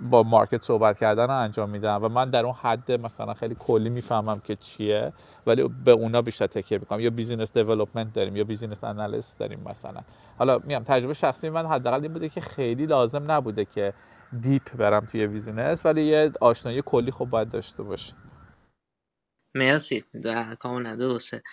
[0.02, 3.90] با market صحبت کردن رو انجام میدم و من در اون حد مثلا خیلی کلی
[3.90, 5.14] می‌فهمم که چیه
[5.48, 7.00] ولی به اونا بیشتر تکیه می‌کنم.
[7.00, 10.02] یا business development داریم یا business analyst داریم مثلا.
[10.40, 13.94] حالا میگم تجربه شخصی من حداقل این بوده که خیلی لازم نبوده که
[14.42, 18.14] deep برم توی business ولی یه آشنایی کلی خب باید داشته باشه
[19.56, 20.04] مرسی.
[20.60, 21.44] کاملا درسته.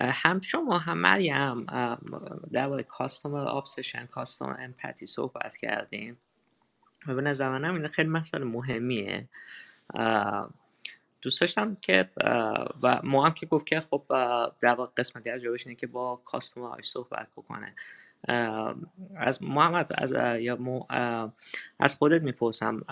[0.00, 1.66] هم شما هم مریم
[2.52, 6.18] درباره customer obsession customer empathy صحبت کردیم.
[7.06, 9.28] و به نظر من این خیلی مسئله مهمیه.
[11.22, 12.10] دوست داشتم که
[12.82, 14.02] و مریم هم که گفت که خب
[14.60, 17.74] در واقع قسمتی از جوابش اینه که با customer صحبت بکنه.
[19.16, 20.58] از محمد از یا
[21.78, 22.82] از خودت می‌پرسم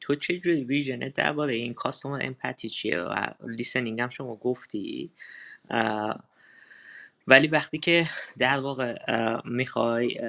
[0.00, 5.10] تو چه جوری ویژن درباره این کاستومر امپاتی چیه؟ و لیسنینگ هم شما گفتی.
[7.26, 8.06] ولی وقتی که
[8.38, 8.96] در واقع
[9.44, 10.20] می‌خوای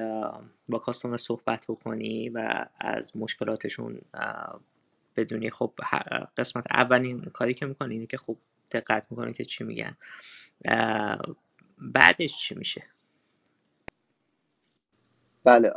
[0.69, 4.01] با کاستومر صحبت بکنی و از مشکلاتشون
[5.15, 5.73] بدونی خب
[6.38, 8.38] قسمت اولین کاری که می‌کنی اینه که خب
[8.72, 9.97] دقت می‌کنی که چی میگن.
[11.77, 12.84] بعدش چی میشه؟
[15.43, 15.72] بله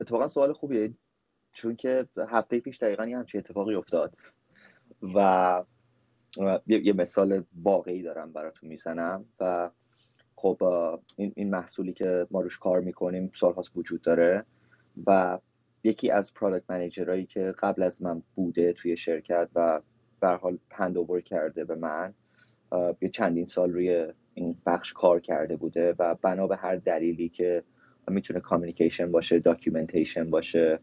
[0.00, 0.92] اتفاقا سوال خوبیه
[1.52, 4.16] چون که هفته پیش دقیقا یه همچین اتفاقی افتاد
[5.14, 5.64] و
[6.66, 9.70] یه مثال واقعی دارم براتون می‌زنم و
[10.36, 10.62] خب
[11.16, 14.44] این, این محصولی که ما روش کار می‌کنیم سالهاست وجود داره
[15.06, 15.38] و
[15.84, 19.80] یکی از پرادکت منیجرهایی که قبل از من بوده توی شرکت و
[20.20, 22.14] به حال هند کرده به من
[23.00, 27.62] یه چندین سال روی این بخش کار کرده بوده و بنا به هر دلیلی که
[28.08, 30.80] می‌تونه communication باشه documentation باشه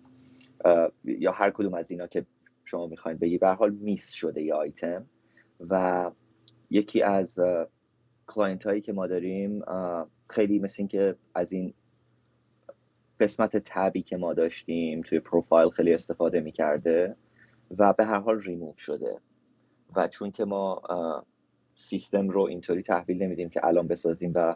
[1.04, 2.26] یا هر کدوم از اینا که
[2.66, 5.06] شما می‌خواین بگی به حال miss شده یه آیتم
[5.60, 6.12] و
[6.70, 7.40] یکی از
[8.28, 9.64] client هایی که ما داریم
[10.30, 11.74] خیلی مثل این که از این
[13.20, 17.16] قسمت tab ی که ما داشتیم توی پروفایل خیلی استفاده می‌کرده
[17.78, 19.20] و به هر حال ریموو شده.
[19.96, 20.82] و چون که ما
[21.76, 24.56] سیستم رو اینطوری تحویل نمیدیم که الان بسازیم و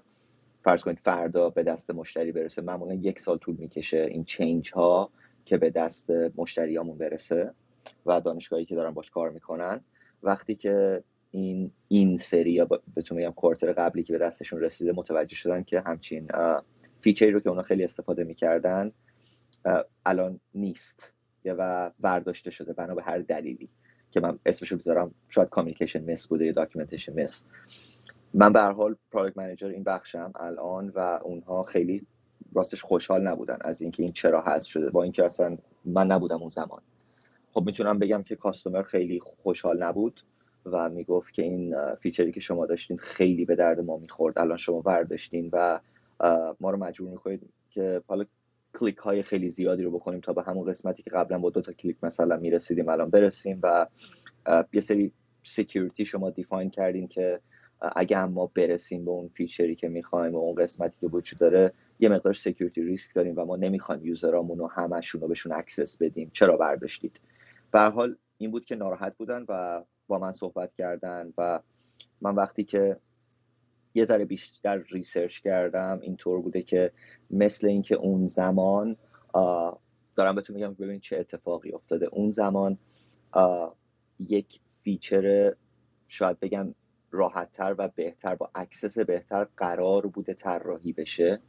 [0.64, 5.10] فرض کنید فردا به دست مشتری برسه معمولا یک سال طول می‌کشه این change ها
[5.46, 7.54] که به دست مشتریامون برسه
[8.06, 9.82] و دانشگاهی که دارن باش کار می‌کنن.
[10.24, 15.36] وقتی که این این سری یا بهتون میگم quarter قبلی که به دستشون رسیده متوجه
[15.36, 16.28] شدن که همچین
[17.02, 18.92] feature ی رو که اونا خیلی استفاده می‌کردن
[20.06, 21.16] الان نیست
[21.46, 23.70] و برداشته شده بنا به هر دلیلی
[24.12, 27.44] که من اسمشو بذارم شاید communication miss بوده یا documentation miss.
[28.34, 32.08] من به هر حال product manager این بخشم الان و اونها خیلی
[32.54, 36.50] راستش خوشحال نبودن از اینکه این چرا هست شده با اینکه اصلا من نبودم اون
[36.50, 36.82] زمان.
[37.54, 40.22] خب می‌تونم بگم که customer خیلی خوشحال نبود
[40.66, 44.40] و می‌گفت که این feature ی که شما داشتین خیلی به درد ما می‌خورد.
[44.40, 45.80] الان شما برداشتین و
[46.60, 48.26] ما رو مجبور می‌کنید که حالا
[48.80, 51.74] کلیک های خیلی زیادی رو بکنیم تا به همون قسمتی که قبلا با دو تا
[51.74, 53.88] کلیک مثلا می‌رسیدیم الان برسیم و
[54.74, 55.12] یه سری
[55.44, 57.40] security شما define کردیم که
[57.96, 61.74] اگه ما برسیم به اون feature ی که می‌خوایم و اون قسمتی که وجود داره
[62.00, 65.98] یه مقدار security risk داریم و ما نمی‌خوایم user امون رو همشون رو بهشون access
[65.98, 66.32] بدیم.
[66.34, 67.22] چرا برداشتید
[67.72, 71.60] به حال این بود که ناراحت بودن و با من صحبت کردن و
[72.22, 72.98] من وقتی که
[73.94, 76.92] یه ذره بیشتر research کردم اینطور بوده که
[77.32, 78.98] مثل اینکه اون زمان
[80.16, 82.06] دارم بهتون میگم ببین چه اتفاقی افتاده.
[82.12, 82.78] اون زمان
[84.20, 85.56] یک feature
[86.08, 86.76] شاید بگم
[87.12, 91.40] راحتتر و بهتر با access بهتر قرار بوده طراحی بشه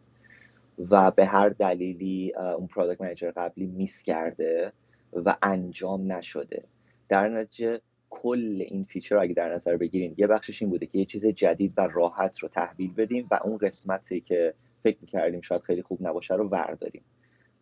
[0.90, 4.72] و به هر دلیلی اون product manager قبلی miss کرده.
[5.12, 6.64] و انجام نشده.
[7.08, 7.80] در نتیجه
[8.10, 11.72] کل این feature اگه در نظر بگیریم یه بخشش این بوده که یه چیز جدید
[11.76, 16.34] و راحت رو تحویل بدیم و اون قسمتی که فکر می‌کردیم شاید خیلی خوب نباشه
[16.34, 17.02] رو ورداریم.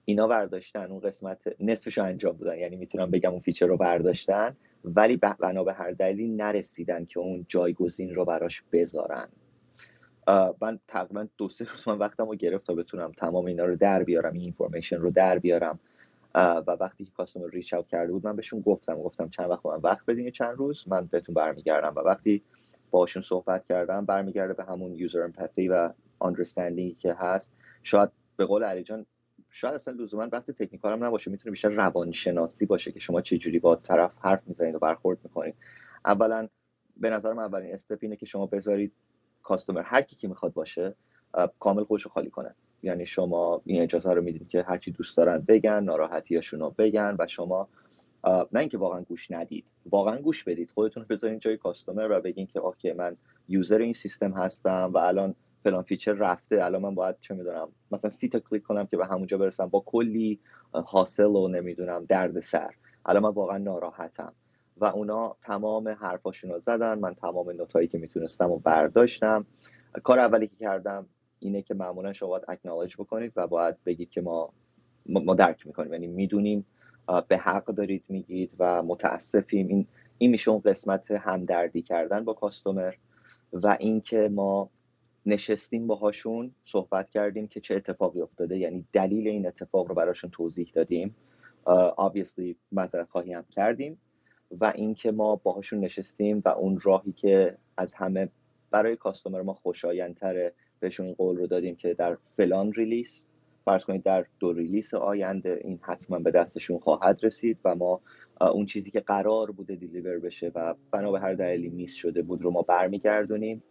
[0.04, 2.58] اینا برداشتن اون قسمت نصفش رو انجام دادن.
[2.58, 7.46] یعنی می‌تونم بگم اون feature رو برداشتن ولی بنا به هر دلیلی نرسیدن که اون
[7.48, 9.28] جایگزین رو براش بذارن.
[10.60, 14.04] من تقریبا دو سه روز من وقتم رو گرفت تا بتونم تمام اینا رو در
[14.04, 15.78] بیارم این information رو در بیارم.
[16.34, 19.80] و وقتی که کاستومر ریچ اوت کرده بود من بهشون گفتم گفتم چند وقت من
[19.82, 21.94] وقت بدین چند روز من بهتون برمیگردم.
[21.96, 22.42] و وقتی
[22.90, 27.52] باشون صحبت کردم برمیگرده به همون یوزر امپاتی و آندرستندینگی که هست.
[27.82, 29.06] شاید به قول علی جان
[29.50, 33.58] شاید اصلا لزوما بحث تکنیکال هم نباشه می‌تونه بیشتر روانشناسی باشه که شما چه جوری
[33.58, 35.54] با طرف حرف می‌زنید و برخورد می‌کنید.
[36.04, 36.48] اولا
[36.96, 38.92] به نظرم اولین استپ اینه که شما بذارید
[39.42, 40.94] کاستومر هر کی که می‌خواد باشه
[41.58, 42.54] کامل خودش خالی کنه.
[42.82, 47.26] یعنی شما این اجازه رو می‌دید که هرچی دوست دارن بگن ناراحتیاشون رو بگن و
[47.26, 47.68] شما
[48.24, 50.70] نه اینکه واقعا گوش ندید واقعا گوش بدید.
[50.70, 53.16] خودتون بذارین جای customer و بگین که okay من
[53.48, 55.34] user این سیستم هستم و الان
[55.64, 59.06] فلان feature رفته الان من باید چه می‌دونم مثلا سی تا کلیک کنم که به
[59.06, 59.66] همونجا برسم.
[59.66, 60.40] با کلی
[60.72, 62.74] hassle و نمی‌دونم درد سر
[63.06, 64.32] الان من واقعا ناراحتم.
[64.76, 66.98] و اونا تمام حرفاشون رو زدن.
[66.98, 69.46] من تمام note ایی که می‌تونستم و برداشتم.
[70.02, 71.06] کار اولی که کردم
[71.40, 74.52] اینه که معمولا شما باید اکنالج بکنید و باید بگید که ما
[75.06, 75.92] ما درک می‌کنیم.
[75.92, 76.66] یعنی می‌دونیم
[77.28, 79.68] به حق دارید میگید و متاسفیم.
[79.68, 79.86] این
[80.18, 82.94] این میشه اون قسمت همدردی کردن با کاستومر
[83.52, 84.70] و اینکه ما
[85.26, 88.58] نشستیم باهاشون صحبت کردیم که چه اتفاقی افتاده.
[88.58, 91.16] یعنی دلیل این اتفاق رو براشون توضیح دادیم.
[91.98, 94.00] obviously معذرت خواهی هم کردیم.
[94.60, 98.28] و اینکه ما باهاشون نشستیم و اون راهی که از همه
[98.70, 103.24] برای customer ما خوشایندتره بهشون این قول رو دادیم که در فلان release
[103.64, 108.00] فرض کنید در دو release آینده این حتما به دستشون خواهد رسید و ما
[108.40, 112.42] اون چیزی که قرار بوده deliver بشه و بنا به هر دلیلی miss شده بود
[112.42, 113.62] رو ما برمیگردونیم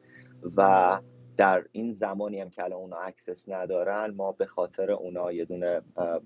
[0.58, 1.00] و
[1.38, 5.82] در این زمانی هم که الان اونا access ندارن ما به خاطر اونا یه دونه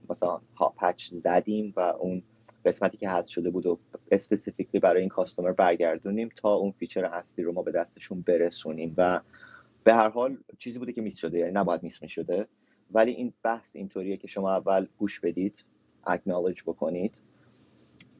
[0.09, 0.41] مثلا
[0.77, 2.23] patch زدیم و اون
[2.65, 3.79] قسمتی که حذف شده بود و
[4.11, 9.19] specifically برای این customer برگردونیم تا اون feature اصلی رو ما به دستشون برسونیم و
[9.83, 12.47] به هر حال چیزی بوده که miss شده یعنی نباید miss شده
[12.91, 15.63] ولی این بحث اینطوریه که شما اول گوش بدید
[16.07, 17.13] acknowledge بکنید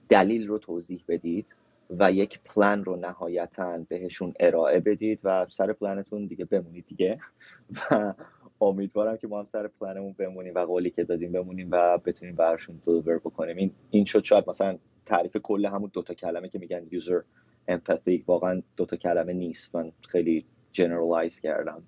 [0.10, 1.46] دلیل رو توضیح بدید
[1.90, 7.20] و یک پلان رو نهایتا بهشون ارائه بدید و سر پلانتون دیگه بمونید دیگه.
[7.92, 8.14] و
[8.62, 12.82] امیدوارم که ما هم سر پلنمون بمونیم و قولی که دادیم بمونیم و بتونیم براشون
[12.86, 13.58] deliver بکنیم.
[13.58, 17.22] این این شد شاید مثلا تعریف کل همون دوتا کلمه که میگن user
[17.68, 19.76] empathy واقعا دوتا کلمه نیست.
[19.76, 21.84] من خیلی generalize کردم.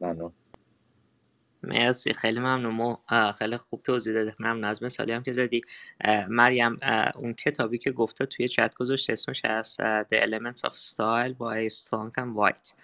[0.00, 0.32] ممنون
[1.62, 2.96] مرسی خیلی ممنون.
[3.38, 5.62] خیلی خوب توضیح داده ممنون از مثالی هم که زدی.
[6.28, 6.78] مریم
[7.14, 12.12] اون کتابی که گفته توی چت گذاشت اسمش از The Elements of Style by Strunk
[12.18, 12.74] and White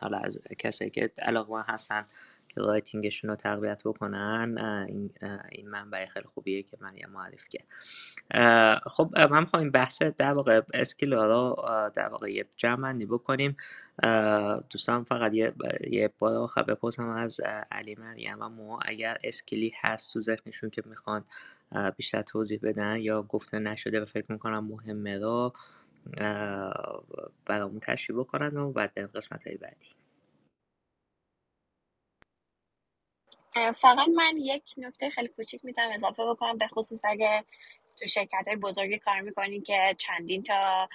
[0.00, 2.04] حالا از کسایی که علاقه هستن
[2.56, 4.58] که writing شون رو تقویت بکنن
[4.88, 5.10] این,
[5.52, 7.66] این منبع خیلی خوبیه که من یه معرفی کرد
[8.86, 11.56] خب من می‌خوام این بحث در واقع اسکیل رو
[11.94, 13.56] در واقع یه جمع بکنیم.
[14.70, 15.52] دوستان فقط یه,
[15.90, 20.82] یه بار آخر بپرسم از علی مریم و مو اگر اسکیلی هست تو ذهنشون که
[20.86, 21.24] می‌خوان
[21.96, 25.52] بیشتر توضیح بدن یا گفته نشده و فکر می‌کنم مهمه رو
[27.46, 29.95] برامون تشریح بکنن و بعد قسمت های بعدی.
[33.56, 37.44] فقط من یک نکته خیلی کوچیک می‌تونم اضافه بکنم به خصوص اگه
[38.00, 40.88] تو شرکت های بزرگی کار می‌کنین که چندین تا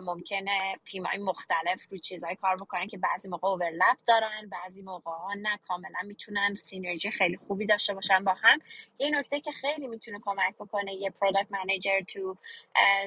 [0.00, 5.10] ممکنه تیم های مختلف رو چیزهای کار بکنن که بعضی موقع overlap دارن بعضی موقع
[5.10, 8.58] ها نه کاملا می‌تونن synergy خیلی خوبی داشته باشن با هم.
[8.98, 12.36] یه نکته که خیلی می‌تونه کمک بکنه یه product manager تو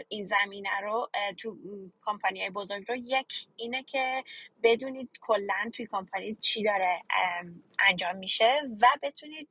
[0.09, 1.57] این زمینه رو تو
[2.05, 4.23] کمپانی بزرگ رو یک اینه که
[4.63, 7.03] بدونید کلا توی کمپانی چی داره
[7.79, 9.47] انجام میشه و بتونید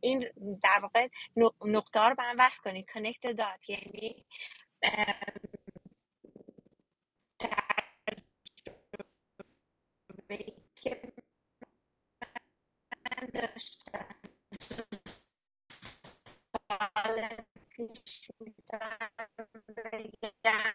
[0.00, 0.26] این
[0.62, 1.08] در واقع
[1.64, 2.90] نقطه رو به هم وصل کنید.
[2.90, 4.24] connect dot یعنی
[10.28, 11.12] تجربه که
[13.06, 14.16] من داشتم
[16.68, 17.36] سال
[17.70, 18.30] پیش
[20.22, 20.74] بگم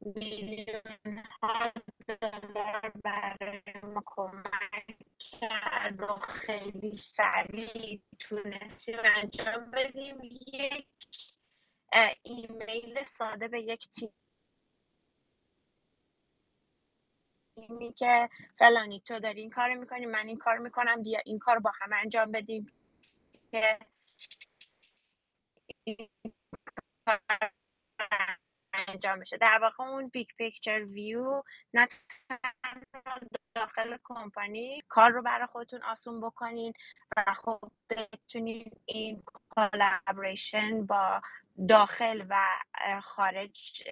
[0.00, 1.72] میلیون ها
[2.08, 10.88] دلار برای ما کمک کرد و خیلی سریع تونستیم انجام بدیم یک
[12.22, 14.12] ایمیل ساده به یک تیم
[17.96, 18.28] که
[18.58, 21.90] فلانی تو داری این کار می‌کنی من این کار می‌کنم بیا این کار با هم
[21.92, 22.72] انجام بدیم.
[23.50, 23.78] که
[28.74, 29.36] انجام بشه.
[29.36, 31.42] در واقع اون big picture view
[31.74, 31.88] نه
[33.56, 36.72] داخل کمپانی کار رو برای خودتون آسون بکنین
[37.16, 37.60] و خب
[37.90, 39.22] بتونین این
[39.56, 41.22] collaboration با
[41.68, 42.46] داخل و
[43.02, 43.84] خارج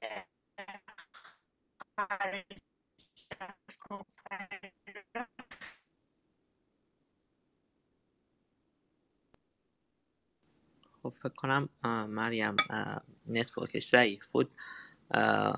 [11.03, 11.69] خب فکر کنم
[12.09, 12.57] مریم
[13.31, 14.55] نتورکش ضعیف بود.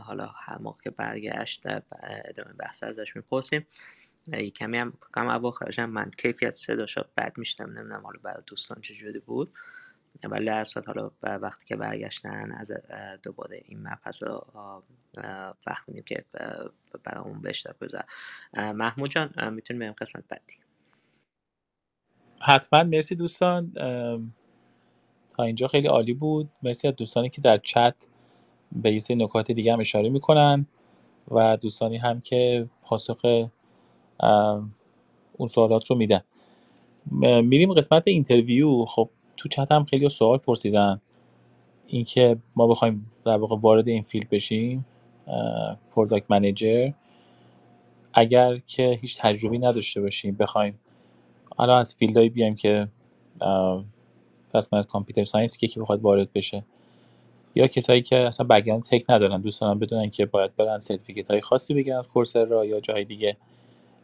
[0.01, 1.66] حالا هر موقع که برگشت
[2.03, 3.66] ادامه بحث ازش می‌پرسیم.
[4.57, 9.59] کمی هم کم اواخرش من کیفیت صداشا بد میشتم نمی‌دونم حالا برای دوستان چجوری بود.
[10.25, 12.73] ولی از حالا وقتی که برگشتن از
[13.23, 14.47] دوباره این مبحث رو
[15.67, 16.25] وقت میدیم که
[17.05, 18.05] برامون به اشتراک بذار.
[18.73, 20.53] محمود جان می‌تونیم بریم قسمت بعدی.
[22.41, 22.83] حتما.
[22.85, 23.73] مرسی دوستان.
[25.37, 26.51] تا اینجا خیلی عالی بود.
[26.63, 27.95] مرسی از دوستانی که در چت
[28.73, 30.67] به یه سری نکات دیگه هم اشاره می‌کنن
[31.31, 33.49] و دوستانی هم که پاسخ
[35.33, 36.21] اون سوالات رو میدن.
[37.43, 38.85] میریم قسمت interview.
[38.85, 41.01] خب تو چت هم خیلی سوال پرسیدن.
[41.87, 44.87] اینکه ما بخوایم در واقع وارد این field بشیم
[45.95, 46.91] product manager
[48.15, 50.79] اگر که هیچ تجربه‌ای نداشته باشیم بخوایم
[51.57, 52.89] حالا از field هایی بیایم که
[54.53, 56.65] به غیر از computer science که بخواد وارد بشه.
[57.55, 61.41] یا کسایی که اصلا بگن tech ندارن دوست دارن بدونن که باید برن certificate های
[61.41, 63.37] خاصی بگیرن از Coursera یا جای دیگه.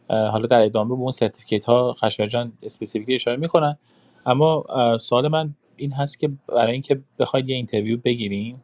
[0.09, 3.77] حالا در ادامه به اون certificate ها خشایار جان specifically اشاره می‌کنن.
[4.25, 4.65] اما
[4.97, 8.57] سوال من این هست که برای اینکه بخواید یه interview بگیرین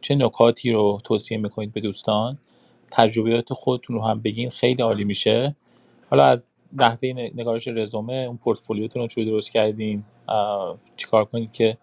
[0.00, 2.38] چه نکاتی رو توصیه می‌کنید به دوستان؟
[2.90, 5.56] تجربیات خودتون رو هم بگین خیلی عالی میشه.
[6.10, 10.04] حالا از نحوه نگارش رزومه اون پورتفولیوتون رو چجوری درست کردین؟
[10.96, 11.78] چیکار کنید که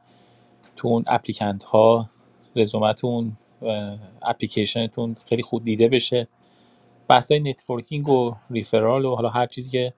[0.76, 2.10] تو اون applicant ها
[2.56, 3.38] رزومتون
[4.22, 6.28] اپلیکیشنتون خیلی خوب دیده بشه.
[7.08, 9.94] بحث های networking و referral و حالا هر چیزی که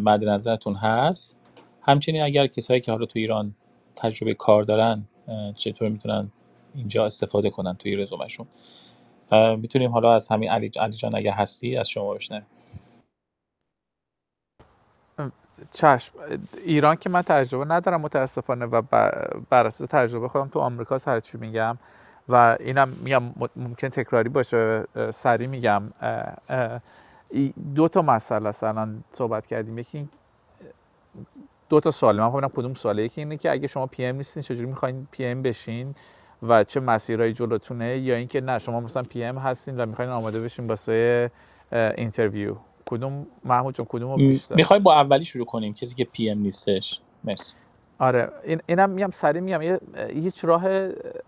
[0.00, 1.38] مد نظرتون هست.
[1.82, 3.54] همچنین اگر کسایی که حالا تو ایران
[3.96, 5.04] تجربه کار دارن
[5.56, 6.30] چطور می‌تونن
[6.74, 8.46] اینجا استفاده کنن توی رزومشون
[9.56, 12.46] می‌تونیم حالا از همین علی, علی جان اگر هستی از شما بشنویم.
[15.70, 16.14] چشم
[16.64, 18.82] ایران که من تجربه ندارم متاسفانه و
[19.50, 21.78] بر اساس تجربه خودم تو آمریکا هر چی میگم.
[22.28, 23.22] و اینم میگم
[23.56, 25.82] ممکن تکراری باشه سری میگم.
[27.74, 29.78] دو تا مسئله الان صحبت کردیم.
[29.78, 30.08] یکی
[31.72, 33.02] دو تا سوال من فکر کدوم سواله.
[33.02, 35.94] یکی اینه که اگه شما PM نیستین چجوری می‌خواین PM بشین
[36.42, 40.66] و چه مسیرهایی جلوتونه یا اینکه نه شما مثلا PM هستین و می‌خواین آماده بشین
[40.66, 41.30] واسه
[41.72, 42.54] interview.
[42.86, 47.00] کدوم؟ محمود جون کدوم بیشتر؟ می‌خوای با اولی شروع کنیم کسی که PM نیستش.
[47.24, 47.52] مرسی.
[47.98, 48.28] آره.
[48.44, 49.62] این اینم میگم سری میگم.
[49.62, 50.62] یه هیچ راه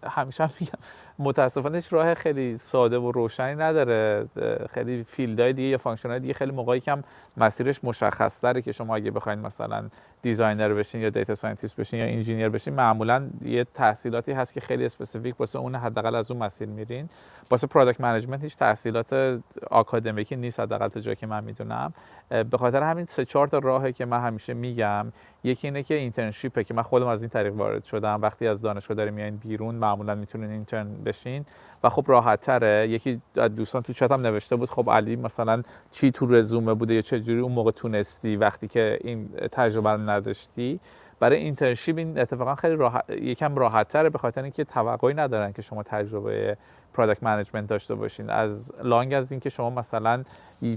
[0.02, 0.78] همیشه میگم
[1.18, 4.28] متاسفانه هیچ راه خیلی ساده و روشنی نداره.
[4.70, 7.02] خیلی field های دیگه یا function های دیگه خیلی موقعی کم
[7.36, 9.88] مسیرش مشخص تره که شما اگه بخواید مثلا
[10.24, 14.84] designer بشین یا data scientist بشین یا engineer بشین معمولا یه تحصیلاتی هست که خیلی
[14.84, 17.08] specific واسه اون حداقل از اون مسیر میرین.
[17.50, 19.40] واسه product management هیچ تحصیلات
[19.70, 21.94] آکادمیکی نیست حداقل تا جایی که من می‌دونم.
[22.28, 25.12] به خاطر همین سه چهار تا راهه که من همیشه میگم.
[25.44, 28.22] یکی اینه که internship ه که من خودم از این طریق وارد شدم.
[28.22, 31.44] وقتی از دانشگاه داریم میایین بیرون معمولا می‌تونین intern بشین.
[31.84, 36.10] و خب راحت تره یکی از دوستان تو چاتم نوشته بود خب علی مثلا چی
[36.10, 40.80] تو رزومه بوده یا چجوری اون موقع تونستی وقتی که این تجربه رو نداشتی؟
[41.20, 45.62] برای internship این اتفاقا خیلی راحت یکم راحت تره به خاطر اینکه توقعی ندارن که
[45.62, 46.56] شما تجربه
[46.94, 48.30] product management داشته باشین.
[48.30, 50.24] از long as اینکه شما مثلا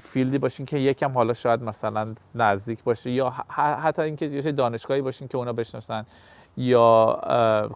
[0.01, 3.29] field ی باشین که یکم حالا شاید مثلا نزدیک باشه یا
[3.83, 6.05] حتی اینکه یه دانشگاهی باشین که اونا بشناسن.
[6.57, 7.19] یا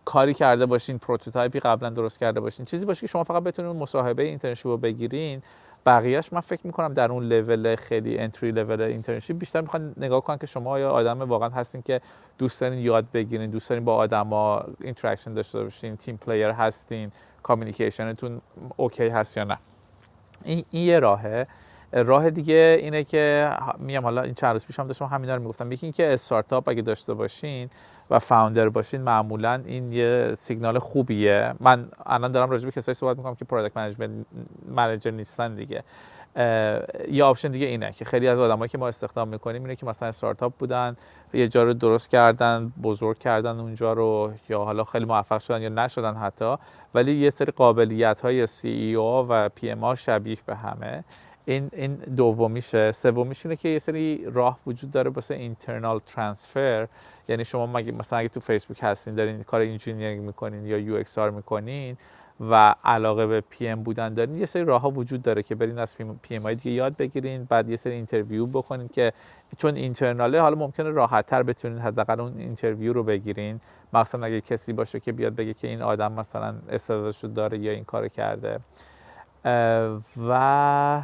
[0.05, 2.65] کاری کرده باشین prototype ی قبلا درست کرده باشین.
[2.65, 5.41] چیزی باشه که شما فقط بتونید مصاحبه internship رو بگیرین.
[5.85, 10.37] بقیهش من فکر می‌کنم در اون لول خیلی entry level internship بیشتر می‌خوان نگاه کنن
[10.37, 12.01] که شما یا آدم واقعا هستین که
[12.37, 17.11] دوست دارین یاد بگیرین دوست دارین با آدما interaction داشته باشین team player هستین
[17.43, 18.41] communication تون
[18.77, 19.57] okay هست یا نه.
[20.45, 21.45] این یه راهه.
[21.93, 23.49] راه دیگه اینه که
[23.79, 25.71] میام حالا این چند روز پیشم داشتم همینا رو می‌گفتم.
[25.71, 27.69] یکی اینکه استارتاپ اگه داشته باشین
[28.09, 31.53] و founder باشین معمولا این یه سیگنال خوبیه.
[31.59, 33.95] من الان دارم راجع به کسایی صحبت می‌کنم که product
[34.67, 35.83] manager نیستن دیگه.
[37.11, 40.07] یه option دیگه اینه که خیلی از آدمایی که ما استخدام می‌کنیم اینه که مثلا
[40.07, 40.95] استارتاپ بودن
[41.33, 45.69] یه جا رو درست کردن بزرگ کردن اونجا رو یا حالا خیلی موفق شدن یا
[45.69, 46.55] نشدن حتی
[46.93, 51.03] ولی یه سری قابلیت های CEO و PM شبیه به همه.
[51.45, 52.91] این این دومیشه.
[52.91, 56.87] سومیش اینه که یه سری راه وجود داره واسه internal transfer
[57.27, 61.97] یعنی شما مگه مثلا اگه تو فیسبوک هستین دارین کار engineering می‌کنین یا UXR می‌کنین
[62.49, 64.35] و علاقه به PM بودن دارین.
[64.35, 67.75] یه سری راه ها وجود داره که برین از PM دیگه یاد بگیرین بعد یه
[67.75, 69.13] سری interview بکنین که
[69.57, 73.59] چون internal ه حالا ممکنه راحت تر بتونین حداقل اون interview رو بگیرین.
[73.93, 77.83] مثلا اگه کسی باشه که بیاد بگه که این آدم مثلا استعدادش داره یا این
[77.83, 78.59] کار کرده.
[80.29, 81.01] و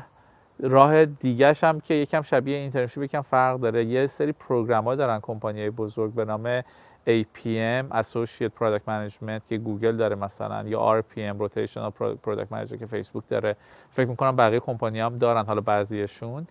[0.59, 3.85] راه دیگهش هم که یکم شبیه internship یکم فرق داره.
[3.85, 6.61] یه سری program ها دارن کمپانی بزرگ به نام
[7.07, 11.91] APM Associate Product Management که گوگل داره مثلا یا RPM Rotational
[12.25, 13.55] Product Manager که فیسبوک داره.
[13.87, 16.47] فکر می‌کنم بقیه کمپانی هم دارن حالا بعضیشون.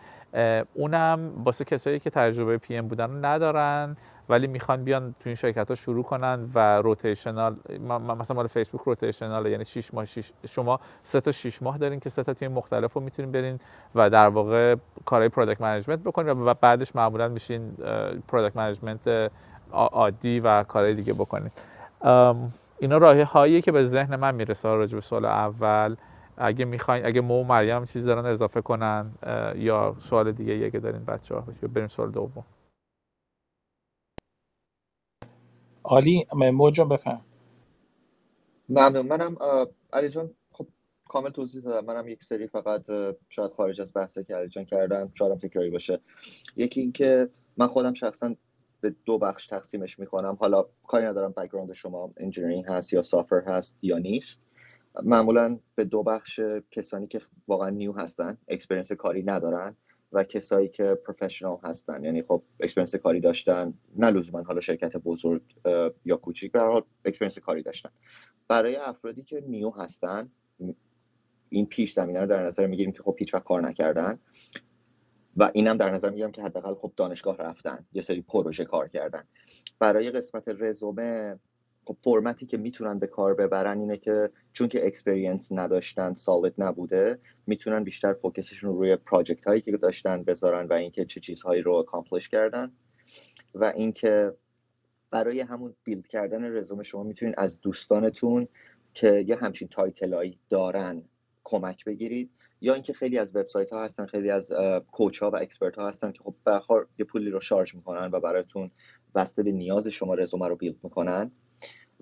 [0.74, 3.96] اونم واسه کسایی که تجربه PM بودن ندارن
[4.28, 7.56] ولی می‌خوان بیان تو این شرکت ها شروع کنن و rotational
[8.18, 12.10] مثلا مال فیسبوک rotational یعنی 6 ماه شیش ماه سه تا 6 ماه دارین که
[12.10, 13.60] سه تا تیم مختلف رو می‌تونین برین
[13.94, 17.72] و در واقع کارهای product management بکنین و بعدش معمولا میشین
[18.28, 19.30] پروداکت منیجمنت
[19.76, 21.52] عادی و کارهای دیگه بکنید
[22.80, 25.96] اینا راه هایی که به ذهن من می‌رسه راجع به سوال اول
[26.38, 29.12] اگه می‌خواین اگه مو و مریم چیزی دارن اضافه کنن
[29.56, 31.44] یا سوال دیگه اگه دارین بچه ها
[31.74, 32.44] بریم سوال دوم.
[35.84, 36.26] عالی.
[36.34, 37.20] موجا بفهم.
[38.68, 39.06] ممنون.
[39.06, 39.36] منم
[39.92, 40.68] علی جان خب
[41.08, 41.86] کامل توضیح دادم.
[41.86, 42.82] منم یک سری فقط
[43.28, 46.00] شاید خارج از بحثه که علی جان کردن شاید هم تکراری باشه.
[46.56, 48.34] یکی اینکه من خودم شخصا
[48.80, 50.36] به دو بخش تقسیمش می‌کنم.
[50.40, 54.40] حالا کاری ندارم background شما engineering هست یا software هست یا نیست.
[55.02, 56.40] معمولا به دو بخش
[56.70, 59.76] کسانی که واقعا new هستن experience کاری ندارن
[60.12, 62.04] و کسایی که professional هستن.
[62.04, 65.42] یعنی خب experience کاری داشتن نه لزوما حالا شرکت بزرگ
[66.04, 67.90] یا کوچیک به حال experience کاری داشتن.
[68.48, 70.30] برای افرادی که new هستن
[71.48, 74.18] این پیش زمینه رو در نظر می‌گیریم که خب هیچ وقت کار نکردن.
[75.36, 79.24] و اینم در نظر می‌گیرم که حداقل خب دانشگاه رفتن یه سری پروژه کار کردن.
[79.78, 81.38] برای قسمت رزومه
[81.84, 87.18] خب فرمتی که می‌تونن به کار ببرن اینه که چون که experience نداشتن سالت نبوده
[87.46, 91.72] می‌تونن بیشتر focus شون روی project هایی که داشتن بذارن و اینکه چه چیزهایی رو
[91.72, 92.72] accomplish کردن.
[93.54, 94.32] و اینکه
[95.10, 98.48] برای همون build کردن رزومه شما می‌تونین از دوستانتون
[98.94, 101.02] که یه همچین title هایی دارن
[101.44, 102.30] کمک بگیرید.
[102.60, 104.52] یا اینکه خیلی از وبسایت ها هستن خیلی از
[104.92, 108.10] coach ها و expert ها هستن که خب به خاطر یه پولی رو charge می‌کنن
[108.12, 108.70] و براتون
[109.14, 111.30] بسته به نیاز شما رزومه رو build می‌کنن.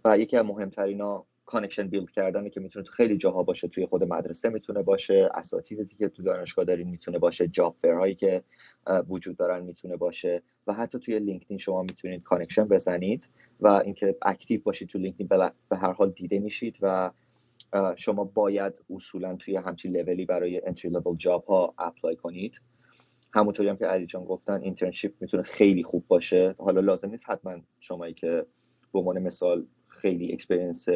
[0.05, 3.69] و یکی از مهمترینا connection build کردنه که می‌تونه تو خیلی جاها باشه.
[3.69, 8.43] توی خود مدرسه می‌تونه باشه اساتیدی که تو دانشگاه دارین می‌تونه باشه job هایی که
[9.09, 13.29] وجود دارن می‌تونه باشه و حتی توی لینکدین شما می‌تونید connection بزنید
[13.61, 15.29] و اینکه active باشید تو لینکدین
[15.69, 17.11] به هر حال دیده میشید و
[17.97, 22.61] شما باید اصولا توی همچین لولی برای entry level job ها apply کنید.
[23.35, 26.55] همونطوری هم که علی جان گفتن internship می‌تونه خیلی خوب باشه.
[26.59, 28.47] حالا لازم نیست حتما شمایی که
[28.93, 30.87] به عنوان مثال خیلی experience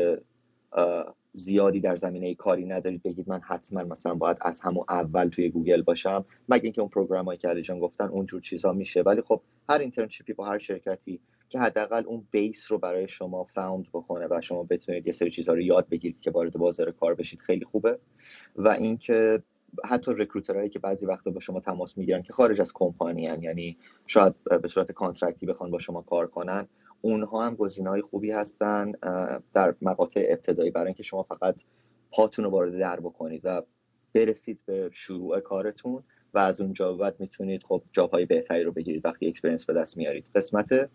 [1.38, 5.82] زیادی در زمینه کاری ندارید بگید من حتما مثلا باید از همون اول توی گوگل
[5.82, 6.24] باشم.
[6.48, 9.02] مگه اینکه اون program هایی که علی جان گفتن اونجور چیزا میشه.
[9.02, 13.44] ولی خب هر internship ی با هر شرکتی که حداقل اون base رو برای شما
[13.44, 17.14] found بکنه و شما بتونید یه سری چیزها رو یاد بگیرید که وارد بازار کار
[17.14, 17.98] بشید خیلی خوبه.
[18.56, 19.42] و اینکه
[19.84, 23.76] حتی recruiter هایی که بعضی وقتا با شما تماس می‌گیرن که خارج از کمپانی یعنی
[24.06, 26.68] شاید به صورت contract ی بخوان با شما کار کنن.
[27.00, 27.56] اونها هم
[27.86, 28.92] های خوبی هستن
[29.54, 31.62] در مقاطع ابتدایی برای اینکه شما فقط
[32.12, 33.62] پاتون رو وارد door بکنید و
[34.14, 36.02] برسید به شروع کارتون
[36.34, 39.96] و از اونجا بعد می‌تونید خب job های بهتری رو بگیرید وقتی experience به دست
[39.96, 40.30] میارید.
[40.34, 40.90] قسمت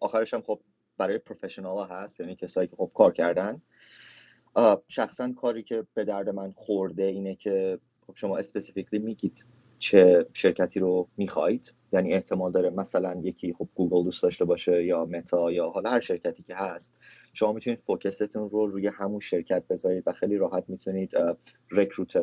[0.00, 0.60] آخرش هم خب
[0.98, 3.62] برای professional ها هست یعنی کسایی که خب کار کردن.
[4.88, 9.46] شخصا کاری که به درد من خورده اینه که خب شما specifically میگید.
[9.80, 15.04] چه شرکتی رو می‌خواید یعنی احتمال داره مثلا یکی خب گوگل دوست داشته باشه یا
[15.04, 17.00] متا یا حالا هر شرکتی که هست
[17.32, 21.12] شما می‌تونید focus تون رو روی همون شرکت بذارید و خیلی راحت می‌تونید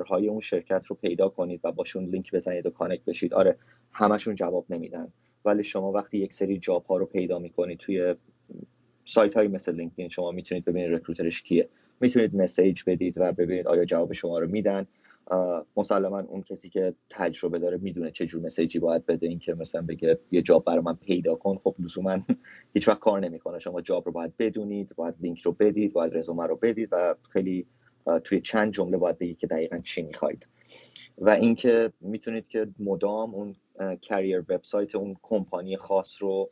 [0.07, 3.33] های اون شرکت رو پیدا کنید و باشون لینک بزنید و connect بشید.
[3.33, 3.57] آره
[3.91, 5.07] همشون جواب نمیدن.
[5.45, 8.15] ولی شما وقتی یک سری job ها رو پیدا می‌کنید توی
[9.05, 11.69] سایت های مثل لینکدین شما می‌تونید ببینید recruiter ش کیه.
[12.01, 14.87] می‌تونید message بدید و ببینید آیا جواب شما رو میدن.
[15.77, 19.53] مسلما اون کسی که تجربه داره می‌دونه چه جور message ی باید بده این که
[19.53, 21.57] مثلا بگه یه job برای من پیدا کن.
[21.63, 22.17] خب لزوما
[22.73, 23.59] هیچ وقت کار نمی‌کنه.
[23.59, 27.65] شما job رو باید بدونید باید لینک رو بدید باید رزومه رو بدید و خیلی
[28.23, 30.47] توی چند جمله باید بگید که دقیقا چی می‌خواید.
[31.17, 33.55] و اینکه می‌تونید که مدام اون
[34.01, 36.49] career website اون کمپانی خاص رو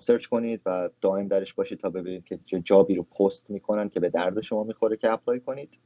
[0.00, 3.88] search کنید و دائم درش باشید تا ببینید که چه job ی رو پست می‌کنن
[3.88, 5.78] که به درد شما می‌خوره که apply کنید.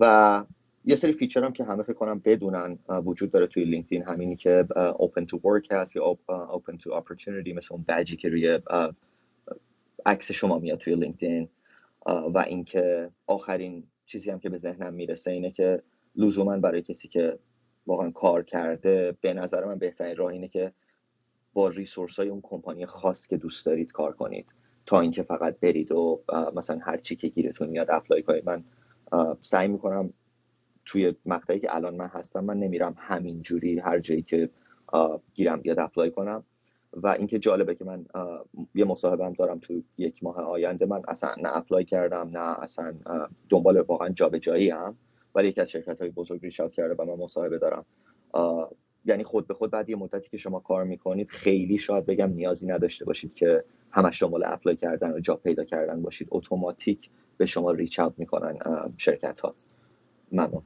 [0.00, 0.44] و
[0.88, 4.02] یه سری feature هم که همه فکر کنم بدونن وجود داره توی لینکدین.
[4.02, 8.58] همینی که open to work هست یا open to opportunity مثل اون بجی که روی
[10.06, 11.48] عکس شما میاد توی لینکدین.
[12.06, 15.82] و اینکه آخرین چیزی هم که به ذهنم می‌رسه اینه که
[16.16, 17.38] لزوما برای کسی که
[17.86, 20.72] واقعا کار کرده به نظر من بهترین راه اینه که
[21.54, 24.46] با resource های اون کمپانی خاص که دوست دارید کار کنید.
[24.86, 26.22] تا اینکه فقط برید و
[26.54, 28.64] مثلا هر چی که گیرتون میاد apply کنید من
[29.40, 30.12] سعی می‌کنم
[30.86, 34.50] توی مقطعی که الان من هستم من نمیرم همین جوری هر جایی که
[35.34, 36.44] گیرم بیاد apply کنم.
[36.92, 38.06] و اینکه جالبه که من
[38.74, 40.86] یه مصاحبه هم دارم تو یک ماه آینده.
[40.86, 42.94] من اصلا نه apply کردم نه اصلا
[43.48, 44.96] دنبال واقعا جابجایی هم
[45.34, 47.86] ولی یکی از شرکت های بزرگ ریش کرده و من مصاحبه دارم.
[49.04, 52.66] یعنی خود به خود بعد یه مدتی که شما کار می‌کنید خیلی شاید بگم نیازی
[52.66, 56.28] نداشته باشید که همش دنبال اپلای کردن و جاب پیدا کردن باشید.
[56.30, 58.58] اتوماتیک به شما ریچ اوت می‌کنن
[58.96, 59.50] شرکت ها
[60.32, 60.62] ممنون.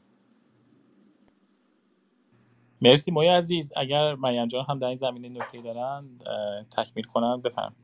[2.83, 3.73] مرسی موی عزیز.
[3.77, 6.19] اگر مریم جان هم در این زمینه نکته دارن
[6.77, 7.77] تکمیل کنن بفهم.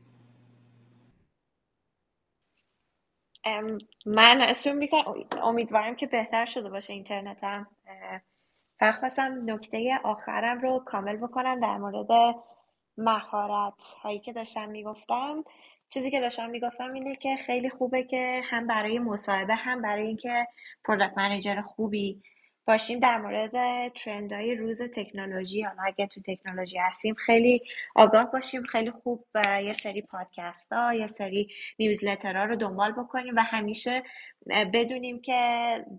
[4.05, 5.03] من اسوم می‌کنم
[5.43, 7.67] امیدوارم که بهتر شده باشه اینترنتم.
[8.99, 12.35] خواستم نکته آخرم رو کامل بکنم در مورد
[12.97, 15.43] مهارت هایی که داشتم می‌گفتم.
[15.89, 20.47] چیزی که داشتم می‌گفتم اینه که خیلی خوبه که هم برای مصاحبه هم برای اینکه
[20.85, 22.21] پروداکت منیجر خوبی
[22.67, 23.55] باشیم در مورد
[24.31, 25.61] های روز تکنولوژی.
[25.61, 27.61] حالا اگه تو تکنولوژی هستیم خیلی
[27.95, 29.25] آگاه باشیم خیلی خوب
[29.63, 31.49] یه سری پادکست ها یه سری
[32.23, 34.03] ها رو دنبال بکنیم و همیشه
[34.73, 35.33] بدونیم که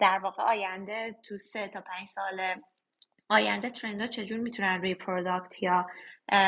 [0.00, 2.40] در واقع آینده تو سه تا پنج سال
[3.28, 5.86] آینده ها چجور می‌تونن روی product یا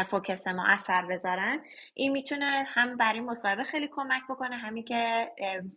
[0.09, 1.61] focus ما اثر بذارن.
[1.95, 5.29] این می‌تونه هم برای مصاحبه خیلی کمک بکنه همین که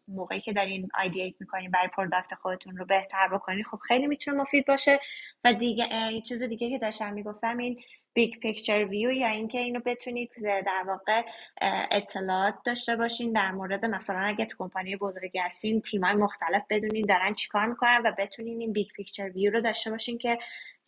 [0.07, 4.65] موقعی که دارین ideate می‌کنین برای product خودتون رو بهتر بکنین خب خیلی می‌تونه مفید
[4.65, 4.99] باشه.
[5.43, 5.87] و دیگه
[6.21, 7.79] چیز دیگه که داشتم می‌گفتم این
[8.15, 11.21] big picture view یا اینکه اینو بتونید در واقع
[11.91, 17.33] اطلاعات داشته باشین در مورد مثلا اگه تو کمپانی بزرگی هستین تیمای مختلف بدونین دارن
[17.33, 20.37] چیکار می‌کنن و بتونین این big picture view رو داشته باشین که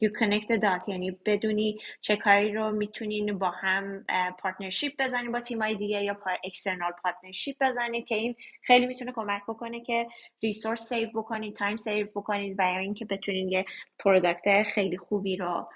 [0.03, 4.05] you connect the یعنی بدونی چه کاری رو می‌تونین با هم
[4.39, 9.81] partnership بزنید با تیمای دیگه یا external partnership بزنید که این خیلی می‌تونه کمک بکنه
[9.81, 10.07] که
[10.43, 13.65] resource save بکنید time save بکنید و یا اینکه بتونین یه
[13.99, 15.69] product خیلی خوبی رو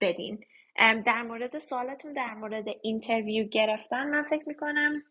[0.00, 0.44] بدین.
[0.78, 5.02] در مورد سوالتون در مورد interview گرفتن من فکر می‌کنم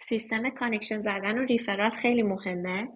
[0.00, 2.88] سیستم connection زدن و referral خیلی مهمه.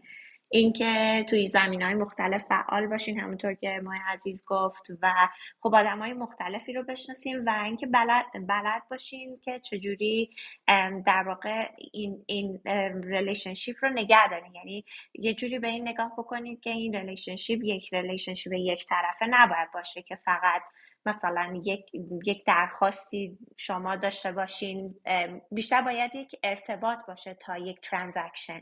[0.54, 5.28] اینکه توی زمین های مختلف فعال باشین همونطور که مای عزیز گفت و
[5.60, 10.30] خب آدم های مختلفی رو بشناسیم و اینکه بلد, بلد باشین که چجوری
[11.06, 12.60] در واقع این, این
[13.04, 14.54] relationship رو نگه دارین.
[14.54, 14.84] یعنی
[15.14, 20.02] یه جوری به این نگاه بکنید که این relationship یک relationship یک طرفه نباید باشه
[20.02, 20.62] که فقط
[21.06, 21.90] مثلا یک,
[22.26, 24.94] یک درخواستی شما داشته باشین
[25.50, 28.60] بیشتر باید یک ارتباط باشه تا یک transaction.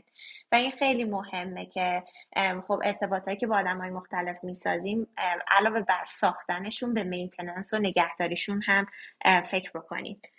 [0.51, 2.03] و این خیلی مهمه که
[2.67, 5.07] خب ارتباطهایی که با آدم های مختلف می‌سازیم
[5.47, 8.87] علاوه بر ساختنشون به maintenance و نگهداریشون هم
[9.41, 10.29] فکر بکنید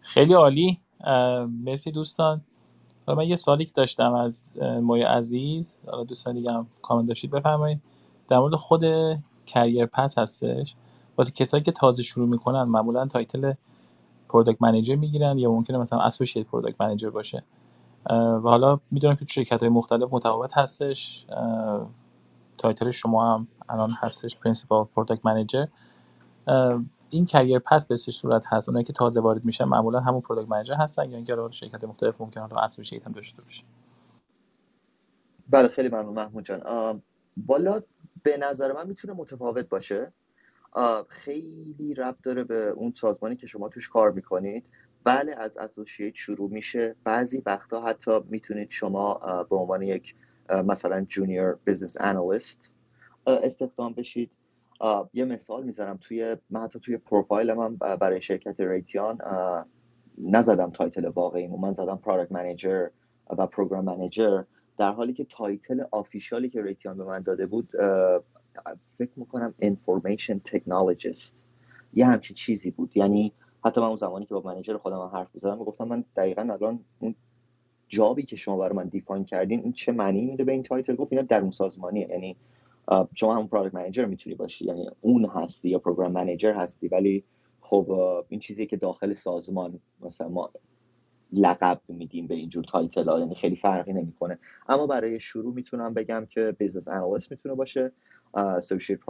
[0.00, 0.78] خیلی عالی.
[1.64, 2.44] مرسی دوستان.
[3.08, 5.78] من یه سوالی که داشتم از مای عزیز
[6.08, 7.82] دوستان دیگه هم کامنت داشتید بفرمایید.
[8.28, 8.84] در مورد خود
[9.48, 10.74] career path هستش.
[11.16, 13.52] واسه کسایی که تازه شروع می‌کنن معمولا title
[14.28, 17.44] product manager می‌گیرن یا ممکنه مثلا associate product manager باشه.
[18.10, 21.26] و حالا می‌دونم که تو شرکت های مختلف متفاوت هستش.
[22.58, 25.66] title شما هم الان هستش principal product manager
[27.10, 30.74] این career path به صورت هست؟ اونایی که تازه وارد میشن معمولا همون product manager
[30.74, 33.64] هستن یا اینکه حالا شرکت مختلف ممکنه حالا associate هم داشته باشه؟
[35.50, 37.02] بله خیلی ممنون محمود جان.
[37.36, 37.82] والا
[38.22, 40.12] به نظر من می‌تونه متفاوت باشه.
[41.08, 44.70] خیلی ربط داره به اون سازمانی که شما توش کار می‌کنید.
[45.04, 46.96] بله از associate شروع میشه.
[47.04, 49.14] بعضی وقتا حتی می‌تونید شما
[49.50, 50.14] به عنوان یک
[50.64, 52.72] مثلا junior business analyst
[53.26, 54.30] استخدام بشید.
[55.12, 59.18] یه مثال می‌ذارم توی من حتی توی پروفایل من برای شرکت Raytheon
[60.18, 62.88] نزدم title واقعی من زدم product manager
[63.38, 64.42] و program manager
[64.78, 67.68] در حالی که title official ی که Raytheon به من داده بود
[68.98, 71.44] فکر می‌کنم information technologist
[71.94, 72.96] یه همچین چیزی بود.
[72.96, 73.32] یعنی
[73.64, 77.14] حتی من اون زمانی که با manager خودم حرف می‌زدم گفتم من دقیقا الان اون
[77.88, 80.94] job ی که شما برای من define کردین این چه معنی میده به این title؟
[80.94, 82.08] گفت اینا درون سازمانیه.
[82.10, 82.36] یعنی
[83.14, 84.64] شما همون product manager می‌تونی باشی.
[84.64, 87.24] یعنی اون هستی یا program manager هستی ولی
[87.60, 87.90] خب
[88.28, 90.50] این چیزی که داخل سازمان مثلا ما
[91.32, 94.38] لقب میدیم به اینجور title ها یعنی خیلی فرقی نمی‌کنه.
[94.68, 97.92] اما برای شروع می‌تونم بگم که business analyst می‌تونه باشه
[98.34, 99.00] associate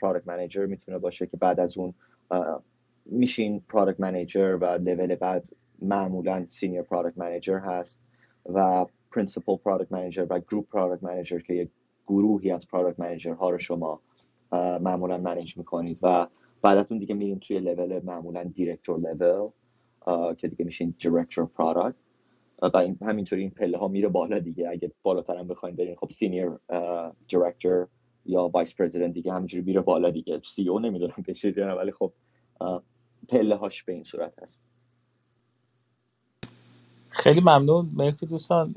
[0.00, 1.94] product manager می‌تونه باشه که بعد از اون
[3.06, 5.44] میشین product manager و لول بعد
[5.82, 8.02] معمولا senior product manager هست
[8.46, 11.68] و principal product manager و group product manager که یک
[12.06, 14.00] گروهی از product manager ها رو شما
[14.80, 16.26] معمولا manage می‌کنید و
[16.62, 19.50] بعد از اون دیگه میریم توی لول معمولا director level
[20.38, 21.96] که دیگه میشین director product
[22.62, 24.68] و همینطوری این پله ها میره بالا دیگه.
[24.68, 26.50] اگه بالاتر هم بخواین برین خب senior
[27.28, 27.88] director
[28.26, 30.40] یا vice president دیگه همینجوری میره بالا دیگه.
[30.44, 32.12] CEO نمی‌دونم بشید ولی خب
[33.28, 34.62] پله هاش به این صورت هست.
[37.08, 37.90] خیلی ممنون.
[37.94, 38.74] مرسی دوستان.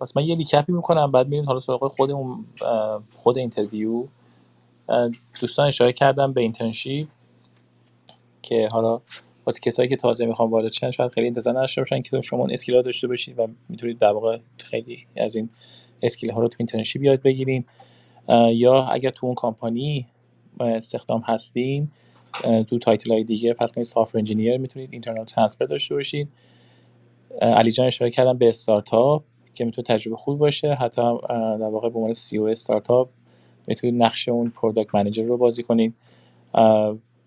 [0.00, 2.10] پس من یه recap ی می‌کنم بعد میریم حالا سراغ خود
[3.16, 4.06] خود interview
[5.40, 7.08] دوستان اشاره کردم به internship
[8.42, 9.00] که حالا
[9.46, 12.52] واسه کسایی که تازه می‌خوام وارد شن شاید خیلی انتظار نداشته باشن که شما اون
[12.52, 15.48] skill ها داشته باشید و می‌تونید در واقع خیلی از این
[16.02, 17.64] skill ها رو تو internship یاد بگیرین.
[18.52, 20.06] یا اگر تو اون کامپانی
[20.60, 21.88] استخدام هستین
[22.42, 26.28] تو title های دیگه فرض کنید software engineer می‌تونید internal transfer داشته باشید
[27.40, 29.22] علی جان اشاره کردم به استارتاپ
[29.54, 30.74] که می‌تونه تجربه خوب باشه.
[30.74, 33.08] حتی در واقع به عنوان CEO استارتاپ
[33.66, 35.94] می‌تونید نقش اون product manager رو بازی کنید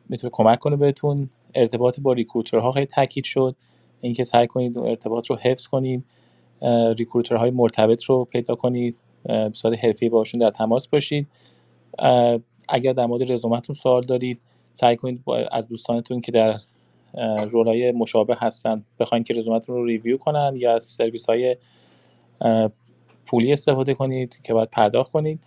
[0.10, 1.30] می‌تونه کمک کنه بهتون.
[1.58, 3.56] ارتباط با recruiter ها خیلی تاکید شد.
[4.02, 6.04] اینکه سعی کنید اون ارتباط رو حفظ کنید
[6.98, 11.28] recruiter های مرتبط رو پیدا کنید به صورت حرفه‌ای باشون در تماس باشید.
[12.70, 14.40] اگر در مورد رزومتون سوال دارید
[14.74, 16.60] سعی کنید از دوستانتون که در
[17.50, 21.58] role های مشابه هستن بخواید که رزومتون رو review کنن یا از سرویس های
[23.26, 25.40] پولی استفاده کنید که باید پرداخت کنید.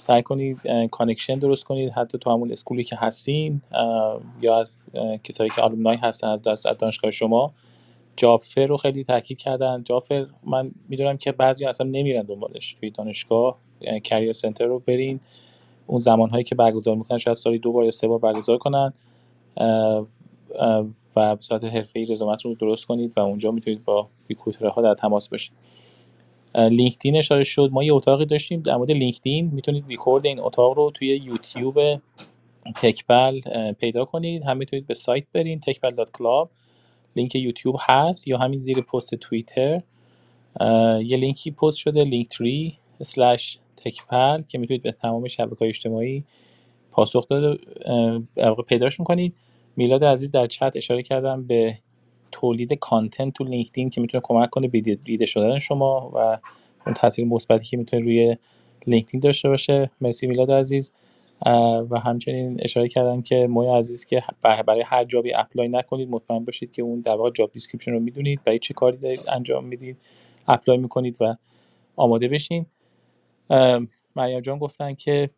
[0.00, 0.60] سعی کنید
[0.90, 1.90] connection درست کنید.
[1.90, 3.62] حتی تو همون school ی که هستین
[4.42, 4.78] یا از
[5.24, 7.52] کسایی که alumni هستن از دانشگاه شما
[8.16, 9.82] job fair رو خیلی تاکید کردن.
[9.84, 13.58] job fair من می‌دونم که بعضی اصلا نمیرن دنبالش توی دانشگاه.
[14.04, 15.20] career center رو برین.
[15.86, 18.92] اون زمانهایی که برگزار می‌کنن شاید سالی دو بار یا سه بار برگزار کنن.
[21.16, 24.94] و به صورت حرفه‌ای رزومت رو درست کنید و اونجا می‌تونید با recruiter ها در
[24.94, 25.52] تماس باشید.
[26.58, 27.70] لینکدین اشاره شد.
[27.72, 29.50] ما یه اتاقی داشتیم در مورد لینکدین.
[29.52, 31.78] می‌تونید ریکورد این اتاق رو توی یوتیوب
[32.76, 33.40] TechPal
[33.72, 34.42] پیدا کنید.
[34.46, 36.48] هم می‌تونید به سایت برین TechPal.club
[37.16, 39.82] لینک یوتیوب هست یا همین زیر پست توییتر.
[41.04, 46.24] یه لینکی پست شده لینک تری سلش تکپل که می‌تونید به تمام شبکه های اجتماعی
[46.90, 47.58] پاسخ داده
[48.68, 49.34] پیداشون کنید
[49.76, 51.78] میلاد عزیز در چت اشاره کردم به
[52.32, 56.38] تولید کانتنت تو لینکدین که می‌تونه کمک کنه به دیده شدن شما و
[56.86, 58.36] اون تاثیر مثبتی که می‌تونه روی
[58.86, 59.90] لینکدین داشته باشه.
[60.00, 60.92] مرسی میلاد عزیز.
[61.90, 66.72] و همچنین اشاره کردن که موی عزیز که برای هر جابی اپلای نکنید مطمئن باشید
[66.72, 68.40] که اون در واقع جاب دیسکریپشن رو می‌دونید.
[68.44, 69.96] برای چه کاری دارید انجام می‌دید
[70.48, 71.36] apply می‌کنید و
[71.96, 72.66] آماده بشین.
[74.16, 75.30] مریم جان گفتن که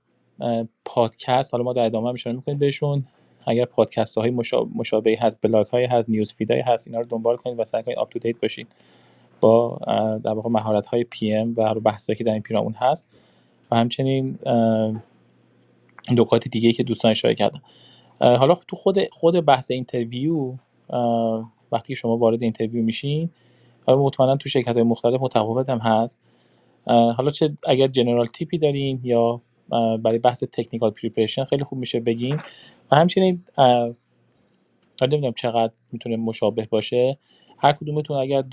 [0.85, 3.07] پادکست حالا ما در ادامه هم اشاره می‌کنید بهشون.
[3.47, 4.31] اگر پادکست های
[4.75, 7.83] مشابهی هست بلاگ های هست news feed های هست اینا رو دنبال کنید و سعی
[7.83, 8.67] کنید update باشید
[9.41, 9.79] با
[10.25, 13.07] در واقع مهارت های PM و بحثایی که در این پیرامون هست
[13.71, 14.39] و همچنین
[16.13, 17.61] نکات دیگه که دوستان اشاره کردن.
[18.21, 20.55] حالا تو خود خود بحث interview
[21.73, 23.31] وقتی شما وارد interview میشین
[23.87, 26.21] حالا مطمئنا تو شرکت های مختلف متفاوت هم هست
[26.87, 29.41] حالا چه اگر general tip ی دارین یا
[30.03, 32.39] برای بحث technical preparation خیلی خوب میشه بگین.
[32.91, 33.45] و همچنین
[35.03, 37.19] نمی‌دونم چقدر می‌تونه مشابه باشه.
[37.59, 38.45] هر کدومتون اگر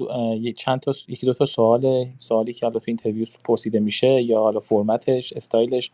[0.57, 4.59] چند تا یکی دو تا سوال سوالی که حالا تو interview پرسیده میشه یا حالا
[4.59, 5.91] فرمتش استایلش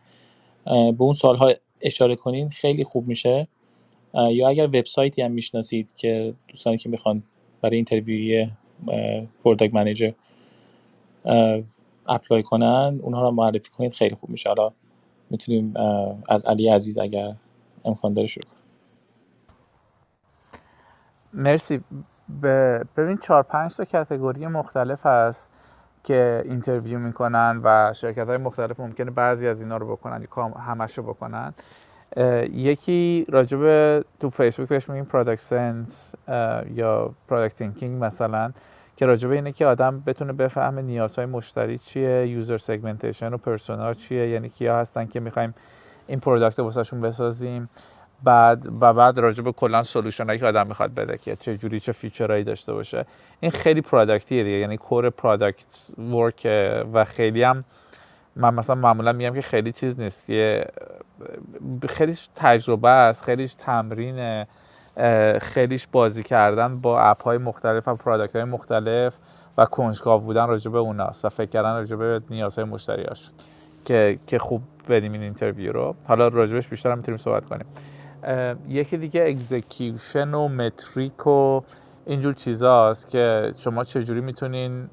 [0.64, 3.48] به اون سالها اشاره کنین خیلی خوب میشه.
[4.14, 7.22] یا اگر وبسایتی هم می‌شناسید که دوستانی که می‌خوان
[7.62, 8.48] برای interview
[9.44, 10.12] ی product manager
[12.06, 14.48] apply کنن اونها رو معرفی کنید خیلی خوب میشه.
[14.48, 14.72] حالا
[15.30, 15.74] می‌تونیم
[16.28, 17.34] از علی عزیز اگر
[17.84, 18.50] امکان داره شروع
[21.34, 21.80] مرسی.
[22.96, 25.50] ببین چهار پنج تا category مختلف هست
[26.04, 30.98] که interview می‌کنن و شرکت های مختلف ممکنه بعضی از اینا رو بکنن یا همش
[30.98, 31.54] رو بکنن.
[32.52, 36.14] یکی راجب تو فیسبوک بهش میگیم product sense
[36.74, 38.52] یا product thinking مثلا.
[38.96, 44.28] که راجبه اینه که آدم بتونه بفهمه نیازهای مشتری چیه user segmentation و persona چیه
[44.28, 45.54] یعنی کیا هستن که می‌خوایم
[46.08, 47.68] این product رو واسهشون بسازیم.
[48.24, 51.92] بعد و بعد راجع به کلا solution که آدم می‌خواد بده که چه جوری چه
[51.92, 53.06] feature هایی داشته باشه.
[53.40, 55.66] این خیلی product یه دیگه یعنی core product
[55.98, 56.48] work
[56.92, 57.64] و خیلی هم
[58.36, 60.66] من مثلا معمولا میگم که خیلی چیز نیست که
[61.88, 64.46] خیلیش تجربه است خیلیش تمرین
[65.42, 69.14] خیلیش بازی کردن با app های مختلف و product های مختلف
[69.58, 73.34] و کنجکاو بودن راجع به اوناست و فکر کردن راجع به نیازهای مشتریاشون
[73.84, 75.94] که که خوب بریم این interview رو.
[76.04, 77.66] حالا راجبش بیشتر هم می‌تونیم صحبت کنیم.
[78.68, 81.60] یکی دیگه execution و metric و
[82.06, 84.88] اینجور چیزاست که شما چجوری می‌تونین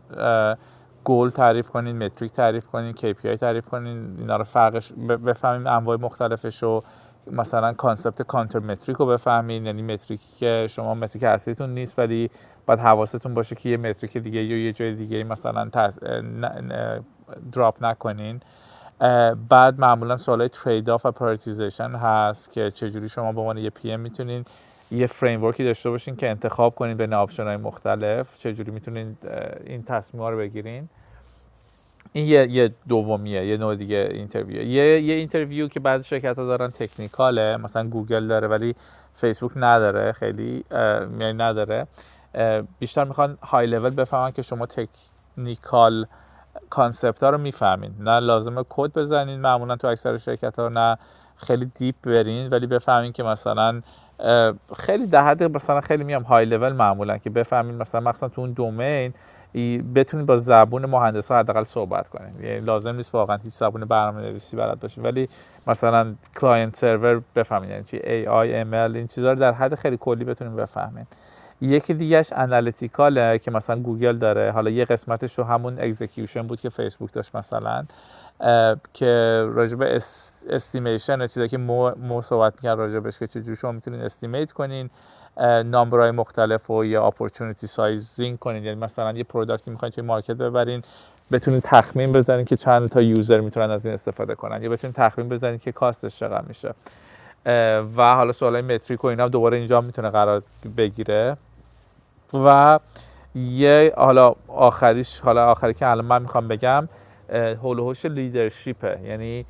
[1.05, 4.93] گل تعریف کنین metric تعریف کنین KPI تعریف کنین اینا رو فرقش
[5.25, 6.83] بفهمیم انواع مختلفش رو.
[7.31, 12.29] مثلا concept counter metric رو بفهمین یعنی metric ی که شما metric اصلیتون نیست ولی
[12.65, 15.69] باید حواستون باشه که یه metric دیگه یا یه جای دیگه مثلا
[17.51, 18.41] drop نکنین.
[19.49, 24.45] بعد معمولا سوالای trade-off و prioritization هست که چجوری شما به عنوان یه PM می‌تونین
[24.91, 29.17] یه framework ی داشته باشین که انتخاب کنین بین option های مختلف چجوری می‌تونین
[29.65, 30.89] این تصمیم رو بگیرین.
[32.13, 36.45] این یه, یه دومیه یه نوع دیگه interview یه یه interview که بعضی شرکت ها
[36.45, 38.75] دارن technical ه مثلا گوگل داره ولی
[39.13, 40.63] فیسبوک نداره خیلی
[41.19, 41.87] یعنی نداره.
[42.79, 46.05] بیشتر می‌خوان های لول بفهمن که شما technical
[46.69, 47.91] concept ها رو می‌فهمین.
[47.99, 50.97] نه لازمه کد بزنین معمولا تو اکثر شرکت ها نه
[51.37, 53.81] خیلی deep برین ولی بفهمین که مثلا
[54.77, 58.51] خیلی ده حد مثلا خیلی میام های لول معمولا که بفهمین مثلا مثلا تو اون
[58.51, 59.13] دومین
[59.95, 64.21] بتونید با زبون مهندس ها حداقل صحبت کنین یعنی لازم نیست واقعا هیچ زبون برنامه
[64.21, 65.29] نویسی بلد باشین ولی
[65.67, 69.75] مثلا کلاینت سرور بفهمین یعنی چی؟ ای آی ام ال این چیزا رو در حد
[69.75, 71.05] خیلی کلی بتونین بفهمین
[71.61, 74.51] یکی دیگهش انالیتیکاله که مثلا گوگل داره.
[74.51, 77.83] حالا یه قسمتش رو همون اکزیکیوشن بود که فیسبوک داشت مثلا
[78.93, 79.81] که راجب
[80.49, 84.89] estimation چیزایی که مو, مو صحبت می‌کرد راجبش که چجوری شما می‌تونین estimate کنین.
[85.65, 88.63] number های مختلف و یا opportunity sizing کنین.
[88.63, 90.81] یعنی مثلا یه product ی می‌خواین توی market ببرین
[91.31, 94.63] بتونین تخمین بزنین که چند تا user می‌تونن از این استفاده کنن.
[94.63, 96.73] یا بتونین تخمین بزنین که cost ش چقدر میشه.
[97.97, 100.43] و حالا سوالای metric و اینا دوباره اینجا می‌تونه قرار
[100.77, 101.37] بگیره.
[102.33, 102.79] و
[103.35, 106.87] یه حالا آخریش حالا آخری که الان من می‌خوام بگم
[107.63, 109.45] حول‌وحوش leadership ه یعنی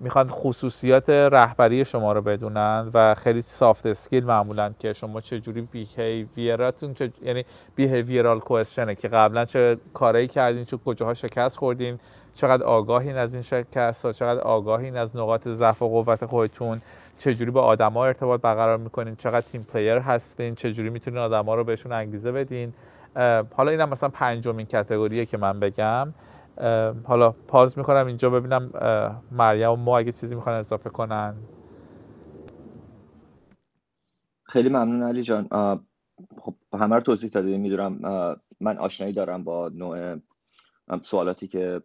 [0.00, 5.60] می‌خوان خصوصیات رهبری شما رو بدونن و خیلی soft skill معمولا که شما چه جوری
[5.60, 7.44] behavior اتون چه یعنی
[7.74, 11.98] behavioral question ه که قبلا چه کارایی کردین چه کجاها شکست خوردین
[12.34, 16.80] چقدر آگاهین از این شکست ها چقدر آگاهین از نقاط ضعف و قوت خودتون
[17.18, 21.92] چجوری با آدما ارتباط برقرار می‌کنین چقدر team player هستین چجوری می‌تونین آدما رو بهشون
[21.92, 22.72] انگیزه بدین.
[23.56, 26.12] حالا اینم مثلا پنجمین category ه که من بگم.
[27.04, 28.70] حالا pause می‌کنم اینجا ببینم
[29.30, 31.34] مریم و ما اگه چیزی می‌خوان اضافه کنن.
[34.44, 35.48] خیلی ممنون علی جان.
[36.38, 38.00] خب همه رو توضیح دادی می‌دونم
[38.60, 40.16] من آشنایی دارم با نوع
[41.02, 41.82] سوالاتی که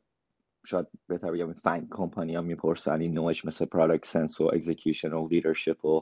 [0.66, 3.02] شاید بهتر بگم FAANG company ها می‌پرسن.
[3.02, 6.02] این نوعش مثل product sense و execution و leadership و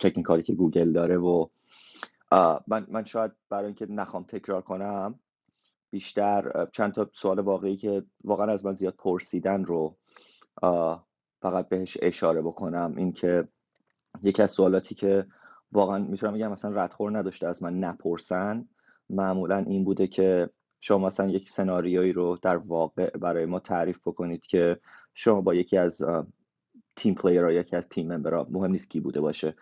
[0.00, 1.46] تکنیکالی که گوگل داره و
[2.66, 5.20] من, من شاید برای اینکه نخوام تکرار کنم
[5.90, 9.96] بیشتر چند تا سوال واقعی که واقعا از من زیاد پرسیدن رو
[11.42, 12.94] فقط بهش اشاره بکنم.
[12.96, 13.48] این که
[14.22, 15.26] یکی از سوالاتی که
[15.72, 18.68] واقعا می‌تونم بگم مثلا ردخور نداشته از من نپرسن
[19.10, 20.50] معمولا این بوده که
[20.80, 24.80] شما مثلا یک سناریویی رو در واقع برای ما تعریف بکنید که
[25.14, 26.02] شما با یکی از
[26.96, 29.54] team player یکی از team member ها مهم نیست کی بوده باشه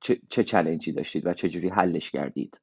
[0.00, 2.60] چه, چه challenge ی داشتید و چجوری حلش کردید.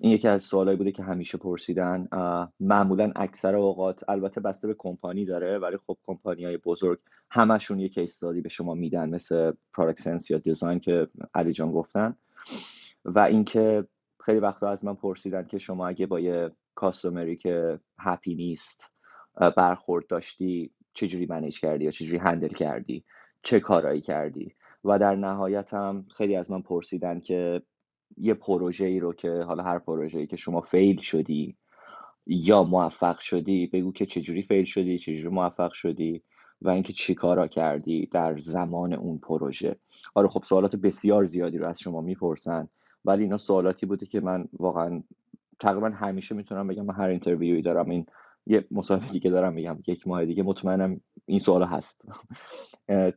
[0.00, 2.08] این یکی از سوالایی بوده که همیشه پرسیدن.
[2.60, 6.98] معمولا اکثر اوقات البته بسته به کمپانی داره ولی خب کمپانی های بزرگ
[7.30, 12.16] همشون یک case به شما میدن مثل product sense یا design که علی جان گفتن.
[13.04, 13.84] و اینکه
[14.20, 18.92] خیلی وقتا از من پرسیدن که شما اگه با یه customer ی که happy نیست
[19.56, 23.04] برخورد داشتی چجوری منیج کردی یا چجوری هندل کردی؟
[23.42, 24.54] چه کارایی کردی؟
[24.84, 27.62] و در نهایت هم خیلی از من پرسیدن که
[28.20, 31.56] یه پروژه ای رو که حالا هر پروژه ای که شما فیل شدی
[32.26, 36.22] یا موفق شدی بگو که چجوری فیل شدی چجوری موفق شدی
[36.62, 39.76] و اینکه چی کارا کردی در زمان اون پروژه.
[40.14, 42.68] آره خب سوالات بسیار زیادی رو از شما می‌پرسن
[43.04, 45.02] ولی اینا سوالاتی بوده که من واقعا
[45.60, 48.06] تقریبا همیشه می‌تونم بگم من هر interview ی دارم این
[48.46, 52.04] یه مصاحبه دیگه دارم میگم یک ماه دیگه مطمئنم این سوال هست.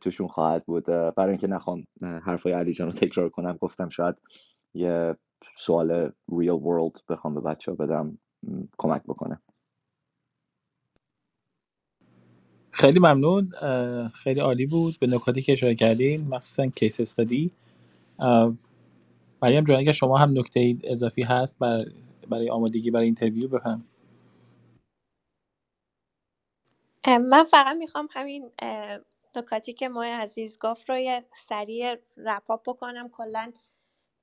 [0.00, 0.84] توشون خواهد بود.
[0.84, 4.14] برای اینکه نخوام حرفای علی جان رو تکرار کنم گفتم شاید
[4.74, 5.16] یه
[5.58, 8.18] سوال real world بخوام به بچه ها بدم
[8.78, 9.42] کمک بکنه.
[12.70, 13.52] خیلی ممنون.
[14.14, 14.98] خیلی عالی بود.
[15.00, 17.52] به نکاتی که اشاره کردین مخصوصا case study
[19.42, 21.86] مریم جان اگر شما هم نکته اضافی هست برای
[22.30, 23.84] برای آمادگی برای interview بفرما.
[27.06, 28.52] من فقط می‌خوام همین
[29.36, 33.08] نکاتی که مای عزیز گفت رو یه سریع wrap up بکنم.
[33.08, 33.52] کلا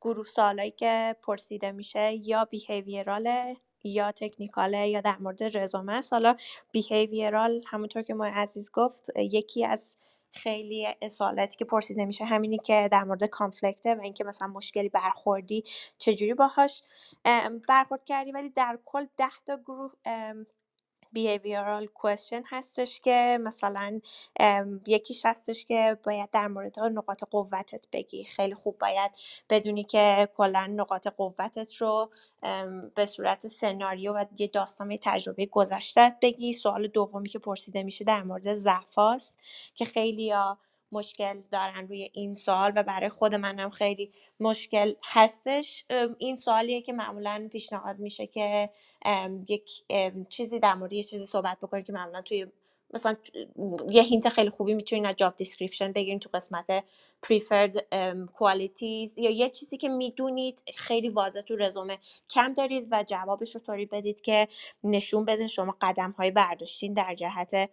[0.02, 5.94] گروه سوالایی که پرسیده میشه یا behavioral ه یا technical ه یا در مورد رزومه
[5.94, 6.14] است.
[6.14, 6.36] حالا
[6.72, 9.98] behavioral همونطور که ما عزیز گفت یکی از
[10.32, 15.64] خیلی سوالاتی که پرسیده میشه همینی که در مورد کانفلکته و اینکه مثلا مشکلی برخوردی
[15.98, 16.84] چجوری باهاش
[17.68, 18.32] برخورد کردی.
[18.32, 19.92] ولی در کل ده تا گروه
[21.16, 24.02] behavioral question هستش که مثلا
[24.88, 28.24] یکیش هستش که باید در مورد نقاط قوتت بگی.
[28.24, 29.12] خیلی خوب باید
[29.50, 32.10] بدونی که کلا نقاط قوتت رو
[32.96, 36.54] به صورت سناریو و یه داستان تجربه گذشته بگی.
[36.54, 39.38] سوال دومی که پرسیده میشه در مورد ضعفاست
[39.76, 40.34] که خیلی
[40.92, 45.86] مشکل دارن روی این سوال و برای خود منم خیلی مشکل هستش.
[46.18, 48.70] این سوالیه که معمولا پیشنهاد میشه که
[49.50, 49.84] یک
[50.30, 52.48] چیزی در مورد یه چیزی صحبت بکنید که معمولا توی
[52.94, 53.16] مثلا
[53.90, 56.84] یه hint خیلی خوبی می‌تونین از job description بگیرین تو قسمت
[57.26, 57.78] preferred
[58.40, 61.98] qualities یا یه چیزی که می‌دونید خیلی واضح تو رزومه
[62.30, 64.48] کم دارید و جوابش رو طوری بدید که
[64.84, 67.70] نشون بده شما قدم های برداشتین در جهت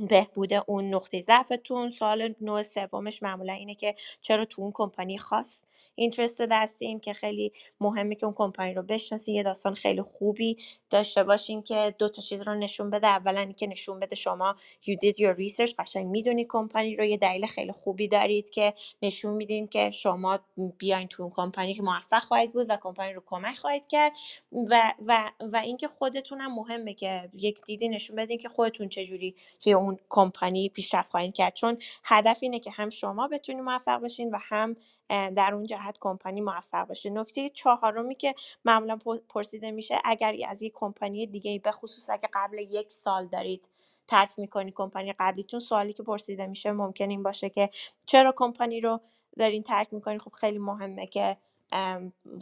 [0.00, 1.90] بهبود اون نقطه ضعفتون.
[1.90, 5.62] سوال نوع سومش معمولا اینه که چرا تو اون کمپانی خاص
[5.94, 10.56] اینترستد هستین که خیلی مهمه که اون کمپانی رو بشناسین یه داستان خیلی خوبی
[10.90, 13.06] داشته باشین که دو تا چیز رو نشون بده.
[13.06, 15.74] اولا اینکه نشون بده شما you did your research.
[15.78, 17.04] قشنگ می‌دونی کمپانی رو.
[17.04, 20.40] یه دلیل خیلی خوبی دارید که نشون میدین که شما
[20.78, 24.12] بیاین تو اون کمپانی که موفق خواهید بود و کمپانی رو کمک خواهید کرد.
[24.52, 29.34] و و و اینکه خودتون هم مهمه که یک دیدی نشون بدین که خودتون چجوری
[29.60, 29.74] توی
[30.08, 31.54] کمپانی پیشرفت خواهید کرد.
[31.54, 34.76] چون هدف اینه که هم شما بتونید موفق بشین و هم
[35.08, 37.10] در اون جهت کمپانی موفق باشه.
[37.10, 38.34] نکته چهارمی که
[38.64, 38.98] معمولا
[39.28, 43.68] پرسیده میشه اگر از یک کمپانی دیگه به خصوص اگه قبل یک سال دارید
[44.06, 47.70] ترک می‌کنی کمپانی قبلیتون سوالی که پرسیده میشه ممکن این باشه که
[48.06, 49.00] چرا کمپانی رو
[49.38, 51.36] دارین ترک می‌کنین خب خیلی مهمه که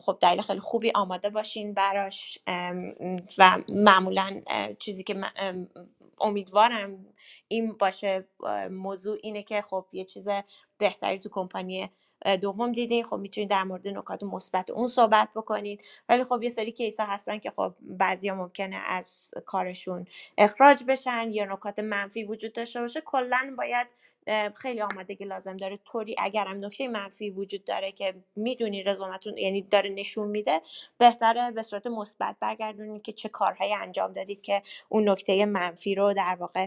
[0.00, 2.38] خب دلیل خیلی خوبی آماده باشین براش
[3.38, 4.42] و معمولا
[4.78, 5.20] چیزی که
[6.20, 7.06] امیدوارم
[7.48, 8.28] این باشه
[8.70, 10.28] موضوع اینه که خب یه چیز
[10.78, 11.90] بهتری تو کمپانی
[12.40, 15.78] دوم دیدین خب می‌تونید در مورد نکات مثبت اون صحبت بکنین.
[16.08, 20.06] ولی خب یه سری کیس ها هستن که خب بعضیا ممکنه از کارشون
[20.38, 23.00] اخراج بشن یا نکات منفی وجود داشته باشه.
[23.00, 23.94] کلا باید
[24.54, 25.78] خیلی آمادگی لازم داره.
[25.84, 30.60] طوری اگرم نکته منفی وجود داره که می‌دونی رزومتون یعنی داره نشون میده
[30.98, 36.14] بهتره به صورت مثبت برگردونید که چه کارهایی انجام دادید که اون نکته منفی رو
[36.14, 36.66] در واقع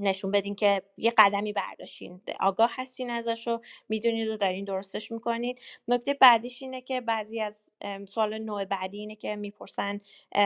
[0.00, 2.20] نشون بدین که یه قدمی برداشتین.
[2.40, 5.58] آگاه هستین ازش و می‌دونید و دارین درستش می‌کنید.
[5.88, 7.70] نکته بعدیش اینه که بعضی از
[8.08, 9.98] سوال نوع بعدی اینه که می‌پرسن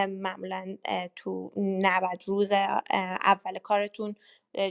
[0.09, 0.77] معمولا
[1.17, 4.15] تو 90 روز اول کارتون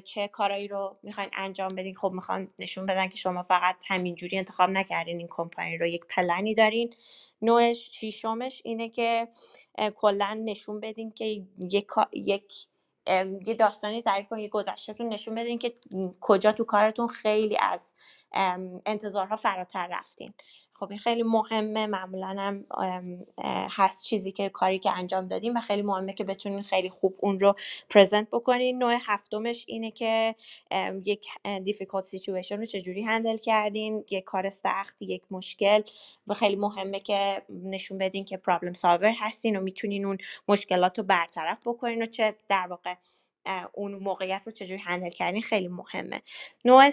[0.04, 1.94] چه کارایی رو می‌خواین انجام بدین.
[1.95, 5.18] خب می‌خوان نشون بدن که شما فقط همینجوری انتخاب نکردین.
[5.18, 6.94] این کمپانی رو یک پلنی دارین.
[7.41, 9.28] نوع شیشمش اینه که
[9.95, 11.26] کلا نشون بدین که
[11.60, 12.54] یک, یک
[13.46, 15.74] یه داستانی تعریف کنید یه گذشتهتون نشون بدین که
[16.22, 17.94] کجا تو کارتون خیلی از
[18.86, 20.30] انتظارها فراتر رفتین.
[20.74, 21.88] خب این خیلی مهمه.
[21.88, 22.66] معمولا هم
[23.72, 27.40] هست چیزی که کاری که انجام دادیم و خیلی مهمه که بتونین خیلی خوب اون
[27.40, 27.56] رو
[27.90, 28.78] پرزنت بکنین.
[28.78, 30.36] نوع هفتمش اینه که
[31.06, 31.28] یک
[31.64, 35.82] دیفیکالت سیچویشن رو چجوری هندل کردین یک کار سخت یک مشکل.
[36.28, 40.18] و خیلی مهمه که نشون بدین که problem solver هستین و می‌تونین اون
[40.48, 42.95] مشکلات رو برطرف بکنین و چه در واقع
[43.74, 46.22] اون موقعیت رو چجوری handle کردین خیلی مهمه.
[46.65, 46.90] نوع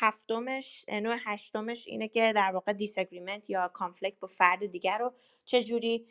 [0.00, 5.12] هفتمش نوع هشتمش اینه که در واقع disagreement یا conflict با فرد دیگر رو
[5.44, 6.06] چجوری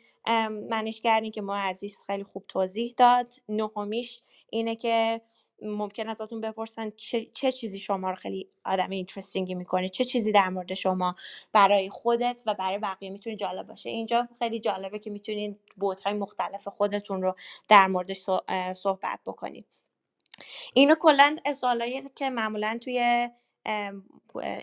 [0.70, 3.32] manage اش کردین که ما عزیز خیلی خوب توضیح داد.
[3.48, 5.20] نهمیش اینه که
[5.62, 10.32] ممکن ازتون بپرسن چه, چه چیزی شما رو خیلی آدم interesting ی می‌کنه؟ چه چیزی
[10.32, 11.16] در مورد شما
[11.52, 16.68] برای خودت و برای بقیه می‌تونه جالب باشه؟ اینجا خیلی جالبه که می‌تونین بوتهای مختلف
[16.68, 17.34] خودتون رو
[17.68, 18.20] در موردش
[18.76, 19.66] صحبت بکنید
[20.74, 23.28] اینو کلا سوالایی که معمولا توی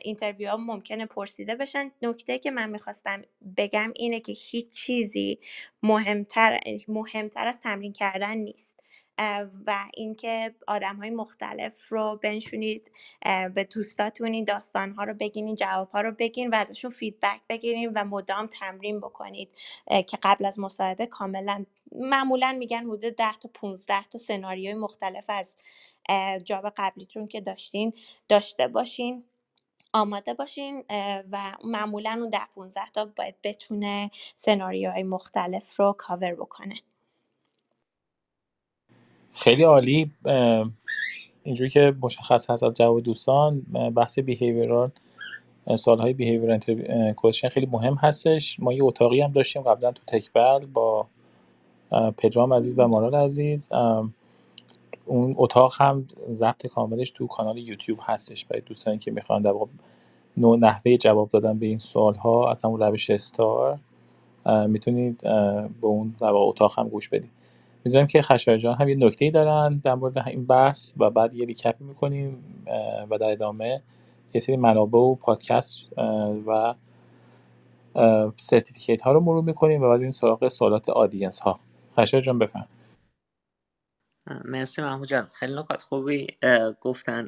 [0.02, 1.92] اینترویو ها ممکنه پرسیده بشن.
[2.02, 3.22] نکته که من می‌خواستم
[3.58, 5.40] بگم اینه که هیچ چیزی
[5.84, 8.83] مهمتر, مهمتر از تمرین کردن نیست.
[9.66, 12.92] و اینکه آدم های مختلف رو بنشونید
[13.54, 17.92] به دوستاتون این داستان ها رو بگین جواب ها رو بگین و ازشون feedback بگیرین
[17.96, 19.50] و مدام تمرین بکنید
[20.08, 25.56] که قبل از مصاحبه کاملا معمولا میگن حدود 10 تا 15 تا سناریوی مختلف از
[26.46, 27.94] job قبلیتون که داشتین
[28.30, 29.24] داشته باشین
[29.94, 30.84] آماده باشین
[31.32, 36.76] و معمولا اون ده 15 تا باید بتونه سناریوهای مختلف رو کاور بکنه.
[39.34, 40.12] خیلی عالی.
[41.44, 43.60] اینجوری که مشخص هست از جواب دوستان
[43.96, 44.90] بحث بیهیویرال
[45.76, 46.58] سالهای بیهیویر
[47.14, 48.60] کوشن خیلی مهم هستش.
[48.60, 51.08] ما یه اتاقی هم داشتیم قبلا تو تکبل با
[52.18, 53.70] پدرام عزیز و مارال عزیز.
[55.06, 58.46] اون اتاق هم ضبط کاملش تو کانال یوتیوب هستش.
[58.46, 59.54] برای دوستانی که می‌خوان در
[60.38, 63.80] نوع نحوه جواب دادن به این سوال ها از همون روش استار
[64.68, 65.22] می‌تونید
[65.82, 67.32] به اون در اتاق هم گوش بدید.
[67.86, 71.46] می‌دونم که خشایار جان هم یه نکته دارن در مورد این بحث و بعد یه
[71.46, 72.44] recap ی می‌کنیم
[73.10, 73.84] و در ادامه
[74.34, 75.80] یه سری منابع و پادکست
[76.48, 76.76] و
[78.38, 81.60] certificate ها رو مرور می‌کنیم و بعد این سراغ سوالات audience ها
[81.98, 82.68] خشایار جان بفرما.
[84.46, 85.24] مرسی محمود جان.
[85.24, 86.28] خیلی نکات خوبی
[86.82, 87.28] گفتن.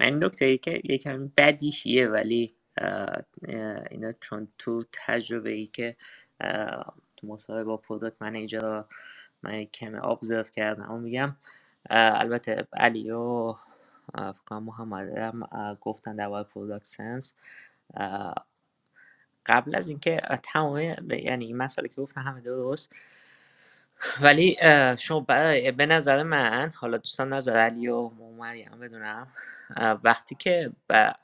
[0.00, 2.54] من نکته ای که یکم بدیهیه ولی
[3.90, 5.96] اینا چون تو تجربه ای که
[7.16, 8.82] تو مصاحبه با product manager
[9.42, 10.82] من کمی observe کردم.
[10.82, 11.36] اما میگم
[11.90, 13.54] البته علی و
[14.50, 15.48] محمد هم
[15.80, 17.34] گفتن در product sense
[19.46, 20.78] قبل از اینکه تمام
[21.10, 22.92] یعنی این مسئله که گفتن همه درست.
[24.22, 24.56] ولی
[24.98, 25.20] شما
[25.76, 29.28] به نظر من حالا دوستان نظر علی و مریم بدونم
[30.04, 30.72] وقتی که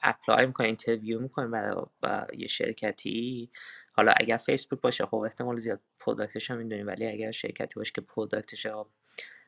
[0.02, 3.50] apply می‌کنین interview می‌کنین برای یه شرکتی
[3.96, 7.92] حالا اگر فیسبوک باشه خب احتمال زیاد product ش هم می‌دونیم ولی اگر شرکتی باشه
[7.94, 8.66] که product ش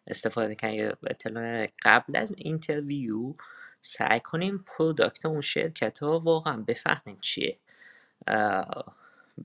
[0.06, 3.34] استفاده کنید اطلاع قبل از interview
[3.80, 7.58] سعی کنیم product اون شرکت ها واقعا بفهمین چیه.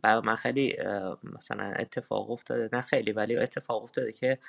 [0.02, 0.78] برای من خیلی
[1.24, 4.40] مثلا اتفاق افتاده نه خیلی ولی اتفاق افتاده که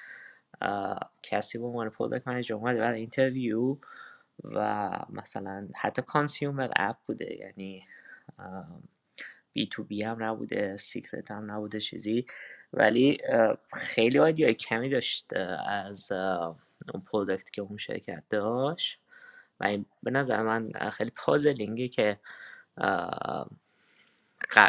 [1.23, 3.77] کسی به عنوان product manager اومده برای interview
[4.45, 7.83] و مثلا حتی consumer app بوده یعنی
[9.55, 12.27] B2B هم نبوده secret هم نبوده چیزی.
[12.73, 13.19] ولی
[13.73, 15.33] خیلی های کمی داشت
[15.67, 19.01] از اون product که اون شرکت داشت.
[19.61, 22.21] و این به نظر من خیلی puzzling ی که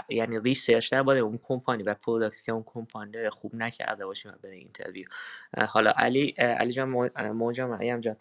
[0.10, 4.56] یعنی research باید اون کمپانی و product که اون کمپانی خوب نکرده باشیم و بره
[4.56, 5.08] interview
[5.68, 6.90] حالا علی علی جان
[7.32, 8.18] مژگان مریم جان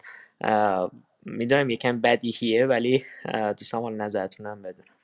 [1.25, 3.05] می‌دونم یکم بدیهیه ولی
[3.57, 4.94] دوستان حال نظرتونم بدونم.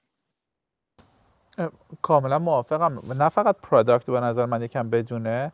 [2.02, 3.00] کاملا موافقم.
[3.20, 5.52] نه فقط product به نظر من یکم بدونه.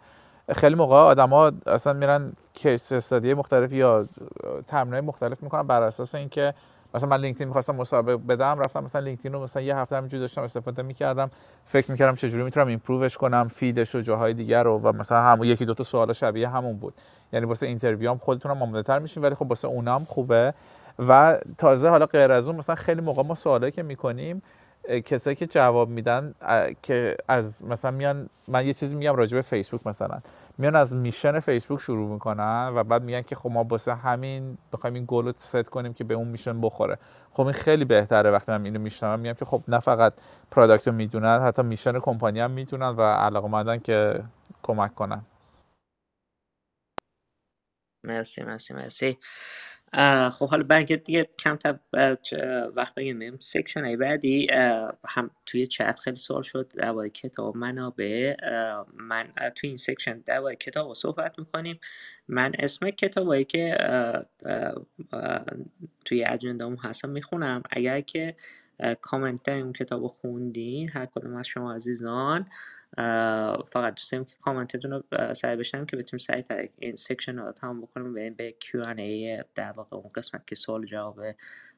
[0.56, 4.06] خیلی موقع آدما اصلا میرن case study مختلف یا
[4.68, 6.54] تمرینای مختلف می‌کنن بر اساس اینکه
[6.94, 10.42] مثلا من لینکدین می‌خواستم مسابقه بدم رفتم مثلا لینکدین رو مثلا یه هفته همینجوری داشتم
[10.42, 11.32] استفاده می‌کردم.
[11.66, 15.22] فکر می‌کردم چجوری می‌تونم improve ش کنم feed ش و جاهای دیگر رو و مثلا
[15.22, 16.94] هم یکی دو تا سوال شبیه همون بود.
[17.34, 20.54] یعنی واسه interview هم خودتونم آماده تر میشین ولی خب واسه اونم خوبه.
[21.00, 24.42] و تازه حالا غیر از اون مثلا خیلی موقع ما سوالایی که می‌کنیم
[25.06, 26.36] کسایی که جواب میدن
[26.84, 30.20] که از مثلا میان من یه چیزی میگم راجع به فیسبوک مثلا.
[30.58, 34.94] میان از mission فیسبوک شروع می‌کنن و بعد میگن که خب ما واسه همین بخوایم
[34.94, 36.98] این گل رو ست کنیم که به اون mission بخوره.
[37.32, 40.14] خب این خیلی بهتره وقتی من اینو میشنم میگم که خب نه فقط
[40.52, 44.24] product رو می‌دونن حتی mission company هم می‌دونن و علاقه که
[44.64, 45.22] کمک کنن.
[48.04, 49.18] مرسی مرسی مرسی.
[50.32, 51.80] خب حالا برای دیگه کمتر
[52.76, 54.48] وقت بگیم section های بعدی
[55.08, 58.36] هم توی چت خیلی سوال شد درباره کتاب منابع
[58.94, 61.80] من توی این section درباره کتاب صحبت می‌کنیم.
[62.28, 63.78] من اسم کتابایی که
[66.06, 67.64] توی agenda مون هستم می‌خونم.
[67.72, 68.36] اگر که
[69.02, 72.46] کامنت اون کتاب رو خوندین هر کدوم از شما عزیزان.
[73.72, 76.44] فقط دوست که کامنتتون رو سعی بشنم که بتونیم سعی
[76.80, 81.36] این section رو تمام بکنیم به به Q&A در واقع اون قسمت که سوال جوابه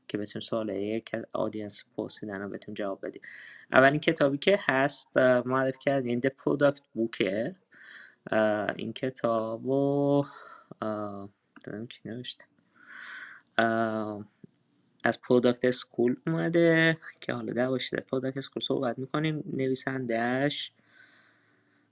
[0.07, 3.21] که بتونیم سوال که audience پرسیدن رو بتونیم جواب بدیم.
[3.71, 7.53] اولین کتابی که هست معرف کردین The Product Book
[8.76, 10.26] این کتاب رو
[11.65, 12.45] دارم کی نوشته؟
[15.03, 19.43] از Product School اومده که حالا در باشید Product School صحبت می‌کنیم.
[19.53, 20.71] نویسندهش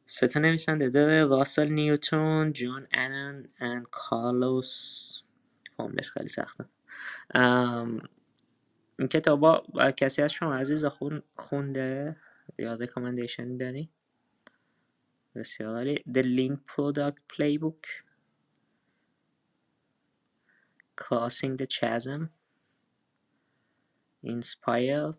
[0.05, 1.25] سه تا نویسنده داره.
[1.25, 5.21] راسل نیوتون جان انن و کارلوس.
[5.77, 6.65] فاملش خیلی سخته.
[8.99, 9.63] این کتابا
[9.97, 10.85] کسی از شما عزیز
[11.35, 12.15] خونده
[12.57, 13.89] یا ریکامندیشن داری؟
[15.35, 17.87] بسیار The Lean Product Playbook.
[21.01, 22.36] Crossing the Chasm.
[24.23, 25.17] Inspired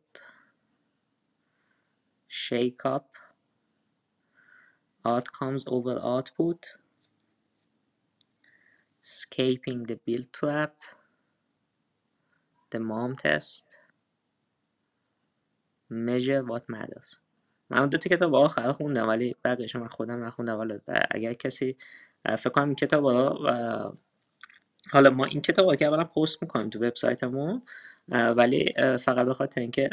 [2.29, 3.09] Shake Up.
[5.05, 6.61] Outcomes over Output.
[9.03, 10.75] Escaping the Build Trap.
[12.71, 13.65] The Mom Test.
[15.91, 17.19] Measure What Matters.
[17.71, 20.59] من دو تا کتاب آخر خوندم ولی بعدش من خودم نخوندم.
[20.59, 20.81] ولی
[21.11, 21.77] اگر کسی
[22.39, 23.05] فکر کنم این کتاب
[24.91, 27.63] حالا ما این کتاب که اولا پست می‌کنیم تو وبسایتمون.
[28.09, 29.91] ولی فقط به خاطر اینکه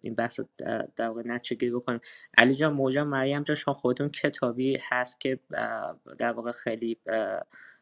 [0.00, 0.40] این بحث
[0.96, 2.00] در واقع نتیجه بکنیم.
[2.38, 5.38] علی جان موجا مریم جان شما خودتون کتابی هست که
[6.18, 6.98] در واقع خیلی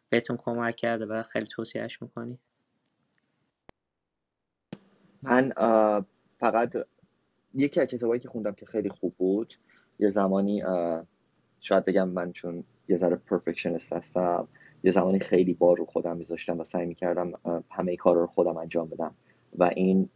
[0.09, 2.39] بهتون کمک کرده و خیلی توصیهش می‌کنی؟
[5.23, 5.53] من
[6.41, 6.77] فقط
[7.55, 9.55] یکی از کتابایی که خوندم که خیلی خوب بود
[9.99, 10.63] یه زمانی
[11.61, 14.49] شاید بگم من چون یه ذره پرفکشنست هستم
[14.85, 17.33] یه زمانی خیلی بار رو خودم میذاشتم و سعی می‌کردم
[17.71, 19.15] همه کار رو خودم انجام بدم.
[19.59, 20.09] و این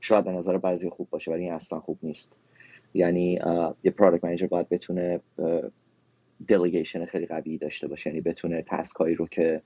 [0.00, 2.32] شاید به نظر بعضی خوب باشه ولی این اصلا خوب نیست.
[2.94, 3.40] یعنی
[3.84, 5.20] یه پرودکت منیجر باید بتونه
[6.48, 8.10] دلیگیشن خیلی قوی داشته باشه.
[8.10, 9.62] یعنی بتونه تسک هایی رو که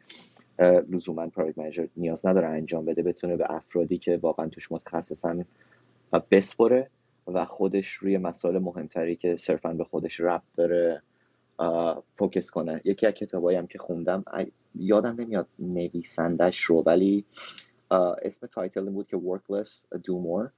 [0.89, 5.45] لزوما پرودکت منیجر نیاز نداره انجام بده بتونه به افرادی که واقعا توش متخصصن
[6.31, 6.91] بسپره
[7.27, 11.03] و خودش روی مسائل مهمتری که صرفا به خودش ربط داره
[12.17, 12.81] focus کنه.
[12.85, 14.25] یکی از کتابایی هم که خوندم
[14.75, 17.25] یادم نمیاد نویسندش رو ولی
[17.91, 20.51] اسم title بود که Work Less Do More.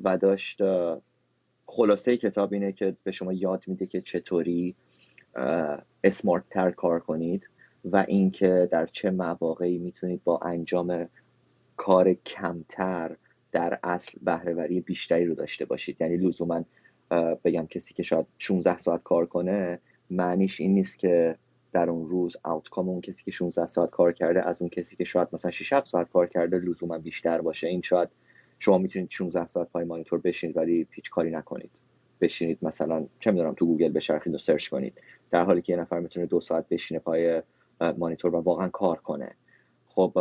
[0.00, 0.60] و داشت
[1.66, 4.74] خلاصه کتاب اینه که به شما یاد میده که چطوری
[6.04, 7.50] smart تر کار کنید
[7.84, 11.08] و اینکه در چه مواقعی می‌تونید با انجام
[11.76, 13.16] کار کمتر
[13.52, 15.96] در اصل بهرهوری بیشتری رو داشته باشید.
[16.00, 16.64] یعنی لزوما
[17.44, 19.80] بگم کسی که شاید 16 ساعت کار کنه
[20.10, 21.36] معنیش این نیست که
[21.76, 25.04] در اون روز outcome اون کسی که 16 ساعت کار کرده از اون کسی که
[25.04, 27.66] شاید مثلا 6 7 ساعت کار کرده لزوما بیشتر باشه.
[27.68, 28.08] این شاید
[28.58, 31.70] شما می‌تونید 16 ساعت پای مانیتور بشینید ولی هیچ کاری نکنید.
[32.20, 35.00] بشینید مثلا چه می‌دونم تو گوگل بچرخید و search کنید.
[35.30, 37.42] در حالی که یه نفر می‌تونه دو ساعت بشینه پای
[37.98, 39.34] مانیتور و واقعا کار کنه.
[39.86, 40.12] خب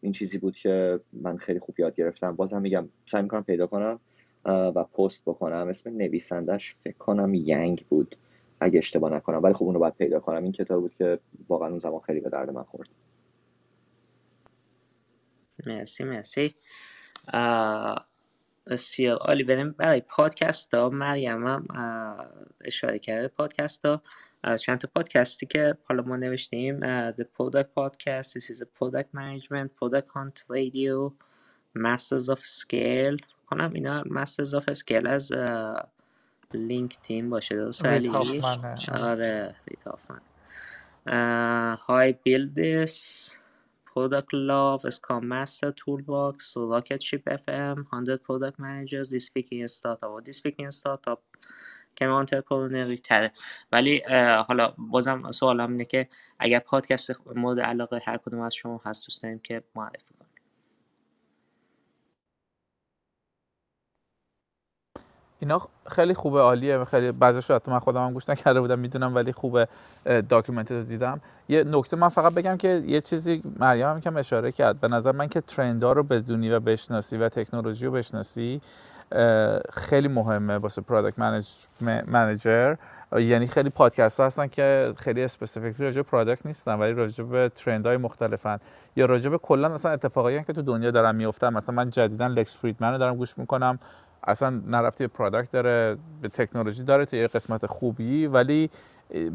[0.00, 2.36] این چیزی بود که من خیلی خوب یاد گرفتم.
[2.36, 4.00] بازم میگم سعی می‌کنم پیدا کنم
[4.44, 5.66] و پست بکنم.
[5.68, 8.16] اسم نویسندش فکر کنم ینگ بود.
[8.62, 9.42] اگه اشتباه نکنم.
[9.42, 10.42] ولی خب اون رو باید پیدا کنم.
[10.42, 11.18] این کتاب بود که
[11.48, 12.88] واقعا اون زمان خیلی به درد من خورد.
[15.66, 16.54] مرسی مرسی.
[18.66, 19.44] بسیار عالی.
[19.44, 20.90] بریم برای پادکست ها.
[20.90, 21.66] مریم هم
[22.60, 24.02] اشاره کرده پادکست ها.
[24.56, 26.80] چند تا پادکستی که حالا ما نوشتیم.
[27.10, 31.12] The Product Podcast This is a Product Management Product Hunt Radio
[31.78, 33.16] Masters of Scale.
[33.46, 35.32] کنم اینا Masters of Scale از
[36.54, 38.08] لینکدین باشه درست علی؟
[38.92, 40.20] آره رید هافمن،
[41.76, 43.36] How I Built This,
[43.94, 50.20] Product Love, Scrum Master Toolbox, Rocketship FM, 100 Product Managers, This Week in Startups و
[50.20, 51.18] This Week in Startups
[51.96, 53.32] که entrepreneury تره.
[53.72, 54.02] ولی
[54.46, 56.08] حالا بازم سوالم اینه که
[56.38, 60.14] اگر پادکست مورد علاقه هر کدوم از شما هست دوست داریم که معرفی
[65.42, 69.32] اینا خیلی خوبه عالیه خیلی بعضیش رو من خودم هم گوش نکرده بودم می‌دونم ولی
[69.32, 69.68] خوبه
[70.28, 71.20] document رو دیدم.
[71.48, 75.12] یه نکته من فقط بگم که یه چیزی مریم هم کم اشاره کرد به نظر
[75.12, 78.60] من که trend ها رو بدونی و بشناسی و تکنولوژی رو بشناسی
[79.72, 81.18] خیلی مهمه واسه product
[82.08, 82.74] manager
[83.12, 87.50] یعنی خیلی پادکست ها هستن که خیلی specific راجع به product نیستن ولی راجع به
[87.56, 88.58] trend های مختلفن.
[88.96, 91.48] یا راجع به کلا مثلا اتفاقایی که تو دنیا دارن میافتن.
[91.48, 93.78] مثلا من جدیدا لکس فریدمن رو دارم گوش می‌کنم.
[94.24, 98.70] اصلا نه ربطی به product داره به تکنولوژی داره تو یه قسمت خوبی ولی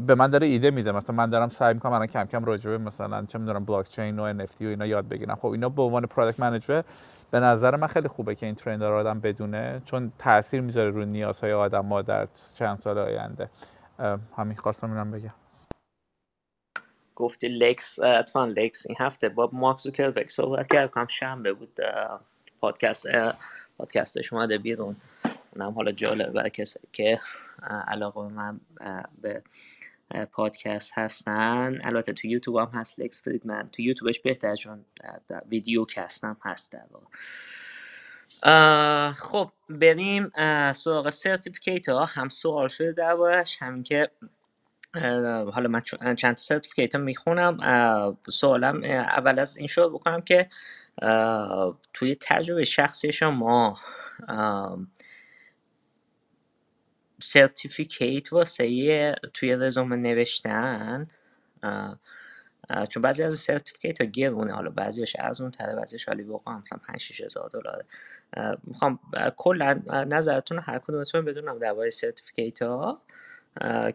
[0.06, 0.92] به من داره ایده میده.
[0.92, 4.18] مثلا من دارم سعی می‌کنم الان کم کم راجع به مثلا چه می‌دونم بلاک چین
[4.18, 5.34] و NFT و اینا یاد بگیرم.
[5.34, 6.82] خب اینا به عنوان product manager
[7.30, 11.06] به نظر من خیلی خوبه که این trend رو آدم بدونه چون تاثیر می‌ذاره روی
[11.06, 13.50] نیازهای آدم ها در چند سال آینده.
[14.36, 15.28] همین خواستم اینم بگم.
[17.16, 18.86] گفتی لکس اتفاقا لکس.
[18.86, 21.78] این هفته با مارک زوکربرگ صحبت کرد شنبه بود
[22.60, 23.06] پادکست
[23.78, 24.96] پادکستش اومده بیرون.
[25.52, 27.20] اونم حالا جالبه برای کسی که
[27.88, 28.60] علاقه من
[29.22, 29.42] به
[30.32, 31.78] پادکست هستن.
[31.82, 34.84] البته تو یوتیوب هم هست لکس فریدمن تو یوتیوبش بهتر چون
[35.50, 37.06] videocast م هست در واقع.
[39.10, 40.30] خب بریم
[40.72, 42.04] سراغ certificate ها.
[42.04, 44.10] هم سوال شده دربارش همین که
[44.94, 45.82] حالا من
[46.16, 47.58] چند certificate ها می‌خونم
[48.28, 50.48] سوالم اول از این شروع بکنم که
[51.92, 53.78] توی تجربه شخصی شما
[57.20, 61.08] certificate واسه توی رزومه نوشتن.
[62.88, 64.52] چون بعضی از certificate ها گرونه.
[64.52, 67.84] حالا بعضیش ارزون تره بعضیش ولی واقعا مثلا 5 6 هزار دلاره.
[68.64, 68.98] می‌خوام
[69.36, 73.02] کلا نظرتون هر کدومتون بدونم درباره certificate ها.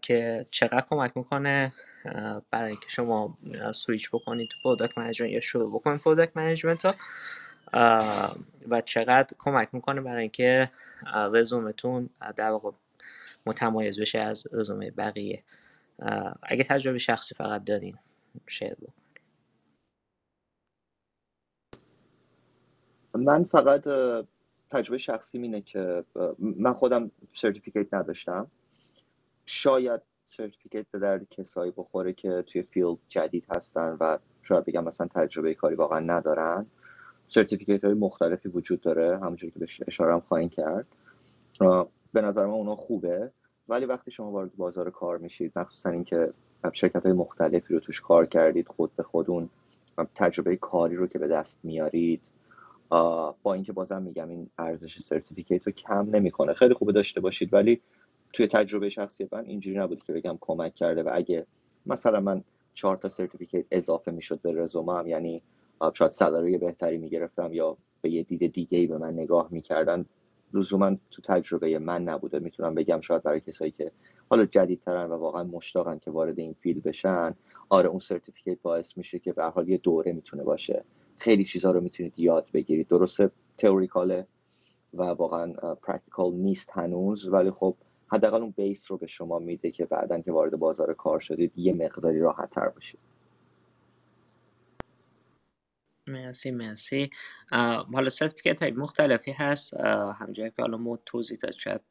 [0.02, 1.74] که چقدر کمک می‌کنه
[2.52, 3.38] برای اینکه شما
[3.74, 6.96] سویچ بکنید تو product management یا شروع بکنید product management ها
[8.68, 10.72] و چقدر کمک می‌کنه برای اینکه
[11.34, 12.72] رزومتون در واقع
[13.46, 15.44] متمایز بشه از رزومه بقیه.
[16.44, 17.98] اگه تجربه شخصی فقط دارین
[18.48, 18.76] share
[23.14, 23.88] من فقط
[24.70, 26.04] تجربه شخصی اینه که
[26.40, 28.52] من خودم certificate نداشتم.
[29.46, 35.08] شاید certificate به درد کسایی بخوره که توی field جدید هستن و شاید بگم مثلا
[35.16, 36.66] تجربه کاری واقعا ندارن.
[37.28, 40.88] certificate های مختلفی وجود داره همونجوری که بهش اشاره هم خواهیم کرد.
[42.14, 43.32] به نظر من اونا خوبه.
[43.68, 46.34] ولی وقتی شما وارد بازار کار میشید مخصوصا اینکه
[46.74, 49.50] شرکت های مختلفی رو توش کار کردید خود به خود اون
[50.16, 52.32] تجربه کاری رو که به دست میارید
[53.44, 56.54] با اینکه بازم میگم این ارزش certificate رو کم نمی‌کنه.
[56.54, 57.82] خیلی خوبه داشته باشید ولی
[58.34, 61.48] توی تجربه شخصی من اینجوری نبود که بگم کمک کرده و اگه
[61.86, 62.44] مثلا من
[62.74, 65.44] چهار تا certificate اضافه می‌شد به رزومم یعنی
[65.94, 70.06] شاید salary بهتری می‌گرفتم یا به یه دید دیگه ای به من نگاه می‌کردن
[70.54, 72.40] لزوما تو تجربه من نبوده.
[72.40, 73.92] می‌تونم بگم شاید برای کسایی که
[74.30, 77.36] حالا جدیدترن و واقعا مشتاقن که وارد این field بشن
[77.70, 80.86] آره اون certificate باعث میشه که به حال یه دوره می‌تونه باشه.
[81.18, 82.88] خیلی چیزها رو می‌تونید یاد بگیرید.
[82.88, 84.28] درسته theoretical ه
[84.94, 87.76] و واقعا practical نیست هنوز ولی خب
[88.14, 91.74] حداقل اون base رو به شما میده که بعدا که وارد بازار کار شدید یه
[91.74, 93.00] مقداری راحت تر باشید.
[96.08, 97.10] مرسی مرسی.
[97.94, 99.74] حالا certificate های مختلفی هست.
[100.20, 101.82] همونجایی که حالا محمود توضیح داد شاید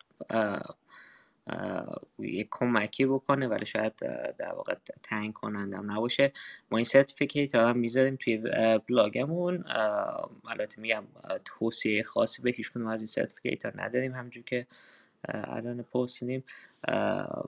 [2.19, 3.97] یک کمکی بکنه ولی شاید
[4.39, 6.33] در واقع تعیین کننده‌م نباشه.
[6.71, 8.39] ما این certificate هم می‌ذاریم توی
[8.89, 9.65] بلاگمون.
[10.49, 11.05] البته میگم
[11.45, 14.15] توصیه خاصی به هیچ کدوم از این certificate ها نداریم.
[14.15, 14.67] همونجور که
[15.29, 16.45] الان پرسیدیم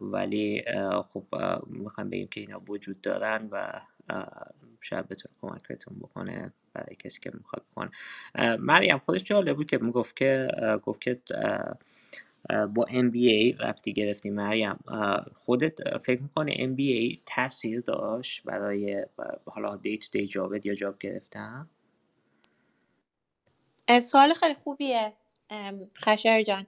[0.00, 0.64] ولی
[1.12, 1.24] خب
[1.66, 3.80] می‌خوایم بگیم که اینا وجود دارن و
[4.80, 5.34] شاید بتونه
[5.68, 7.90] بهتون بکنه برای کسی که می‌خواد بکنه.
[8.56, 10.48] مریم خودش جالب بود که می‌گفت که
[10.82, 11.16] گفت که
[12.74, 14.30] با MBA رفتی گرفتی.
[14.30, 14.78] مریم
[15.34, 19.06] خودت فکر می‌کنه MBA تاثیر داشت برای
[19.46, 21.68] حالا دی تو دی جابت یا جاب گرفتن؟
[24.00, 25.12] سوال خیلی خوبیه.
[25.98, 26.66] خشر جان.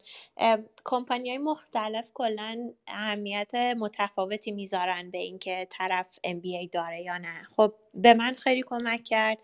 [0.85, 7.43] کمپانی های مختلف کلا اهمیت متفاوتی می‌ذارن به اینکه طرف MBA داره یا نه.
[7.57, 9.39] خب به من خیلی کمک کرد.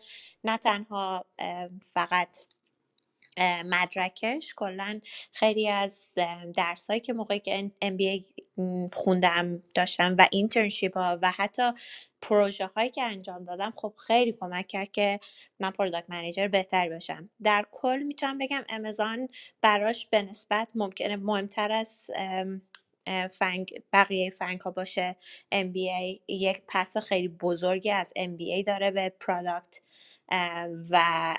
[0.44, 1.24] نه تنها
[1.92, 2.36] فقط
[3.40, 4.54] مدرکش.
[4.56, 5.00] کلا
[5.32, 6.12] خیلی از
[6.54, 8.42] درسایی که موقعی که MBA
[8.92, 11.72] خوندم داشتم و internship ها و حتی
[12.22, 15.20] پروژه هایی که انجام دادم خب خیلی کمک کرد که
[15.60, 19.28] من product manager بهتری باشم در کل می‌تونم بگم آمازون
[19.62, 22.10] براش به نسبت ممکنه مهمتر از
[23.30, 25.16] FAANG بقیه FAANG ها باشه
[25.54, 29.80] MBA یک path خیلی بزرگی از MBA داره به product
[30.90, 31.34] و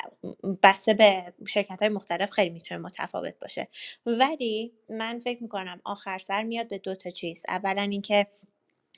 [0.63, 3.67] بسته به شرکت های مختلف خیلی می‌تونه متفاوت باشه.
[4.05, 7.45] ولی من فکر می‌کنم آخر سر میاد به دو تا چیز.
[7.47, 8.27] اولا اینکه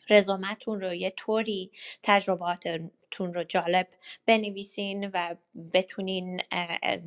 [0.09, 1.72] رزومتون رو یه طوری
[2.03, 3.88] تجرباتتون رو جالب
[4.26, 5.35] بنویسین و
[5.73, 6.41] بتونین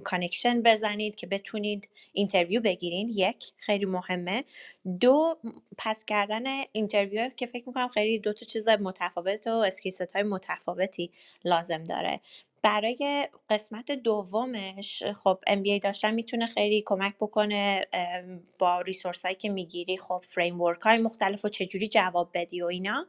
[0.04, 4.44] connection بزنید که بتونید interview بگیرین یک خیلی مهمه.
[5.00, 5.38] دو
[5.78, 10.22] pass کردن interview که فکر می‌کنم خیلی دو تا چیز متفاوت و skill set های
[10.22, 11.10] متفاوتی
[11.44, 12.20] لازم داره.
[12.62, 17.86] برای قسمت دومش خب MBA داشتن می‌تونه خیلی کمک بکنه
[18.58, 23.06] با ریسورس هایی که می‌گیری خب فریم های مختلف و چجوری جواب بدی و اینا.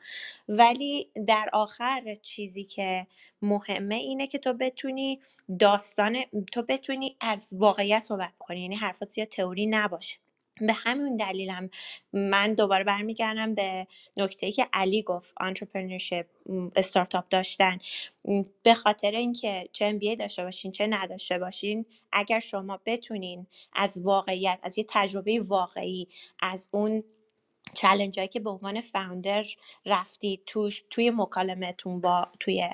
[0.49, 3.07] ولی در آخر چیزی که
[3.41, 5.19] مهمه اینه که تو بتونی
[5.59, 6.17] داستان
[6.51, 10.17] تو بتونی از واقعیت صحبت کنی یعنی حرفات یا تئوری نباشه.
[10.67, 11.69] به همین دلیلم
[12.13, 13.87] من دوباره برمیگردم به
[14.17, 16.25] نکته که علی گفت entrepreneurship
[16.75, 17.77] استارتاپ داشتن.
[18.63, 24.59] به خاطر اینکه چه MBA داشته باشین چه نداشته باشین اگر شما بتونین از واقعیت
[24.63, 26.07] از یه تجربه واقعی
[26.39, 27.03] از اون
[27.73, 29.45] challenge که به عنوان founder
[29.85, 32.69] رفتید توش توی مکالمتون با توی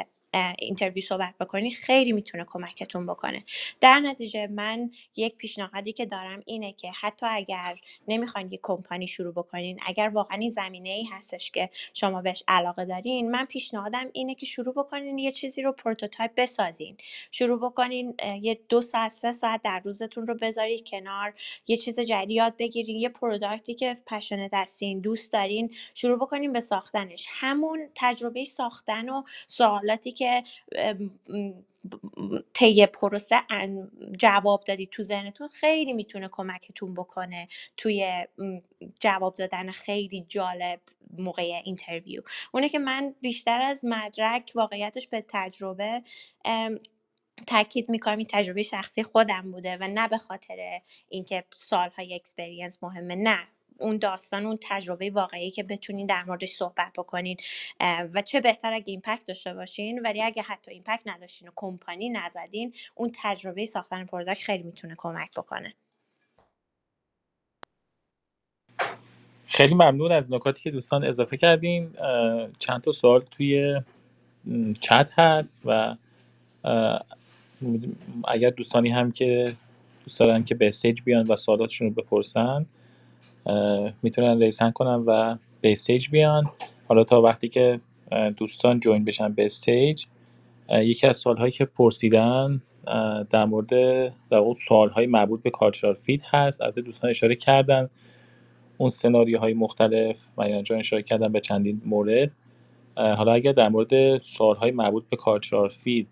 [0.59, 3.43] interview صحبت بکنی خیلی می‌تونه کمکتون بکنه.
[3.81, 9.33] در نتیجه من یک پیشنهادی که دارم اینه که حتی اگر نمی‌خواین یک کمپانی شروع
[9.33, 14.35] بکنین اگر واقعا این زمینه ای هستش که شما بهش علاقه دارین من پیشنهادم اینه
[14.35, 16.97] که شروع بکنین یه چیزی رو prototype بسازین.
[17.31, 21.33] شروع بکنین یه دو ساعت سه ساعت در روزتون رو بذارید کنار
[21.67, 26.53] یه چیز جدید یاد بگیرین یه product ی که passionate هستین دوست دارین شروع بکنین
[26.53, 27.27] به ساختنش.
[27.29, 30.24] همون تجربه ساختن و سوالاتی که
[32.53, 33.35] طی پروسه
[34.19, 37.47] جواب دادی تو ذهنتون خیلی می‌تونه کمکتون بکنه
[37.77, 38.25] توی
[39.01, 40.81] جواب دادن خیلی جالب
[41.17, 42.21] موقع interview.
[42.53, 46.03] اونه که من بیشتر از مدرک واقعیتش به تجربه
[47.47, 53.15] تاکید می‌کنم این تجربه شخصی خودم بوده و نه به خاطر اینکه سالهای experience مهمه
[53.15, 53.39] نه.
[53.79, 57.37] اون داستان اون تجربه واقعی که بتونین در موردش صحبت بکنین
[58.13, 62.73] و چه بهتر اگه impact داشته باشین ولی اگه حتی impact نداشتین و کمپانی نزدین
[62.95, 65.73] اون تجربه ساختن product خیلی می‌تونه کمک بکنه.
[69.47, 71.91] خیلی ممنون از نکاتی که دوستان اضافه کردین.
[72.59, 73.81] چند تا سوال توی
[74.81, 75.95] چت هست و
[78.27, 79.53] اگر دوستانی هم که
[80.03, 80.71] دوست دارن که به
[81.05, 82.65] بیان و سوالاتشون رو بپرسن
[84.01, 86.51] می‌تونن raise hand کنن و به stage بیان.
[86.87, 87.79] حالا تا وقتی که
[88.37, 90.05] دوستان join بشن به stage
[90.69, 92.61] یکی از سوالهایی که پرسیدن
[93.29, 93.69] در مورد
[94.29, 96.61] در اون سوالهای مربوط به cultural fit هست.
[96.61, 97.89] البته دوستان اشاره کردن
[98.77, 102.31] اون سناریوهای مختلف و اینجا اشاره کردن به چندین مورد.
[102.95, 106.05] حالا اگر در مورد سوالهای مربوط به کالچرال فیت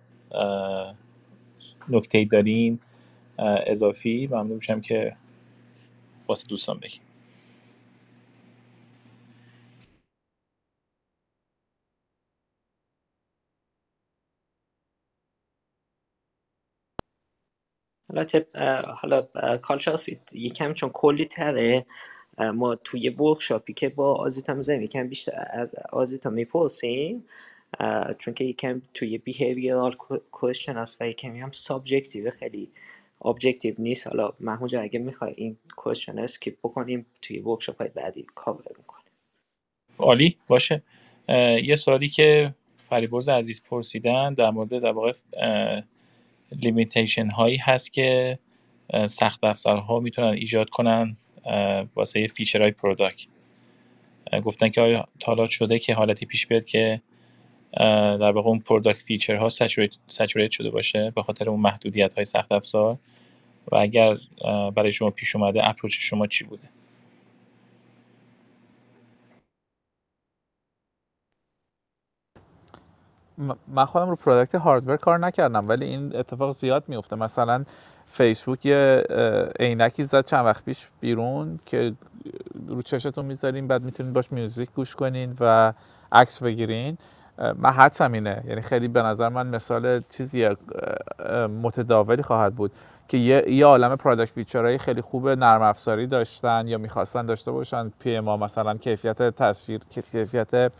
[1.90, 2.80] نکته دارین
[3.68, 5.16] اضافی ممنون میشم که
[6.28, 7.02] واسه دوستان بگیم
[18.14, 18.46] البته
[18.98, 19.22] حالا
[19.62, 21.86] culture fit یکم چون کلی تره
[22.54, 27.26] ما توی workshop ی که با آزیتا می‌زنیم یکم بیشتر از آزیتا می‌پرسیم
[28.20, 29.96] چون که یکم توی behavioral
[30.32, 32.72] question هست و یکمی هم subjective خیلی
[33.26, 34.08] objective نیست.
[34.08, 39.12] حالا محمود اگه می‌خوای این question skip بکنیم توی workshop های بعدی کاور می‌کنیم.
[39.98, 40.84] عالی باشه.
[41.64, 42.56] یه سوالی که
[42.90, 45.14] فریبرز عزیز پرسیدن در مورد در واقع
[46.62, 48.40] limitation هایی هست که
[49.06, 51.18] سخت افزارها می‌تونن ایجاد کنن
[51.96, 53.28] واسه feature های product
[54.44, 57.02] گفتن که آیا تا حالا شده که حالتی پیش بیاد که
[58.20, 59.50] در واقع اون product feature ها
[60.08, 62.98] saturate شده باشه به خاطر اون محدودیت های سخت افزار؟
[63.72, 64.18] و اگر
[64.76, 66.70] برای شما پیش اومده approach شما چی بوده؟
[73.68, 77.64] من خودم رو product hardware کار نکردم ولی این اتفاق زیاد میفته مثلا
[78.06, 79.04] فیسبوک یه
[79.60, 81.94] عینکی زد چند وقت پیش بیرون که
[82.68, 85.74] رو چشتون می‌ذارین بعد می‌تونین باش music گوش کنین و
[86.12, 86.98] عکس بگیرین.
[87.38, 88.44] من حدسم اینه.
[88.48, 90.50] یعنی خیلی به نظر من مثال چیزی
[91.62, 92.72] متداولی خواهد بود
[93.08, 97.52] که یه, یه عالم product feature های خیلی خوب نرم افزاری داشتن یا می‌خواستن داشته
[97.52, 97.92] باشن.
[98.00, 100.72] پی ما مثلا کیفیت تصویر کیفیت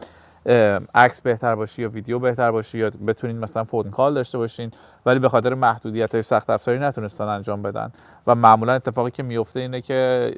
[0.96, 4.72] عکس بهتر باشه یا ویدیو بهتر باشه یا بتونین مثلا phone call داشته باشین
[5.06, 7.92] ولی به خاطر محدودیت های سخت افزاری نتونستن انجام بدن.
[8.28, 10.32] و معمولا اتفاقی که میفته اینه که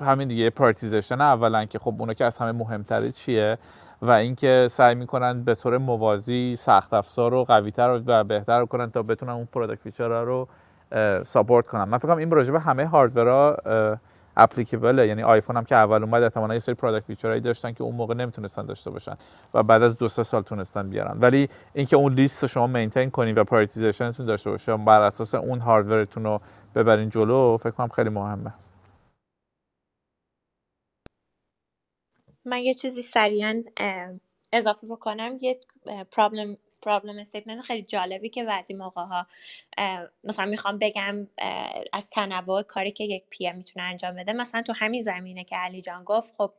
[0.00, 3.58] همین دیگه prioritization اولا که خب اونو که از همه مهمتره چیه؟
[4.02, 9.02] و اینکه سعی می‌کنن به طور موازی سخت افزار رو قویتر و بهتر کنن تا
[9.02, 10.48] بتونن اون product feature رو
[11.26, 11.84] support کنن.
[11.84, 13.56] من فکر این راجع به همه hardware
[14.36, 17.40] ها applicable ه یعنی آیفون هم که اول اومد احتمالاً یه سری product feature هایی
[17.40, 19.16] داشتن که اون موقع نمی‌تونستن داشته باشن
[19.54, 21.18] و بعد از دو سه سال تونستن بیارن.
[21.20, 25.58] ولی اینکه اون لیست شما maintain کنین و prioritization تون داشته باشه بر اساس اون
[25.58, 26.40] hardware تون رو
[26.74, 28.52] ببرین جلو فکر کنم خیلی مهمه.
[32.44, 33.64] من یه چیزی سریعا
[34.52, 35.36] اضافه بکنم.
[35.40, 35.60] یه
[36.12, 39.26] problem problem statement خیلی جالبی که بعضی موقع ها
[40.24, 41.28] مثلا می‌خوام بگم
[41.92, 44.32] از تنوع کاری که یک PM می‌تونه انجام بده.
[44.32, 46.52] مثلا تو همین زمینه که علی جان گفت خب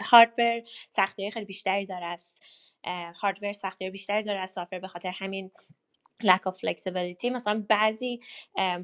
[0.00, 2.36] hardware سختی خیلی بیشتری داره از
[3.22, 5.50] hardware سختی بیشتری داره از software به خاطر همین
[6.22, 7.24] lack of flexibility.
[7.24, 8.20] مثلا بعضی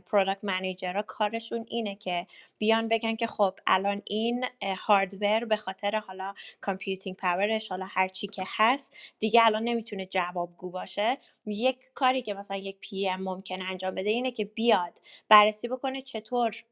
[0.07, 2.27] product manager ها کارشون اینه که
[2.59, 8.09] بیان بگن که خب الان این hardware به خاطر حالا computing power ش حالا هر
[8.09, 11.19] چی که هست دیگه الان نمی‌تونه جوابگو باشه.
[11.47, 14.99] یک کاری که مثلا یک PM ممکنه انجام بده اینه که بیاد
[15.29, 16.65] بررسی بکنه چطور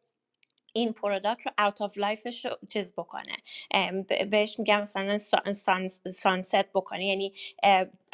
[0.76, 3.36] این product رو end of life ش رو چیز بکنه.
[4.30, 5.18] بهش میگم مثلا
[6.12, 7.06] sunset بکنه.
[7.06, 7.32] یعنی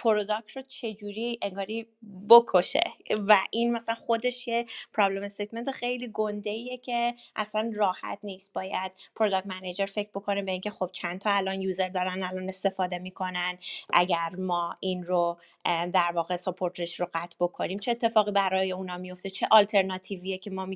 [0.00, 1.86] product رو چجوری انگاری
[2.28, 2.84] بکشه؟
[3.28, 8.92] و این مثلا خودش یه problem statement خیلی گنده ایه که اصلا راحت نیست باید
[9.14, 13.58] product manager فکر بکنه به اینکه خب چند تا الان user دارن الان استفاده می‌کنن
[13.92, 18.98] اگر ما این رو در واقع support ش رو قطع بکنیم چه اتفاقی برای اونا
[18.98, 20.68] میفته چه آلترناتیویه که ما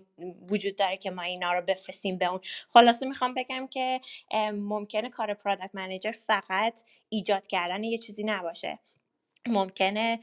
[0.50, 4.00] وجود داره که ما اینا رو بفرستیم به اون؟ خلاصه می‌خوام بگم که
[4.52, 8.78] ممکنه کار product manager فقط ایجاد کردن یه چیزی نباشه.
[9.48, 10.20] ممکنه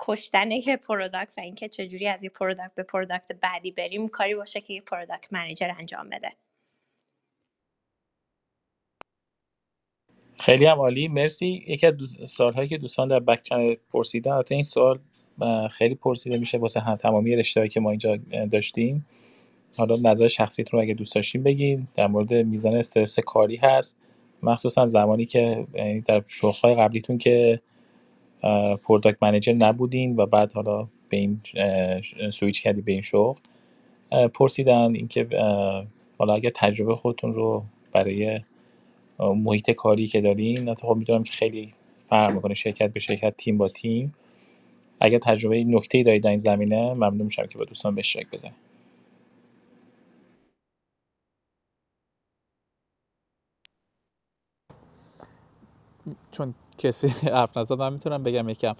[0.00, 4.60] کشتن یه product و اینکه چجوری از یه product به product بعدی بریم کاری باشه
[4.60, 6.32] که یه product manager انجام بده.
[10.38, 11.08] خیلی هم عالی.
[11.08, 11.64] مرسی.
[11.66, 11.94] یکی از
[12.26, 14.98] سوالهایی که دوستان در back channel پرسیدن البته این سوال
[15.70, 18.16] خیلی پرسیده میشه واسه هم تمامی رشته‌ای که ما اینجا
[18.50, 19.06] داشتیم.
[19.78, 21.88] حالا نظر شخصیتون رو اگه دوست داشتین بگین.
[21.94, 23.96] در مورد میزان استرس کاری هست.
[24.42, 27.60] مخصوصا زمانی که یعنی در شغل‌های قبلیتون که
[28.84, 31.40] product manager نبودین و بعد حالا به این
[32.30, 33.38] سویچ کردی به این شغل.
[34.34, 35.26] پرسیدن اینکه
[36.18, 38.40] حالا اگر تجربه خودتون رو برای
[39.18, 41.72] محیط کاری که دارین خب می‌دونم که خیلی
[42.08, 44.14] فرق می‌کنه شرکت به شرکت تیم با تیم.
[45.00, 48.71] اگر تجربه نکته دارید در این زمینه ممنون میشم که با دوستان به اشتراک بزنید.
[56.32, 58.74] چون کسی حرف نزد من می‌تونم بگم یکم.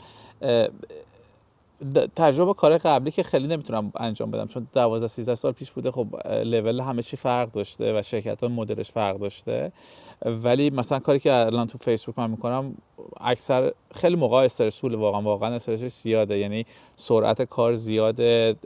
[2.17, 6.07] تجربه کار قبلی که خیلی نمی‌تونم انجام بدم چون 12 13 سال پیش بوده خب
[6.27, 9.73] لول همه چی فرق داشته و شرکت ها مدلش فرق داشته.
[10.27, 12.75] ولی مثلا کاری که الان تو فیسبوک من می‌کنم
[13.21, 16.39] اکثر خیلی موقع استرسفول واقعا واقعا استرسش زیاده.
[16.39, 16.67] یعنی
[16.97, 18.57] سرعت کار زیاده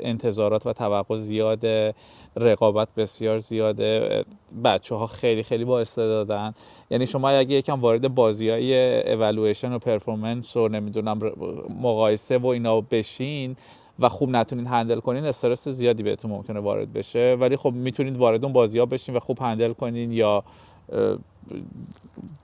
[0.00, 1.94] انتظارات و توقع زیاده.
[2.36, 4.24] رقابت بسیار زیاده
[4.64, 6.54] بچه ها خیلی خیلی با استعدادن
[6.90, 11.20] یعنی شما اگه یکم وارد بازی های اولویشن و پرفورمنس و نمی‌دونم
[11.80, 13.56] مقایسه و اینا بشین
[13.98, 17.36] و خوب نتونید هندل کنین استرس زیادی بهتون ممکنه وارد بشه.
[17.40, 20.44] ولی خب می‌تونید وارد اون بازی ها بشین و خوب هندل کنین یا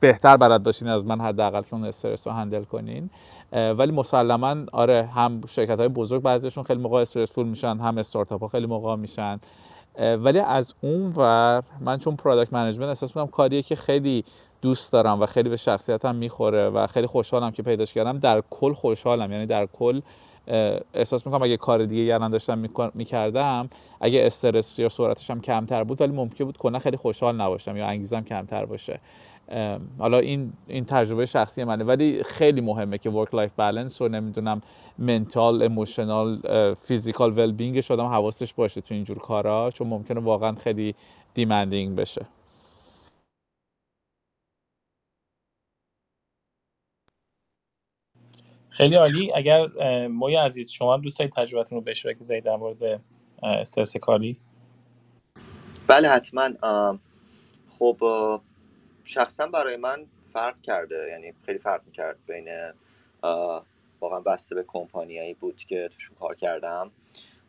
[0.00, 3.10] بهتر بلد باشین از من حداقل که اون استرس رو handle کنین.
[3.52, 8.48] ولی مسلما آره هم شرکت های بزرگ بعضیشون خیلی موقع stressful میشن هم استارتاپ ها
[8.48, 9.40] خیلی موقع میشن.
[9.98, 14.24] ولی از اون ور من چون product management احساس می‌کنم کاریه که خیلی
[14.62, 18.72] دوست دارم و خیلی به شخصیتم می‌خوره و خیلی خوشحالم که پیداش کردم در کل
[18.72, 19.32] خوشحالم.
[19.32, 20.00] یعنی در کل
[20.94, 23.70] احساس می‌کنم اگه کار دیگه یعنی داشتم می‌کردم
[24.00, 27.86] اگه استرس یا سرعتش هم کمتر بود ولی ممکن بود کنه خیلی خوشحال نباشم یا
[27.86, 29.00] انگیزم کمتر باشه.
[29.98, 31.84] حالا این این تجربه شخصی منه.
[31.84, 34.62] ولی خیلی مهمه که work life balance رو نمی‌دونم
[34.98, 36.42] mental emotional
[36.74, 40.94] physical well being آدم حواسش باشه تو اینجور کارا چون ممکنه واقعا خیلی
[41.34, 42.26] demanding بشه.
[48.70, 49.32] خیلی عالی.
[49.34, 49.66] اگر
[50.08, 53.00] موی عزیز شما دوست دارید تجربتون رو بشه بگذارید در مورد
[53.42, 54.40] استرس کاری؟
[55.88, 56.50] بله حتما.
[57.78, 57.96] خب
[59.04, 62.48] شخصا برای من فرق کرده یعنی خیلی فرق می‌کرد بین
[64.00, 66.92] واقعا بسته به کمپانیایی بود که توشون کار کردم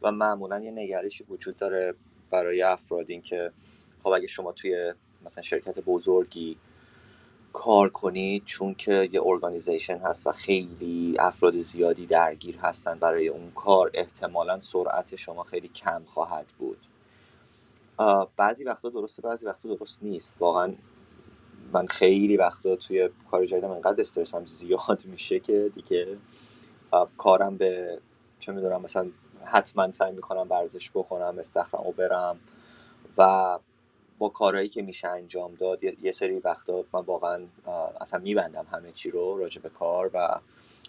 [0.01, 1.95] و معمولا یه نگرشی وجود داره
[2.31, 3.51] برای افراد این که
[4.03, 4.93] خب اگه شما توی
[5.25, 6.57] مثلا شرکت بزرگی
[7.53, 13.51] کار کنید چون که یه ارگانیزیشن هست و خیلی افراد زیادی درگیر هستن برای اون
[13.51, 16.87] کار احتمالا سرعت شما خیلی کم خواهد بود.
[18.37, 20.35] بعضی وقتا درسته بعضی وقتا درست نیست.
[20.39, 20.73] واقعا
[21.73, 26.17] من خیلی وقتا توی کار جدیدم انقدر استرسم زیاد میشه که دیگه
[27.17, 27.99] کارم به
[28.39, 29.11] چه می‌دونم مثلا
[29.45, 32.39] حتما سعی می‌کنم ورزش بکنم استخرم و برم
[33.17, 33.59] و
[34.19, 37.45] با کارهایی که میشه انجام داد یه سری وقتا من واقعا
[38.01, 40.39] اصلا میبندم همه چی رو راجع به کار و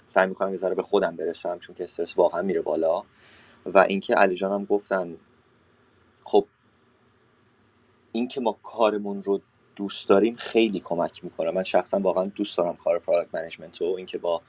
[0.07, 3.05] سعی می‌کنم یه ذره به خودم برسم چون که استرس واقعا میره بالا.
[3.67, 5.19] و اینکه علی جانم گفتن
[6.25, 6.47] خب
[8.13, 9.41] اینکه ما کارمون رو
[9.77, 11.51] دوست داریم خیلی کمک می‌کنه.
[11.51, 14.43] من شخصا واقعا دوست دارم کار product management و اینکه با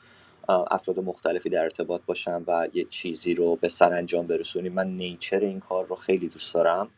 [0.50, 4.74] افراد مختلفی در ارتباط باشم و یه چیزی رو به سرانجام برسونیم.
[4.74, 6.90] من nature این کار رو خیلی دوست دارم.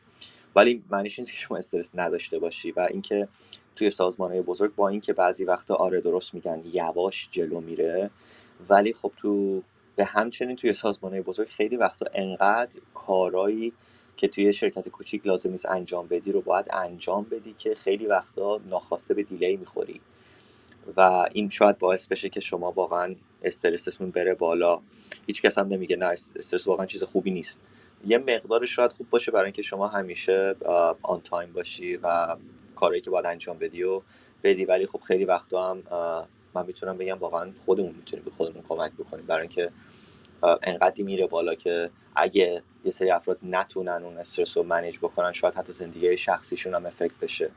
[0.55, 3.27] ولی معنیش نیست که شما استرس نداشته باشی و اینکه
[3.75, 8.09] توی سازمان بزرگ با اینکه بعضی وقتا آره درست میگن یواش جلو میره.
[8.69, 9.61] ولی خب تو
[9.95, 13.73] به همچنین توی سازمان بزرگ خیلی وقتا انقدر کارایی
[14.17, 18.59] که توی شرکت کوچیک لازم نیست انجام بدی رو باید انجام بدی که خیلی وقتا
[18.69, 20.01] ناخواسته به delay می‌خوری.
[20.97, 24.79] و این شاید باعث بشه که شما واقعا استرستون بره بالا.
[25.27, 27.61] هیچ کس هم نمیگه نه استرس واقعا چیز خوبی نیست.
[28.07, 30.55] یه مقدار شاید خوب باشه برای اینکه شما همیشه
[31.03, 32.35] on time باشی و
[32.75, 34.01] کارهایی که باید انجام بدی و
[34.43, 34.65] بدی.
[34.65, 35.83] ولی خب خیلی وقتا هم
[36.53, 39.71] من می‌تونم بگم واقعا خودمون می‌تونیم به خودمون کمک بکنیم برای اینکه
[40.43, 45.55] انقدری میره بالا که اگه یه سری افراد نتونن اون استرس رو manage بکنن شاید
[45.55, 47.51] حتی زندگی شخصیشون هم affect بشه.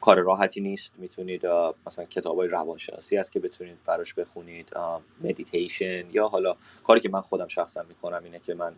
[0.00, 0.92] کار راحتی نیست.
[0.98, 1.46] می‌تونید
[1.86, 4.72] مثلا کتاب های روانشناسی هست که بتونید براش بخونید
[5.20, 8.74] مدیتیشن یا حالا کاری که من خودم شخصا می‌کنم اینه که من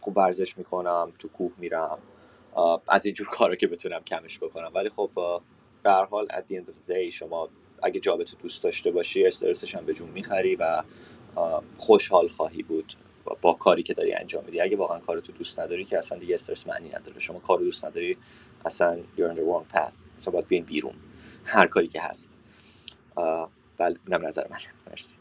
[0.00, 1.98] خوب ورزش می‌کنم تو کوه میرم.
[2.88, 4.70] از اینجور کارا که بتونم کمش بکنم.
[4.74, 5.10] ولی خب
[5.84, 7.48] به هر حال at the end of the شما
[7.82, 10.82] اگه جابتو دوست داشته باشی استرسش هم به جون می‌خری و
[11.78, 12.94] خوشحال خواهی بود
[13.42, 14.60] با کاری که داری انجام میدی.
[14.60, 17.20] اگه واقعا کارتو دوست نداری که اصلا دیگه استرس معنی نداره.
[17.20, 18.18] شما کار دوست نداری
[18.66, 19.92] اصلا you're in the wrong path.
[20.18, 20.94] اصلا باید بیاین بیرون.
[21.44, 22.30] هر کاری که هست.
[23.78, 24.58] بله اینم نظر من
[24.90, 25.16] مرسی.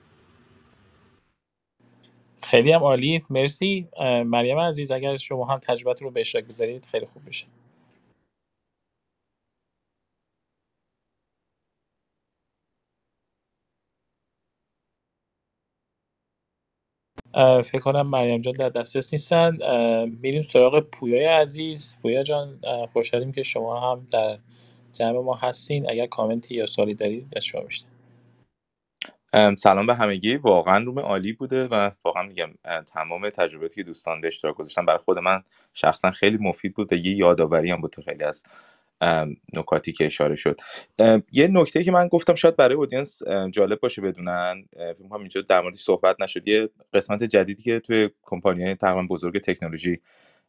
[2.44, 3.26] خیلی هم عالی.
[3.30, 3.90] مرسی.
[4.26, 7.48] مریم عزیز اگر شما هم تجربت رو به اشتراک بذارید خیلی خوب میشه.
[17.64, 19.58] فکر کنم مریم جان در دسترس نیستن.
[20.22, 21.98] میریم سراغ پویای عزیز.
[22.02, 22.60] پویا جان
[22.94, 24.40] خوشحالیم که شما هم در
[24.94, 25.90] جمع ما هستین.
[25.92, 27.88] اگر کامنتی یا سوالی دارید از شما میشته
[29.58, 30.36] سلام به همگی.
[30.38, 32.50] واقعا روم عالی بوده و واقعا میگم
[32.88, 36.96] تمام تجرباتی که دوستان به اشتراک گذاشتن برای خود من شخصا خیلی مفید بود و
[36.96, 38.44] یه یادآوری هم بود تو خیلی از
[39.56, 40.60] نکاتی که اشاره شد.
[41.32, 45.62] یه نکته که من گفتم شاید برای اودینس جالب باشه بدونن فکر کنم اینجا در
[45.62, 46.48] موردش صحبت نشد.
[46.48, 50.02] یه قسمت جدیدی که توی کمپانی تقریبا بزرگ تکنولوژی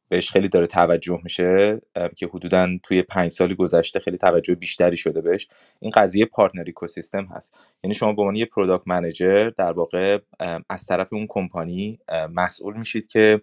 [0.09, 1.81] بهش خیلی داره توجه میشه
[2.17, 5.49] که حدودا توی پنج سال گذشته خیلی توجه بیشتری شده بهش
[5.81, 7.55] این قضیه partner ecosystem هست.
[7.85, 10.19] یعنی شما به عنوان یه product manager در واقع
[10.69, 11.99] از طرف اون کمپانی
[12.35, 13.41] مسئول میشید که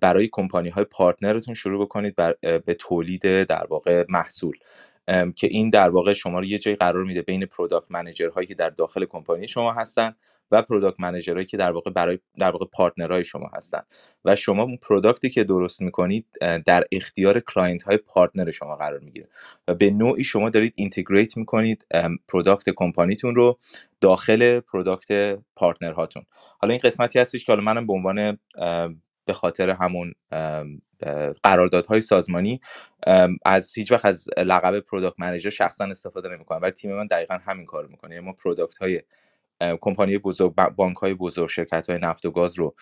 [0.00, 4.56] برای کمپانی های partner تون شروع بکنید بر به تولید در واقع محصول.
[5.36, 8.54] که این در واقع شما رو یه جایی قرار میده بین product manager هایی که
[8.54, 10.14] در داخل کمپانی شما هستن
[10.50, 13.80] و product manager هایی که در واقع برای در واقع partner های شما هستن.
[14.24, 16.26] و شما اون product ی که درست می‌کنید
[16.66, 19.28] در اختیار client های partner شما قرار می‌گیره.
[19.68, 21.86] و به نوعی شما دارید integrate می‌کنید
[22.28, 23.58] product کمپانیتون رو
[24.00, 26.22] داخل product partner هاتون
[26.58, 28.38] حالا این قسمتی هستش که حالا منم به عنوان
[29.24, 30.14] به خاطر همون
[31.42, 32.60] قراردادهای سازمانی
[33.44, 36.62] از هیچ وقت از لقب product manager شخصا استفاده نمی‌کنم.
[36.62, 38.14] ولی تیم من دقیقا همین کار می‌کنه.
[38.14, 39.02] یعنی ما product های
[39.80, 42.74] کمپانی بزرگ بانک های بزرگ شرکت های نفت و گاز رو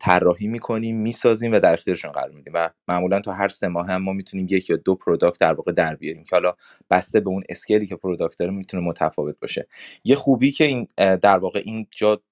[0.00, 4.02] طراحی می‌کنیم می‌سازیم و در اختیارشون قرار میدیم و معمولا تا هر سه ماه هم
[4.02, 6.54] ما می‌تونیم یک یا دو product در واقع در بیاریم که حالا
[6.90, 9.68] بسته به اون scale ی که product داره می‌تونه متفاوت باشه.
[10.04, 12.22] یه خوبی که این در واقع اینجا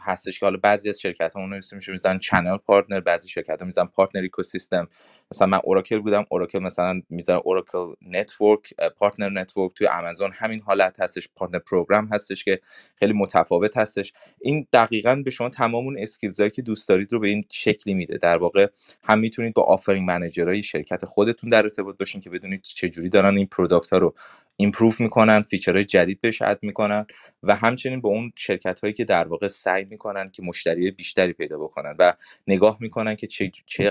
[0.00, 3.66] هستش که حالا بعضی از شرکت ها اون اسمش می‌ذارن channel partner بعضی شرکت ها
[3.66, 4.88] می‌ذارن partner ecosystem
[5.32, 11.00] مثلا من Oracle بودم Oracle مثلا می‌ذارن Oracle network partner network توی آمازون همین حالت
[11.00, 12.60] هستش partner program هستش که
[12.96, 14.12] خیلی متفاوت هستش.
[14.40, 17.94] این دقیقا به شما تمام اون skills ایی که دوست دارید رو به این شکلی
[17.94, 18.18] میده.
[18.18, 18.66] در واقع
[19.02, 23.36] هم می‌تونید با offering manager ای شرکت خودتون در ارتباط باشین که بدونید چه دارن
[23.36, 24.14] این product ها رو
[24.60, 27.06] improve می‌کنن feature های جدید بهش add می‌کنن
[27.42, 31.58] و همچنین با اون شرکت هایی که در واقع سعی می‌کنن که مشتری بیشتری پیدا
[31.58, 32.12] بکنن و
[32.46, 33.26] نگاه می‌کنن که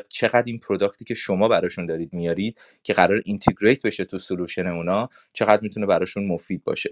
[0.09, 4.67] چقدر این product ی که شما براشون دارید میارید که قرار integrate بشه تو solution
[4.67, 6.89] اونا چقدر می‌تونه براشون مفید باشه.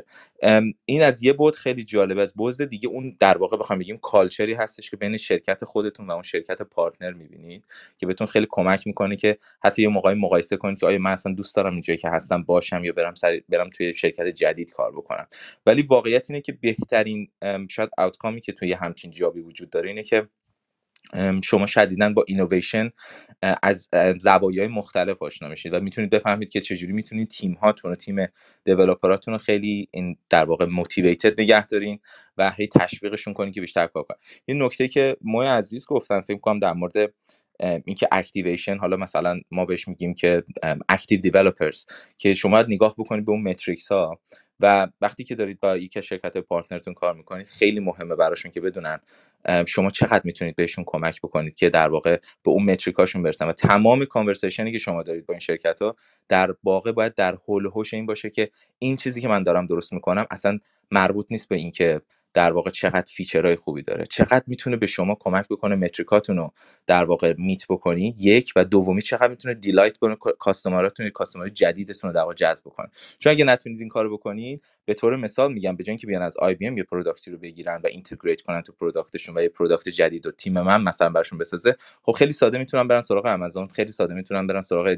[0.86, 4.47] این از یه بعد خیلی جالب از بعد دیگه اون در واقع بخوام بگیم culture
[4.47, 7.66] ی هستش که بین شرکت خودتون و اون شرکت partner می‌بینید
[7.98, 11.34] که بهتون خیلی کمک می‌کنه که حتی یه موقعی مقایسه کنید که آیا من اصلا
[11.34, 15.28] دوست دارم اینجایی که هستم باشم یا برم سر توی شرکت جدید کار بکنم.
[15.66, 17.32] ولی واقعیت اینه که بهترین
[17.70, 20.28] شاید outcome ی که توی همچین job ی وجود داره اینه که
[21.44, 22.92] شما شدیدا با اینویشن
[23.64, 23.90] از
[24.20, 28.26] زوایای مختلف آشنا میشید و می‌تونید بفهمید که چجوری می‌تونید تیم هاتون و تیم
[28.66, 32.00] developer اتون رو خیلی این در واقع motivated نگه دارین
[32.38, 34.18] و هی تشویقشون کنین که بیشتر کار کنن.
[34.46, 37.14] این نکته که موی عزیز گفتن فکر کنم در مورد
[37.60, 40.44] اینکه activation حالا مثلا ما بهش میگیم که
[40.90, 41.86] active developers
[42.18, 44.20] که شما باید نگاه بکنید به اون metrics ها
[44.60, 48.62] و وقتی که دارید با یک شرکت partner تون کار می‌کنید خیلی مهمه براشون که
[48.62, 49.00] بدونن
[49.68, 53.48] شما چقدر می‌تونید بهشون کمک بکنید که در واقع به اون metric اشون برسن.
[53.48, 55.96] و تمام conversation ی که شما دارید با این شرکت ها
[56.28, 59.68] در واقع باید در حول و حوش این باشه که این چیزی که من دارم
[59.68, 60.60] درست می‌کنم اصلا
[60.92, 62.02] مربوط نیست به اینکه
[62.38, 64.06] در واقع چقدر feature های خوبی داره.
[64.06, 66.54] چقدر می‌تونه به شما کمک بکنه metric اتون رو
[66.88, 72.10] در واقع meet بکنی؟ یک و دومی چقدر می‌تونه delight کنه customer اتون customer جدیدتون
[72.10, 72.88] رو در واقع جذب بکنه؟
[73.20, 76.78] چون اگه نتونید این کارو بکنید به طور مثال میگم به که بیان از IBM
[76.78, 80.26] یه product ی رو بگیرن و integrate کنن تو product شون و یه product جدید
[80.26, 84.14] و تیم من مثلا براشون بسازه خب خیلی ساده می‌تونن برن سراغ آمازون خیلی ساده
[84.14, 84.98] می‌تونن برن سراغ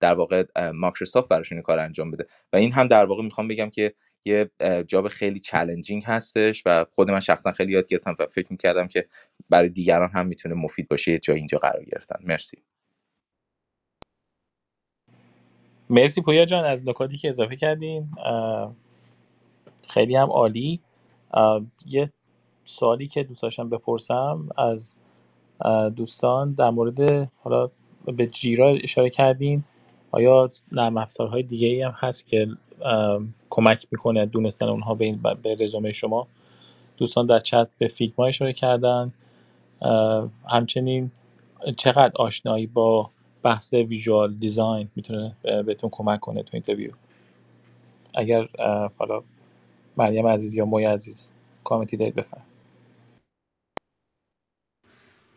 [0.00, 0.44] در واقع
[0.74, 2.26] مایکروسافت براشون کار انجام بده.
[2.52, 3.94] و این هم در واقع می‌خوام بگم که
[4.24, 4.50] یه
[4.86, 9.08] جاب خیلی چالنجینگ هستش و خود من شخصا خیلی یاد گرفتم و فکر می‌کردم که
[9.50, 12.16] برای دیگران هم می‌تونه مفید باشه جای اینجا قرار گرفتن.
[12.24, 12.62] مرسی.
[15.90, 18.08] مرسی پویا جان از نکاتی که اضافه کردین.
[19.88, 20.80] خیلی هم عالی.
[21.86, 22.10] یه
[22.64, 24.94] سوالی که دوست داشتم بپرسم از
[25.96, 27.70] دوستان در مورد حالا
[28.04, 29.64] به Jira اشاره کردین.
[30.10, 32.48] آیا نرم افزارهای دیگه ای هم هست که
[33.58, 35.12] کمک می‌کنه دونستن اونها به,
[35.44, 36.28] به رزومه شما.
[36.98, 39.14] دوستان در چت به Figma اشاره کردن.
[40.50, 41.12] همچنین
[41.78, 43.10] چقدر آشنایی با
[43.44, 46.92] بحث visual design می‌تونه بهتون کمک کنه تو interview.
[48.16, 48.48] اگر
[48.98, 49.24] حالا
[49.98, 51.32] مریم عزیز یا موی عزیز
[51.64, 52.46] کامنتی دارید بفرم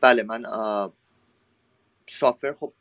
[0.01, 0.43] بله من
[2.09, 2.73] software خب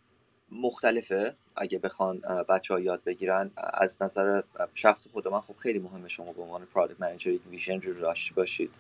[0.53, 1.37] مختلفه.
[1.57, 4.43] اگه بخوان بچه ها یاد بگیرن از نظر
[4.75, 8.35] شخص خود من خب خیلی مهمه شما به عنوان product manager یک vision رو داشته
[8.35, 8.71] باشید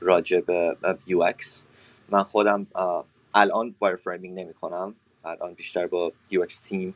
[0.00, 1.64] راجع به UX
[2.08, 2.66] من خودم
[3.34, 4.94] الان wireframing نمی کنم
[5.24, 6.94] الان بیشتر با UX team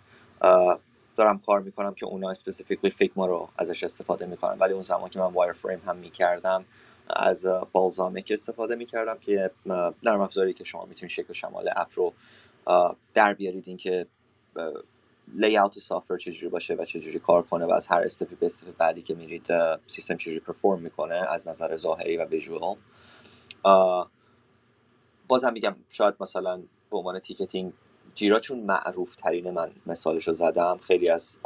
[1.16, 4.58] دارم کار می‌کنم که اونا specifically Figma رو ازش استفاده می‌کنن.
[4.58, 6.64] ولی اون زمان که من wireframe هم می‌کردم
[7.10, 9.50] از Balsamiq استفاده می‌کردم که
[10.02, 12.14] نرم افزاری که شما می‌تونید شکل شمایل app رو
[13.14, 13.68] در بیارید.
[13.68, 14.06] اینکه
[15.34, 18.76] layout software چجوری باشه و چجوری کار کنه و از هر step ی به step
[18.76, 19.48] بعدی که میرید
[19.86, 22.76] سیستم چجوری perform می‌کنه از نظر ظاهری و visual
[25.28, 27.72] بازم میگم شاید مثلا به عنوان ticketing
[28.14, 31.38] Jira چون معروف ترین من مثالش رو زدم خیلی از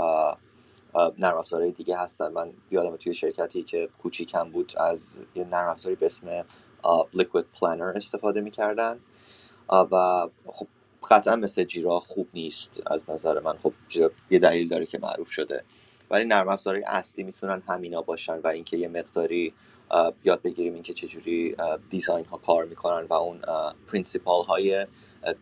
[1.19, 1.45] نرم
[1.77, 2.33] دیگه هستن.
[2.33, 6.47] من یادم توی شرکتی که کوچیکم بود از یه نرم افزاری به اسم
[7.15, 9.01] LiquidPlanner استفاده می‌کردن.
[9.73, 10.69] و خب
[11.11, 13.59] قطعا مثل Jira خوب نیست از نظر من.
[13.63, 15.65] خب Jira یه دلیل داره که معروف شده.
[16.11, 19.55] ولی نرم افزارهای اصلی می‌تونن همینا باشن و اینکه یه مقداری
[20.25, 21.57] یاد بگیریم اینکه چجوری
[21.91, 23.41] design ها کار می‌کنن و اون
[23.87, 24.87] principle های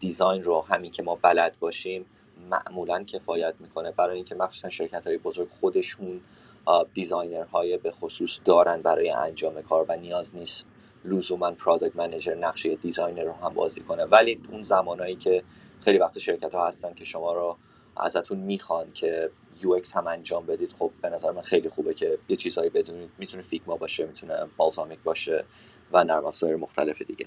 [0.00, 2.06] design رو همین که ما بلد باشیم
[2.50, 3.92] معمولا کفایت می‌کنه.
[3.92, 6.20] برای اینکه مخصوصا شرکت های بزرگ خودشون
[6.94, 10.66] designer های به خصوص دارن برای انجام کار و نیاز نیست
[11.06, 14.04] لزوما product manager نقشه designer رو هم بازی کنه.
[14.04, 15.44] ولی اون زمانایی که
[15.80, 17.58] خیلی وقت شرکت ها هستن که شما رو
[17.98, 19.30] ازتون می‌خوان که
[19.62, 23.10] UX هم انجام بدید خب به نظر من خیلی خوبه که یه چیزهایی بدونید.
[23.18, 25.46] می‌تونه Figma باشه می‌تونه Balsamiq باشه
[25.92, 27.26] و نرم افزار مختلف دیگه.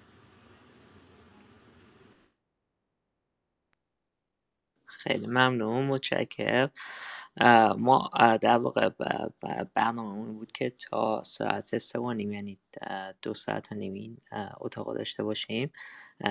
[4.87, 6.69] خیلی ممنون متشکر
[7.77, 8.11] ما
[8.41, 8.89] در واقع
[9.75, 12.57] برنامه بود که تا ساعت سه و نیم یعنی
[13.21, 14.21] دو ساعت و نیم
[14.61, 15.71] اتاق داشته باشیم.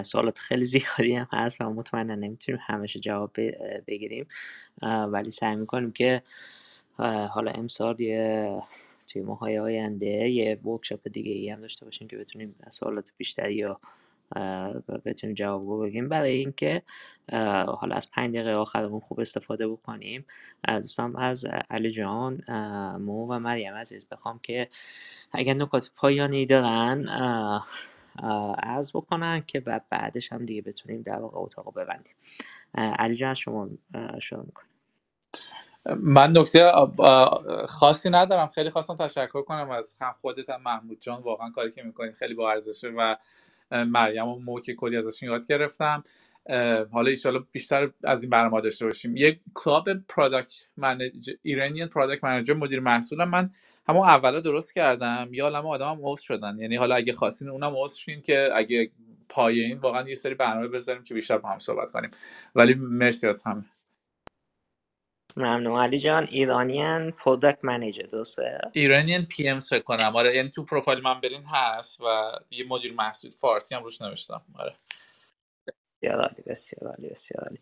[0.02, 3.30] سوالات خیلی زیادی هم هست و مطمئنا نمی‌تونیم همش جواب
[3.86, 4.26] بگیریم.
[4.82, 6.22] ولی سعی می‌کنیم که
[7.30, 8.62] حالا امسال یه
[9.06, 13.80] توی ماهای آینده یه ورکشاپ دیگه ای هم داشته باشیم که بتونیم سوالات بیشتری یا
[15.05, 16.08] بتونیم جوابگو بگیم.
[16.08, 16.82] برای اینکه
[17.66, 20.26] حالا از پنج دقیقه آخرمون خوب استفاده بکنیم
[20.68, 22.42] دوستان از علی جان
[23.00, 24.68] مو و مریم عزیز بخوام که
[25.32, 27.08] اگر نکات پایانی دارن
[28.62, 32.15] عرض بکنن که بعدش هم دیگه بتونیم در واقع اتاق ببندیم.
[32.74, 33.68] علی جان از شما
[34.23, 34.68] شروع می‌کنیم
[35.97, 36.73] من نکته
[37.68, 38.47] خاصی ندارم.
[38.47, 41.23] خیلی خواستم تشکر کنم از هم خودت هم محمود جان.
[41.23, 43.16] واقعا کاری که می‌کنید خیلی با ارزشه و
[43.72, 46.05] مریم و مو که کلی ازشون یاد گرفتم.
[46.92, 49.16] حالا ایشالا بیشتر از این برنامه داشته باشیم.
[49.16, 53.50] یک club product manager ایرانیان product manager مدیر محصولم من
[53.88, 55.28] همون اولا درست کردم.
[55.32, 56.58] یا آدم آدمم عضو شدن.
[56.58, 58.90] یعنی حالا اگه خواستین اونم عضو شین که اگه
[59.28, 62.10] پایه این واقعا یه سری برنامه بذاریم که بیشتر با هم صحبت کنیم.
[62.55, 63.64] ولی مرسی از همه.
[65.39, 65.78] ممنون.
[65.78, 70.17] علی جان ایرانیان product manager درسته؟ ایرانیان PM فکر کنم.
[70.17, 72.05] آره یعنی تو پروفایل من برین هست و
[72.50, 74.42] یه مدیر محصول فارسی هم روش نوشتم.
[74.58, 74.75] آره.
[76.02, 77.60] بسیار عالی بسیار عالی بسیار عالی.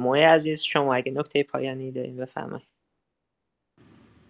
[0.00, 2.68] موی عزیز شما اگه نکته پایانی دارین بفرمایید.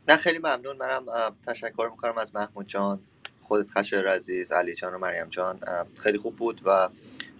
[0.09, 0.77] نه خیلی ممنون.
[0.77, 3.01] منم تشکر می‌کنم از محمود جان
[3.43, 5.61] خودت خشر عزیز علی جان و مریم جان.
[5.97, 6.89] خیلی خوب بود و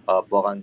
[0.07, 0.61] واقعا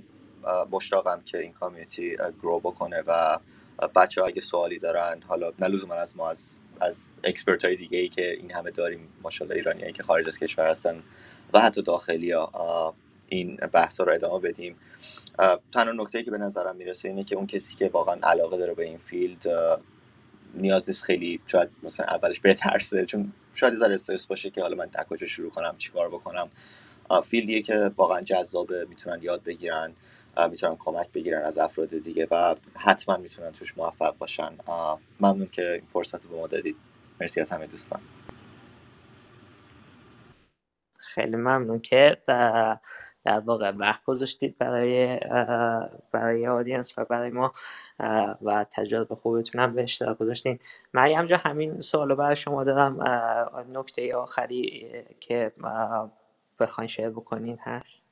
[0.71, 3.39] مشتاقم که این community grow بکنه و
[3.87, 7.99] بچه ها اگه سوالی دارن حالا نه لزوما از ما از از expert های دیگه
[7.99, 11.03] ای که این همه داریم ماشاءالله ایرانی که خارج از کشور هستن
[11.53, 12.95] و حتی داخلی ها
[13.29, 14.77] این بحث رو ادامه بدیم.
[15.73, 18.85] تنها نکته که به نظرم می‌رسه اینه که اون کسی که واقعا علاقه داره به
[18.85, 19.47] این field
[20.55, 24.91] نیاز نیست خیلی شاید مثلا اولش بترسه چون شاید ذره استرس باشه که حالا من
[25.11, 26.49] کجا شروع کنم چیکار بکنم.
[27.25, 29.93] فیلدیه که واقعا جذابه می‌تونن یاد بگیرن.
[30.51, 34.59] می‌تونن کمک بگیرن از افراد دیگه و حتما می‌تونن توش موفق باشن.
[35.21, 36.77] ممنون که این فرصت رو به ما دادید.
[37.21, 38.01] مرسی از همه دوستان.
[40.97, 42.79] خیلی ممنون که در,
[43.25, 45.21] در واقع وقت گذاشتید برای
[46.13, 47.53] برای آدینس و برای ما
[48.43, 50.59] و تجربه خوبتون هم به اشتراک گذاشتین.
[50.95, 53.03] مریم جا همین سوالو برای شما دارم.
[53.73, 55.53] نکته آخری که
[56.61, 58.08] بخواین شیر بکنین هست؟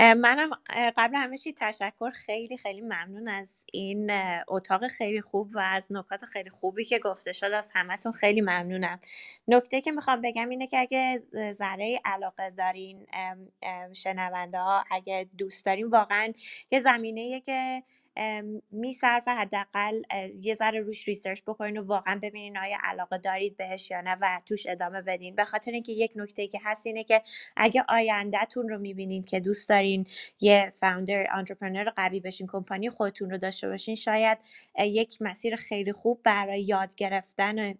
[0.00, 0.50] منم
[0.96, 2.10] قبل همه چی تشکر.
[2.10, 4.10] خیلی خیلی ممنون از این
[4.48, 7.46] اتاق خیلی خوب و از نکات خیلی خوبی که گفته شد.
[7.46, 9.00] از همتون خیلی ممنونم.
[9.48, 11.22] نکته که می‌خوام بگم اینه که اگه
[11.52, 13.06] ذره علاقه دارین
[13.92, 16.32] شنونده ها اگه دوست دارین واقعا
[16.70, 17.82] یه زمینه که
[18.70, 20.02] میصرفه حداقل
[20.42, 24.40] یه ذره روش research بکنین و واقعا ببینین آیا علاقه دارید بهش یا نه و
[24.46, 25.34] توش ادامه بدین.
[25.34, 27.22] به خاطر اینکه یک نکته که هست اینه که
[27.56, 30.06] اگه آیندهتون رو می‌بینین که دوست دارین
[30.40, 34.38] یه founder entrepreneur قوی بشین کمپانی خودتون رو داشته باشین شاید
[34.78, 37.74] یک مسیر خیلی خوب برای یاد گرفتن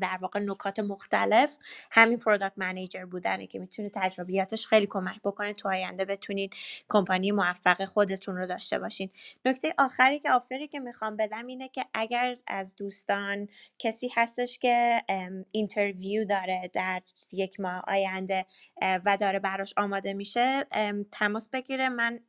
[0.00, 1.56] در واقع نکات مختلف.
[1.90, 6.54] همین product manager بودنه که می‌تونه تجربیاتش خیلی کمک بکنه تو آینده بتونید
[6.88, 9.10] کمپانی موفق خودتون رو داشته باشین.
[9.44, 13.48] نکته آخری که offer ی که می‌خوام بدم اینه که اگر از دوستان
[13.78, 15.02] کسی هستش که
[15.52, 18.46] interview داره در یک ماه آینده
[18.82, 20.66] و داره براش آماده میشه
[21.12, 21.88] تماس بگیره.
[21.88, 22.20] من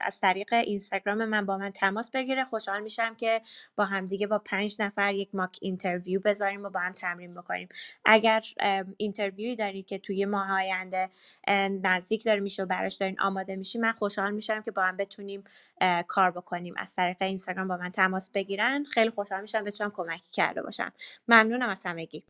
[0.00, 2.44] از طریق اینستاگرام من با من تماس بگیره.
[2.44, 3.42] خوشحال میشم که
[3.76, 7.68] با همدیگه با پنج نفر یک mock interview بذاریم و با هم تمرین بکنیم.
[8.04, 8.42] اگر
[8.96, 11.10] interview ی داری که توی ماه آینده
[11.82, 15.44] نزدیک داره میشه و براش دارین آماده میشی من خوشحال میشم که با هم بتونیم
[16.08, 16.74] کار بکنیم.
[16.76, 18.84] از طریق اینستاگرام با من تماس بگیرن.
[18.84, 20.92] خیلی خوشحال میشم بتونم کمکی کرده باشم.
[21.28, 22.24] ممنونم از همگی.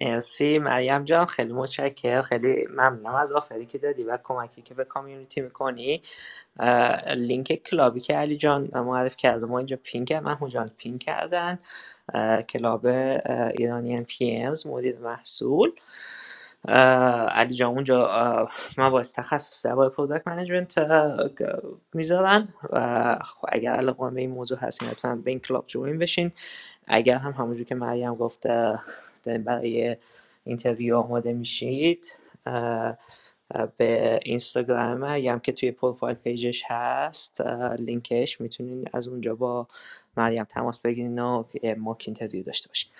[0.00, 0.58] مرسی.
[0.58, 4.84] مریم جان خیلی متشکر خیلی ممنونم از offer ی که دادی و کمکی که به
[4.84, 6.02] community می‌کنی.
[7.16, 9.46] لینک club ی که علی جان معرف کرده.
[9.46, 11.58] ما اینجا pin کرد من جان pin کردن.
[12.48, 12.86] club
[13.58, 15.72] ایرانیان PMs مدیر محصول.
[17.28, 18.48] علی جان اونجا
[18.78, 20.78] مباحث تخصص درباره product management
[21.94, 26.30] می‌ذارن و خب اگر علاقه به این موضوع هستین حتما به این club join بشین.
[26.86, 28.46] اگر هم همونجور که مریم گفت
[29.28, 29.96] برای
[30.44, 32.18] interview آماده میشید
[33.76, 37.40] به اینستاگرام هم که توی پروفایل page ش هست
[37.78, 39.68] لینکش می‌تونین از اونجا با
[40.16, 41.44] مریم تماس بگیرین و
[41.78, 42.90] mock interview داشته باشین.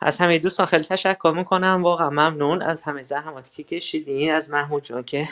[0.00, 1.82] از همه دوستان خیلی تشکر می‌کنم.
[1.82, 4.32] واقعا ممنون از همه زحماتی که کشیدین.
[4.32, 5.28] از محمود جان که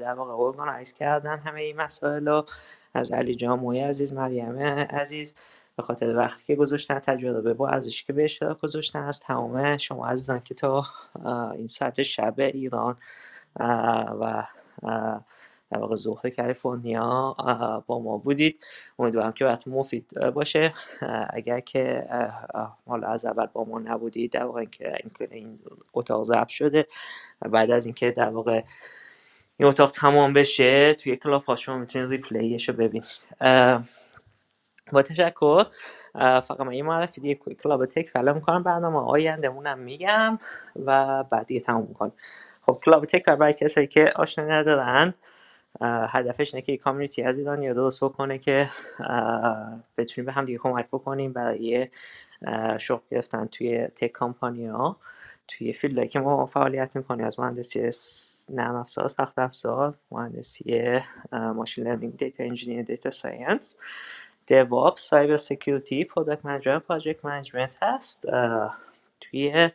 [0.00, 2.46] در واقع organize کردن همه این مسائل رو.
[2.94, 4.58] از علی جان موی عزیز مریم
[4.90, 5.34] عزیز.
[5.76, 10.06] به خاطر وقتی که گذاشتن تجربه با ارزش که به اشتراک گذاشتن از تمام شما
[10.06, 10.84] عزیزان که تا
[11.54, 12.96] این ساعت شب ایران
[14.20, 14.46] و
[15.70, 17.36] در واقع ظهر کالیفرنیا
[17.86, 18.64] با ما بودید.
[18.98, 20.72] امیدوارم که براتون مفید باشه.
[21.30, 22.06] اگر که
[22.86, 24.66] حالا از اول با ما نبودید در واقع
[25.30, 25.58] این
[25.94, 26.86] اتاق ضبط شده
[27.40, 28.62] بعد از اینکه در واقع
[29.56, 33.26] این اتاق تمام بشه توی Clubhouse شما می‌تونید replay ش رو ببینید.
[34.92, 35.64] با تشکر.
[36.14, 38.62] فقط من یه معرفی دیگه club تک فعلا می‌کنم.
[38.62, 40.38] برنامه آیندهمونم میگم
[40.86, 42.12] و بعد دیگه تموم می‌کنم
[42.66, 45.14] خب club tech برای کسایی که آشنا ندارن
[45.82, 48.68] هدفش اینه که community از ایران یا درست بکنه که
[49.98, 51.88] بتونیم به هم دیگه کمک بکنیم برای
[52.78, 54.96] شغل گرفتن توی tech company ها
[55.58, 57.90] توی field که ما فعالیت می‌کنیم از مهندسی
[58.54, 61.00] نرم افزار سخت افزار مهندسی
[61.32, 63.76] machine learning data engineer data science
[64.50, 68.26] DevOps cyber security product manager project management هست.
[69.20, 69.70] توی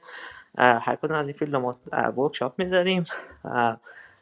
[0.58, 1.72] هر کدوم از این field ما
[2.18, 3.06] workshop می‌ذاریم.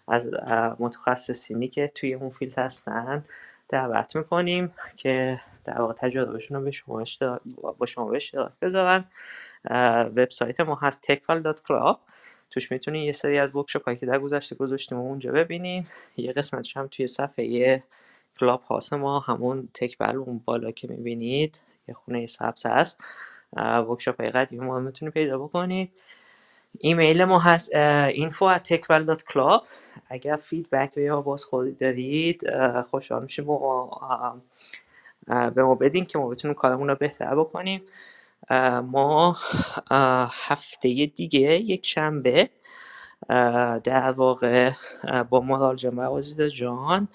[0.07, 0.31] از
[0.79, 3.23] متخصصینی که توی اون field هستن.
[3.69, 7.03] دعوت می‌کنیم که در واقع تجربهشون رو به شما
[7.77, 9.05] با شما به اشتراک بذارن.
[10.15, 11.97] وبسایت ما هست techfile.club
[12.49, 15.87] توش می‌تونین یه سری از workshop هایی که در گذشته گذاشتیم اونجا ببینین.
[16.17, 17.83] یه قسمتش هم توی صفحه
[18.39, 23.03] Clubhouse ما همون تکبل اون بالا که می‌بینید یه خونه سبز هست.
[23.53, 25.91] workshop های قدیمی ما می‌تونید پیدا بکنید.
[26.79, 27.71] ایمیل ما هست
[28.09, 29.61] info at techwell.club
[30.07, 32.43] اگر feedback یا بازخوری دارید
[32.91, 34.41] خوشحال میشیم ما
[35.27, 37.81] به ما بدین که ما بتونیم کارمون رو بهتر بکنیم.
[38.83, 39.37] ما
[40.47, 42.49] هفته دیگه یک شنبه
[43.83, 44.71] در واقع
[45.29, 47.07] با مارال جان و جان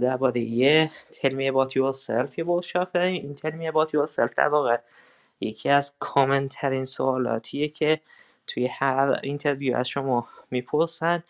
[0.00, 4.48] درباره یه tell me about yourself یه workshop داریم این tell me about yourself در
[4.48, 4.78] واقع
[5.40, 8.00] یکی از common ترین سوالاتیه که
[8.48, 11.22] توی هر interview از شما می‌پرسن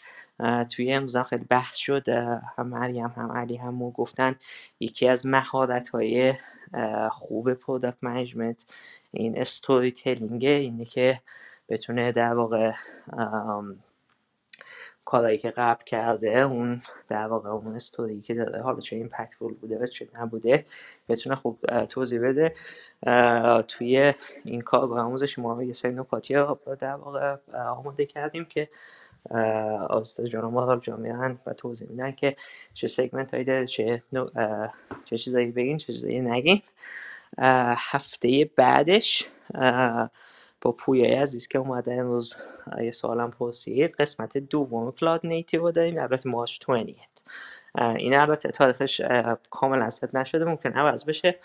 [0.70, 4.36] توی امروز خیلی بحث شد هم مریم هم علی هم گفتن
[4.80, 6.34] یکی از مهارت های
[7.10, 8.67] خوب product management
[9.12, 11.20] این storytelling ـه اینه که
[11.68, 12.72] بتونه در واقع
[15.09, 19.78] کارهایی که قبل کرده اون در واقع اون استوری که داره حالا چه ایمپکتفول بوده
[19.78, 20.65] و چه نبوده
[21.09, 22.55] بتونه خوب توضیح بده.
[23.69, 24.15] توی
[24.45, 26.35] این کار آموزش ما یه سری نکاتی
[26.78, 28.69] در واقع آماده کردیم که
[29.91, 32.37] از جان ما جامعه و توضیح میدن که
[32.75, 34.03] چه سگمنت هایی داره چه,
[35.05, 36.62] چه چیزایی بگین چه چیزایی نگین.
[37.91, 39.28] هفته بعدش
[40.61, 42.37] با پویای عزیز که اومده امروز
[42.81, 43.95] یه سوالم پرسید.
[43.95, 47.25] قسمت دوم cloud native رو داریم البته March 20
[47.97, 49.01] این البته تاریخش
[49.51, 51.39] کاملا ست نشده ممکن عوض بشه.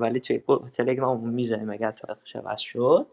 [0.00, 0.42] ولی توی
[0.72, 3.06] تلگرام می‌زنیم اگر تاریخش عوض شد.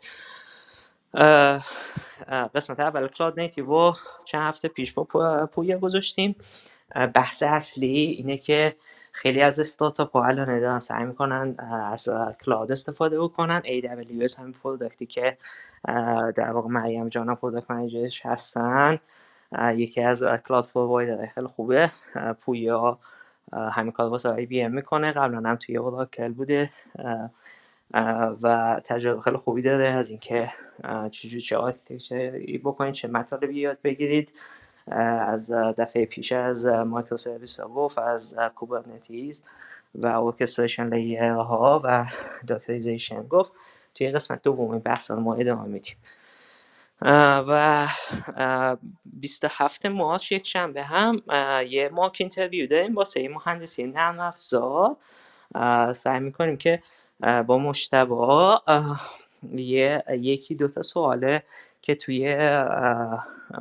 [2.55, 3.93] قسمت اول cloud native
[4.25, 5.03] چند هفته پیش با
[5.45, 6.35] پویا گذاشتیم.
[7.13, 8.75] بحث اصلی اینه که
[9.17, 11.55] خیلی از استارتاپ ها الان دارن سعی می‌کنن
[11.91, 12.09] از
[12.45, 13.61] cloud استفاده بکنن.
[13.65, 15.37] AWS همین product ی که
[16.35, 18.99] در واقع مریم جان product manager ش هستن.
[19.75, 21.89] یکی از cloud provider خیلی خوبه.
[22.45, 22.99] پویا
[23.53, 25.11] همین کار واسه IBM می‌کنه.
[25.11, 26.69] قبلا هم توی Oracle بوده.
[28.41, 30.49] و تجربه خیلی خوبی داره از اینکه
[31.11, 34.33] چجوری چه architecture ی بکنید چه مطالبی یاد بگیرید.
[34.91, 39.43] از دفعه پیش از microservice گفت از Kubernetes
[39.95, 42.05] و orchestration layer ها و
[42.47, 43.51] dockerization گفت
[43.95, 45.95] توی قسمت دوم بحث ما ادامه میدیم.
[47.47, 47.87] و
[49.05, 51.21] 27 March یک شنبه هم
[51.69, 54.95] یه mock interview داریم با سری مهندسی نرم افزار.
[55.93, 56.81] سعی می‌کنیم که
[57.47, 58.59] با مشتبه
[59.53, 61.43] یه یکی دوتا سواله
[61.87, 62.35] که توی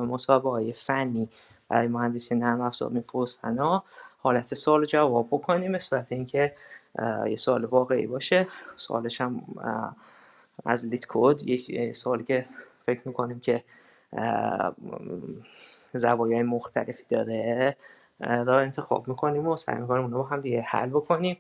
[0.01, 1.29] مصاحبه های فنی
[1.69, 3.81] برای مهندسی نرم افزار می‌پرسن و
[4.19, 6.55] حالت سوال جواب بکنیم مثل اینکه
[7.27, 8.47] یه سوال واقعی باشه.
[8.77, 9.43] سوالش هم
[10.65, 12.47] از LeetCode یک سوالی که
[12.87, 13.65] فکر می‌کنیم که
[15.95, 17.77] زوایای مختلفی داره
[18.21, 21.37] را انتخاب می‌کنیم و سعی می‌کنیم اونو با هم دیگه حل بکنیم.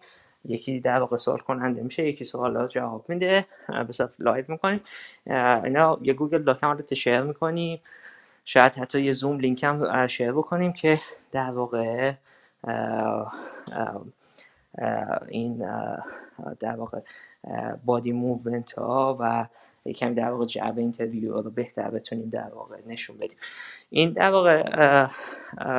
[0.48, 3.46] یکی در واقع سوال کننده میشه یکی سوال جواب میده
[3.86, 4.80] به صورت live می‌کنیم.
[5.64, 7.80] اینا یه Google Doc هم share می‌کنیم.
[8.44, 10.98] شاید حتی یه Zoom link هم share بکنیم که
[11.32, 12.12] در واقع
[15.28, 15.66] این
[16.60, 17.00] در واقع
[17.84, 19.46] body movement ها و
[19.84, 23.38] یکم در واقع جو interview رو بهتر بتونیم در واقع نشون بدیم.
[23.90, 24.62] این در واقع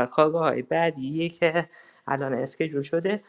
[0.05, 1.69] کارگاه های بعدیه که
[2.07, 3.23] الان schedule شده.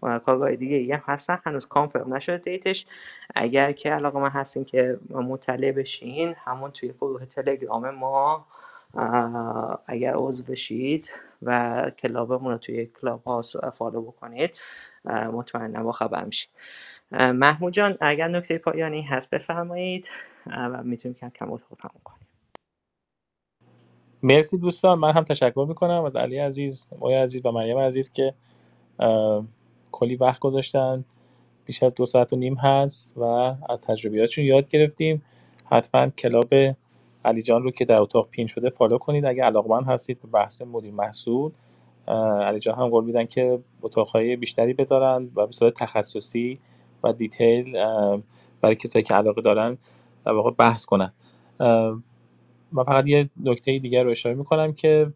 [0.00, 1.38] کارگاه دیگه هم هستن.
[1.44, 2.86] هنوز confirm نشده date ش.
[3.34, 8.46] اگر که علاقه‌مند هستین که مطلع بشین همون توی گروه تلگرام ما
[9.86, 11.10] اگر عضو بشید
[11.42, 14.58] و کلابمون رو توی Clubhouse follow بکنید
[15.04, 16.50] مطمئنا با خبر میشید
[17.12, 20.10] محمود جان اگر نکته پایانی هست بفرمایید
[20.46, 22.26] و می‌تونیم کم کم اتاق تموم کنیم.
[24.22, 24.98] مرسی دوستان.
[24.98, 28.34] من هم تشکر می‌کنم از علی عزیز موی عزیز و مریم عزیز که
[29.96, 31.04] کلی وقت گذاشتن.
[31.64, 33.22] بیش از دو ساعت و نیم هست و
[33.68, 35.22] از تجربیاتشون یاد گرفتیم.
[35.64, 36.54] حتما کلاب
[37.24, 39.24] علی جان رو که در اتاق pin شده follow کنید.
[39.24, 41.50] اگه علاقمند هستید به بحث مدیر محصول
[42.46, 46.58] علی جان هم قول میدن که اتاقهای بیشتری بذارن و به صورت تخصصی
[47.04, 47.72] و detail
[48.60, 49.78] برای کسایی که علاقه دارن
[50.24, 51.12] در واقع بحث کنن.
[52.72, 55.12] من فقط یه نکته دیگر رو اشاره می‌کنم که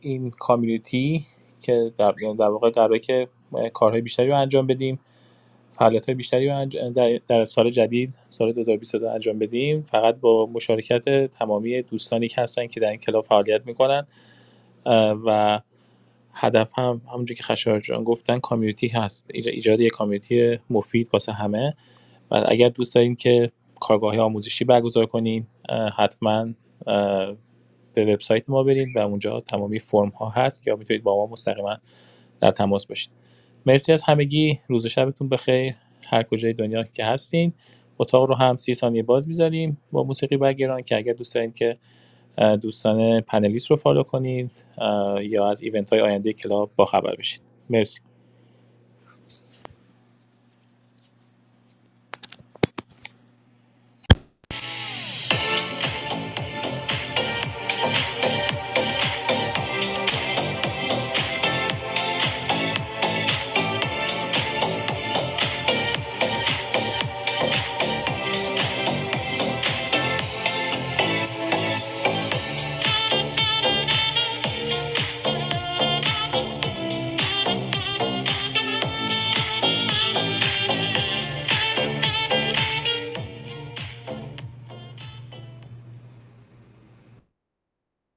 [0.00, 1.26] این کامیونیتی
[1.60, 3.28] که در, در واقع قراره که
[3.72, 5.00] کارهای بیشتری رو انجام بدیم.
[5.70, 9.82] فعالیت های بیشتری رو در, در سال جدید سال 2022 انجام بدیم.
[9.82, 14.06] فقط با مشارکت تمامی دوستانی که هستن که در این کلاب فعالیت می‌کنن.
[15.26, 15.60] و
[16.32, 19.26] هدف هم همونجور که خشایار جان گفتن کامیونیتی هست.
[19.34, 21.74] ایجاد یک کامیونیتی مفید واسه همه.
[22.30, 25.46] و اگر دوست دارین که کارگاه آموزشی برگزار کنین
[25.96, 26.48] حتما
[27.94, 31.76] به وبسایت ما برید و اونجا تمامی فرم ها هست یا می‌تونید با ما مستقیما
[32.40, 33.21] در تماس باشید
[33.66, 34.60] مرسی از همگی.
[34.68, 35.74] روز شبتون بخیر.
[36.02, 37.52] هر کجای دنیا که هستین.
[37.98, 39.78] اتاق رو هم سی ثانیه باز می‌ذاریم.
[39.92, 41.78] با موسیقی background که اگر دوست دارین که
[42.62, 44.50] دوستان panelist رو follow کنید
[45.22, 48.00] یا از event های آینده کلاب با خبر بشید مرسی.